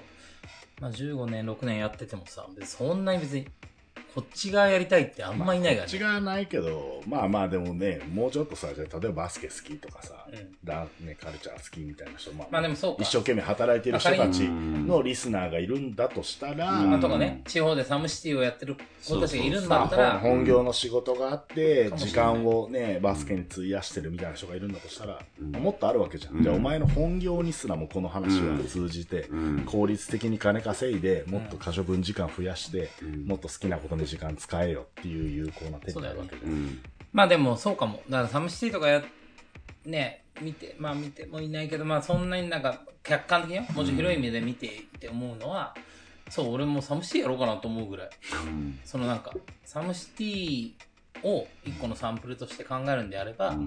[0.79, 3.47] まあ15年、6年やっててもさ、そんなに別に、
[4.15, 5.97] こっち側やりたいってあんまいないからね。
[5.97, 26.35] 違わないけど、まあまあでもね、もうちょっとさ、じゃあ例えばバスケ好きとかさ、うんダね、カルチャー好きみたいな人、まあ、まあでもそうか一生懸命働いてる人たちうんのリスナーがいるんだとしたら、うんまあとかね、地方でサムシティをやってる子たちがいるんだまあったら、本本業の仕事があって、時間をね、バスケに費やしてるみたいな人がいるんだとしたら、うんもっとあるわけじゃん。
[26.35, 29.65] うんじゃあお前の本業にすらもこの話は通じて、うん。
[29.65, 36.47] 効率的に金稼いで、もっと可処分時間増やして、うんもっと好きなことに時間使えよっていう有効な手になるわけじゃ。
[36.47, 36.81] うんん。
[37.11, 38.01] まあでもそうかも。
[38.09, 39.03] だからサムシティとかや、
[39.89, 45.75] ね、見て、まあ見てもいないけど、まあそんなになんか客観的によもちろん広い目で見ていて思うのは、
[46.29, 48.09] そう、俺もサムシティやろうかなと思うぐらい。
[48.47, 48.79] うん。
[48.85, 49.33] そのなんか、
[49.65, 50.71] サムシティ
[51.23, 53.57] を一個のサンプルとして考えるんであれば、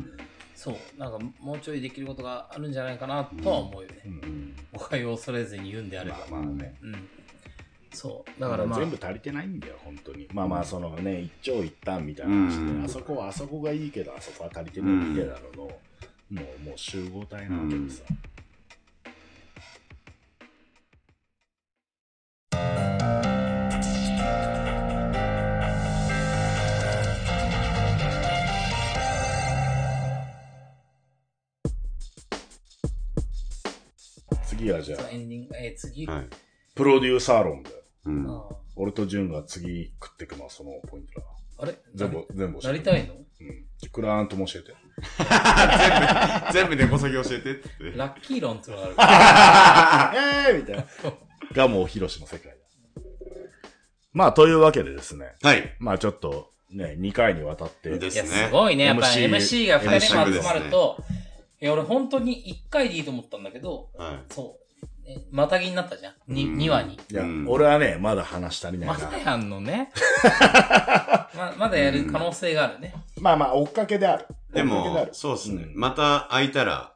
[0.55, 4.03] そう、なんかもうちょいできることがあるんじゃないかなとは思うよね。
[4.05, 6.19] うん誤解を恐れずに言うんであれば。
[6.31, 6.75] まあまあね。
[6.83, 7.09] うん。
[7.93, 8.41] そう。
[8.41, 10.29] だからまあ、全部足りてないんだよ、本当に。
[10.33, 15.71] まあまあ、そのね、一長一短みたいな話で、うんあそこはあそこがいいけど、あそこは足りてないみたいなのの、
[16.35, 18.19] のもう集合体なわけでさ、うん。
[34.47, 36.27] 次はじゃあ、エンディング、えー、次、はい、
[36.75, 37.83] プロデューサー論ンで。
[38.05, 38.27] うん、
[38.75, 41.27] 俺と潤が次食ってくのはそのポイントだ。
[41.59, 41.79] あれ？
[41.95, 42.67] 全部、全部教えて。
[42.69, 43.91] なりたいのうん。
[43.91, 44.75] クライアントも教えて。
[46.53, 47.63] 全部根こそぎ教えてって。
[47.97, 50.19] ラッキー論ってのがある。
[50.53, 50.85] えーみたいな。
[51.53, 52.57] がもうヒロシの世界だ。
[54.13, 55.35] まあ、というわけでですね。
[55.43, 55.75] はい。
[55.79, 57.89] まあちょっと、ね、2回にわたって。
[57.89, 58.29] いや、ですね。
[58.29, 58.85] すごいね。
[58.85, 61.03] やっぱ MC MC が2人も集まると、
[61.61, 64.33] いや、俺本当に1回でいいと思ったんだけど、はい。
[64.33, 64.62] そう。
[65.05, 66.15] ねまたぎになったじゃん。
[66.29, 66.95] に、うん2話に。
[66.95, 68.95] いや、うん俺はね、まだ話足りないな。
[68.95, 69.91] まだやんのね。
[71.37, 72.95] ま、まだやる可能性があるね。
[73.21, 74.27] まあまあ、追っかけである。
[74.53, 75.65] でも追っかけある、そうですね。
[75.65, 76.93] んまた空いたら、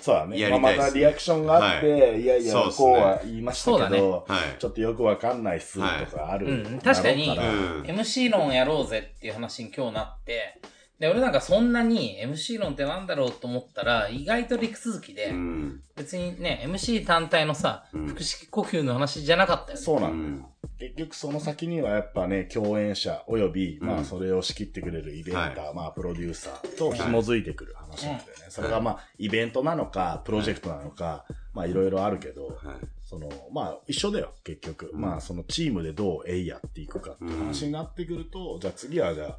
[0.00, 0.38] そうだね。
[0.38, 4.58] やまあまりたいですねたリアクションがあって、、はいやいや、そうっすねこうは言いましたけど、はい。
[4.58, 6.46] ちょっとよくわかんないっすとかある。
[6.46, 10.60] うん確かにだろうらうん MC 論やろうぜっていう話に今日なって、
[10.98, 15.80] で、俺なんかそんなに MC 論ってなんだろうと思ったら、意外と陸続きで、うん。
[15.96, 19.84] 別にね、MC 単体のさ、うん腹式呼吸の話じゃなかったよね。
[19.84, 20.46] そううなんだ。
[20.78, 28.46] 結局その先にはやっぱね、共演者および、うんまあそれを仕切ってくれるイベンター、まあプロデューサーと紐づいてくる話なんだよね。
[28.48, 32.56] それがまあイベントなのか、プロジェクトなのか、まあいろいろあるけど、はい。
[33.04, 34.90] その、まあ一緒だよ、結局。
[34.92, 39.38] うんまあそのチームでどうえいやっていくかっていう話になってくると、じゃあ次はじゃあ、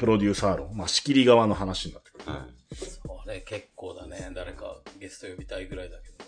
[0.00, 2.32] プロデューサー論、まあ仕切り側の話になってくる。
[2.32, 2.74] はい。
[2.74, 4.30] それ結構だね。
[4.34, 6.24] 誰かゲスト呼びたいぐらいだけど。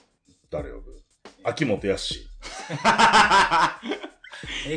[0.51, 1.03] 誰呼ぶ？
[1.43, 2.15] 秋元康。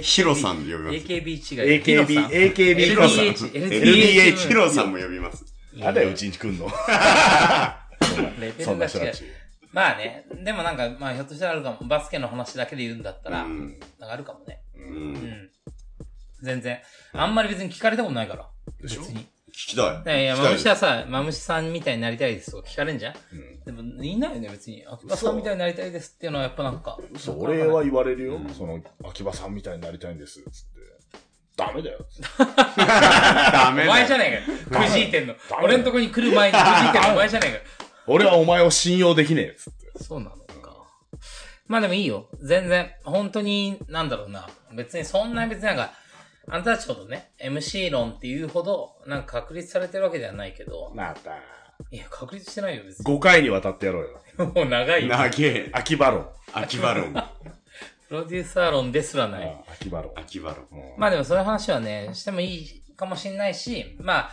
[0.02, 0.96] ヒロさんで呼びます。
[0.96, 1.82] AKB 違い。
[1.82, 3.26] AKB、AKB ヒヒロさん。
[3.26, 5.44] LDH ヒロさんも呼びます。
[5.84, 6.70] あだよ、うちに来んの。
[8.40, 9.26] レベそんルが違うな人たち。。
[9.74, 11.86] まあね、でもなんか、まあひょっとしたらあるかも。
[11.90, 14.62] バスケの話だけで言うんだったら、うんなんかあるかもね。
[14.74, 14.80] う。
[14.80, 15.50] うんん。
[16.42, 16.80] 全然。
[17.12, 18.50] あんまり別に聞かれたことないから。
[18.82, 19.02] でしょ？
[19.02, 19.20] 別に。
[19.52, 20.22] 聞きたい。
[20.22, 24.84] いやいマムシはさ、マムシさんみたいになりたいですとか聞かれんじゃんうんでも、いないよね、別に。
[24.86, 26.98] 秋葉さんみたいになりたいですっていうのはやっぱなんか。
[27.18, 28.50] そう、俺は言われるようん。
[28.54, 30.50] その、秋葉さんみたいになりたいんです、つって。
[31.56, 32.06] ダメだよ。
[32.12, 32.44] つって
[32.86, 33.92] ダメだよ。
[33.92, 34.88] お前じゃねえかよ。
[34.88, 35.36] くじいてんの。
[35.64, 37.64] 俺のとこに来る前にくじいてんのお前じゃねえかよ。
[38.08, 40.04] 俺はお前を信用できねえ、つって。
[40.04, 40.76] そうなのか。
[41.68, 42.28] まあでもいいよ。
[42.44, 42.92] 全然。
[43.06, 44.50] 本当に、なんだろうな。
[44.74, 45.94] 別にそんな別になんか、
[46.48, 51.38] あんたたちほどね、MC 論っていうほど、なんか確立されてるわけではないけど、また、
[51.92, 53.06] いや、確立してないよ、別に。
[53.06, 54.46] 5回にわたってやろうよ。
[54.54, 55.10] もう長いよ。
[55.10, 55.70] 長え。
[55.74, 56.28] 秋葉論。
[56.54, 57.14] 秋葉論。
[58.08, 59.50] プロデューサー論ですらない。
[59.50, 60.12] あ秋葉論。
[60.16, 60.68] 秋葉論。
[60.72, 64.32] うんまあでもそういう話はね、してもいいかもしんないし、まあ、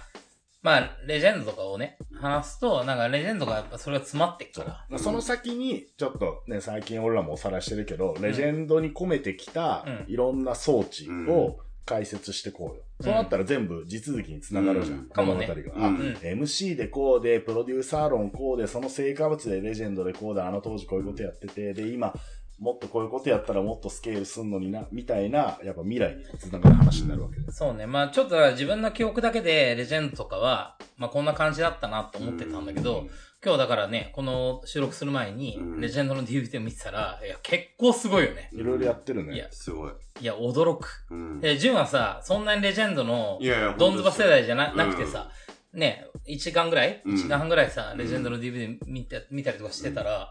[0.62, 4.98] まあ、レジェンドとかをね、話すと、なんかレジェンドがやっぱそれが詰まってくから。
[4.98, 12.82] その先に、ちょっとね、最近俺らもおさらいしてるけど、レジェンドに込めてきたうん、いろんな装置を解説してこうよ。
[13.00, 15.04] そうなったら全部地続きにつながるじゃうんん。
[15.06, 15.84] かもね物語が。
[15.86, 22.14] あうんうん MC でこうで、プロデューサー論こうで、その成果物でレジェンドでこうで、あの当時こういうことやってて、で、今、
[22.60, 27.58] もっとこういうことやったらもっとスケールすんのにな、みたいな、やっぱ未来につながる話になるわけです。
[27.58, 27.86] そうね。
[27.86, 33.08] まあちょっと自分の記憶だけでレジェンドとかは、まあこんな感じだったなと思ってたんだけど、
[33.44, 38.48] 今日だからね、この収録する前にう、んレジェンドの DVD を見てたら、いや、結構すごいよね。
[38.52, 39.34] いろいろやってるね。
[39.34, 39.92] いやすごい。
[40.20, 41.04] いや、驚く。
[41.10, 41.40] うん。
[41.42, 43.40] え、ジュンはさ、そんなにレジェンドの
[43.78, 45.30] ドンズバ世代じゃなくてさ、
[45.72, 50.30] ね、1時間ぐらいうん ?1 時間半ぐらいさ、レジェンドの DVD 見て見たりとかしてたら、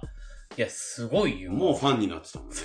[0.56, 1.52] いや、すごいよ。
[1.52, 2.56] もうファンになってたもんね。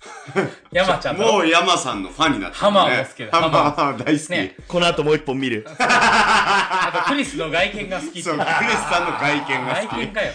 [0.72, 1.22] 山ちゃんと。
[1.22, 2.96] もう山さんのファンになってたもんね。
[2.96, 4.30] ハマーも好きだハマー大好き。
[4.30, 5.66] ねこの後もう一本見る。
[5.78, 9.90] あとクリスの外見が好きそう、クリスさんの外見が好き。
[9.90, 10.32] 外見かよ。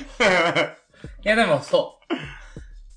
[1.23, 2.13] いや、でもそう。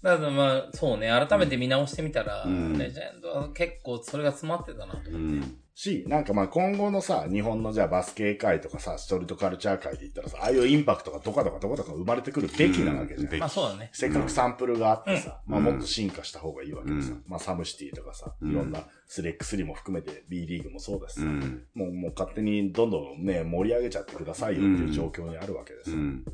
[0.02, 5.10] だからまあ、そうね、改めて見直してみたら、うんレジェンドは結構それが詰まってたなと。
[5.10, 5.58] うん。
[5.74, 13.38] し、なんかまあ今後のさ、日本のじゃあバスケ界とかさ、ストリートカルチャー界で言ったらさ、ああいうインパクトがどかどかどかどか生まれてくるべきなわけじゃん。
[13.38, 13.90] まあそうだね。
[13.92, 21.64] せっかくサンプルがあってさ、うんまあもっと進化した方がいいわけでさ、うんまあサムシティとかさ、うんいろんな 3x3 も含めて B リーグもそうだしさ、うん。
[21.74, 25.96] もうもう勝手にどんどんね、盛り上げちゃってくださいよっていう状況にあるわけですよ。
[25.96, 26.24] うん。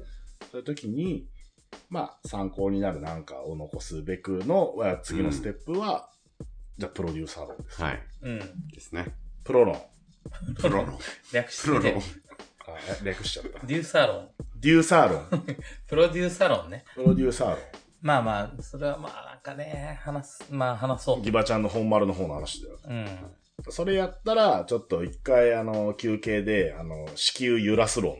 [0.50, 1.26] そういう時に、
[1.90, 6.10] まあ参考になるなんかを残すべくのわ次のステップは、
[6.78, 7.82] じゃあプロデューサー論です。
[7.82, 8.02] はい。
[8.22, 8.38] うん。
[8.68, 9.14] ですね。
[9.44, 9.80] プロ論。
[10.58, 10.98] プロの。
[11.32, 12.00] 略しプロのてて。。
[12.66, 13.66] あ略しちゃった。
[13.66, 14.28] デューサーロン。
[14.60, 15.46] デューサー論。
[15.86, 16.84] プロデューサーロンね。
[16.94, 17.58] プロデューサー論。
[18.00, 21.20] まあまあ、それはまあなんかね、話す、まあ話そう。
[21.22, 22.78] ギバちゃんの本丸の方の話だよ。
[22.84, 23.06] うん。
[23.70, 28.16] それやったら、ちょっと一回、あの、休憩で、あの、子宮揺らす論。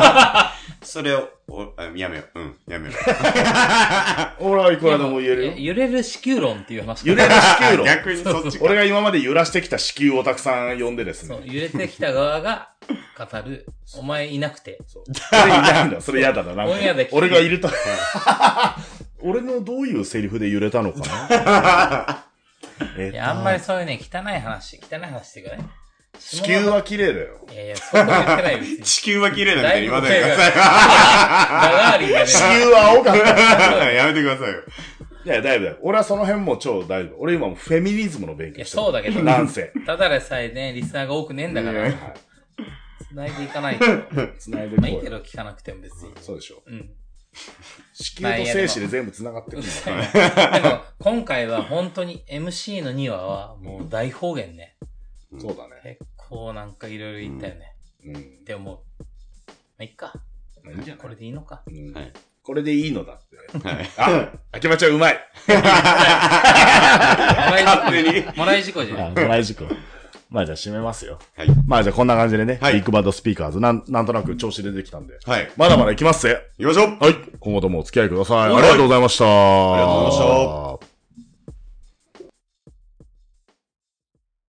[0.82, 2.40] それを、おあやめよう。
[2.40, 2.94] うん、やめよ
[4.40, 5.52] 俺はいくらでも言えるよ。
[5.56, 7.06] 揺れる子宮論っていう話。
[7.06, 7.76] 揺れる子宮う。
[7.78, 7.86] 論。
[7.86, 8.64] 逆にそっちか。
[8.64, 11.46] 俺が今まで揺らしてきた子宮をたくさん呼んでですそう、ね。
[11.48, 12.70] 揺れてきた側が
[13.18, 13.66] 語る、
[13.98, 14.78] お前いなくて。
[14.86, 16.00] そうそれいないんだ。
[16.00, 16.66] それ嫌だな。
[17.10, 17.68] 俺がいると。
[19.20, 22.31] 俺のどういうセリフで揺れたのかな？
[22.98, 25.64] えっといや、あんまりそういうね、汚い話、汚い話っていうかね。
[26.18, 27.38] 地球は綺麗だよ。
[27.50, 28.82] いやいや、そういうこと言ってないよ、別に。
[28.82, 33.26] 地球は綺麗なんて言わないでくだガガーリンがね地球は青かった。
[33.26, 33.94] さい。
[33.96, 34.62] やめてくださいよ。
[35.24, 35.78] いや、大丈夫だよ。
[35.82, 37.20] 俺はその辺も超大丈夫。
[37.20, 38.82] 俺今もうフェミニズムの勉強してる。
[38.82, 39.72] そうだけど、なんせ。
[39.86, 41.90] ただでさえね、リスナーが多くねえんだから、
[43.08, 43.86] 繋いでいかないと。
[44.38, 45.18] 繋いでまあいいけど。
[45.18, 46.12] 聞かなくても別に。
[46.20, 46.62] そうでしょ。
[46.66, 46.90] うん。
[47.94, 49.72] 地球と精子で全部繋がってるんだよ。
[50.62, 54.76] でも、今回は本当に MC の2話はもう大方言ね。
[55.38, 55.98] そうだね。
[55.98, 57.74] 結構なんかいろいろ言ったよね。
[58.06, 58.16] うん。
[58.16, 58.78] って思う。
[58.98, 59.04] ま
[59.80, 60.12] あ、いっか。
[60.62, 61.02] まあいいんじゃない？
[61.02, 61.62] これでいいのか？
[61.66, 62.12] うんはい
[62.44, 63.36] これでいいのだって。
[63.68, 63.90] はい。
[63.98, 65.14] あ、秋葉ちゃんうまい。
[65.46, 65.54] も
[67.54, 68.36] らい事故。
[68.36, 69.14] もらい事故じゃあ、ん。
[69.14, 69.64] もらい事故。
[70.32, 71.18] まあじゃあ締めますよ。
[71.36, 71.48] はい。
[71.66, 75.18] まあじゃあこんな感じでね、はいビッグバッドスピーカーズ、なん、なんとなく調子出てきたんで。
[75.24, 75.52] はい。
[75.56, 76.40] まだまだ行きますぜ。
[76.58, 77.14] 行きましょうはい。
[77.38, 78.36] 今後ともお付き合いください。
[78.38, 79.24] あはいりがとうございました。
[79.24, 80.91] ありがとうございました。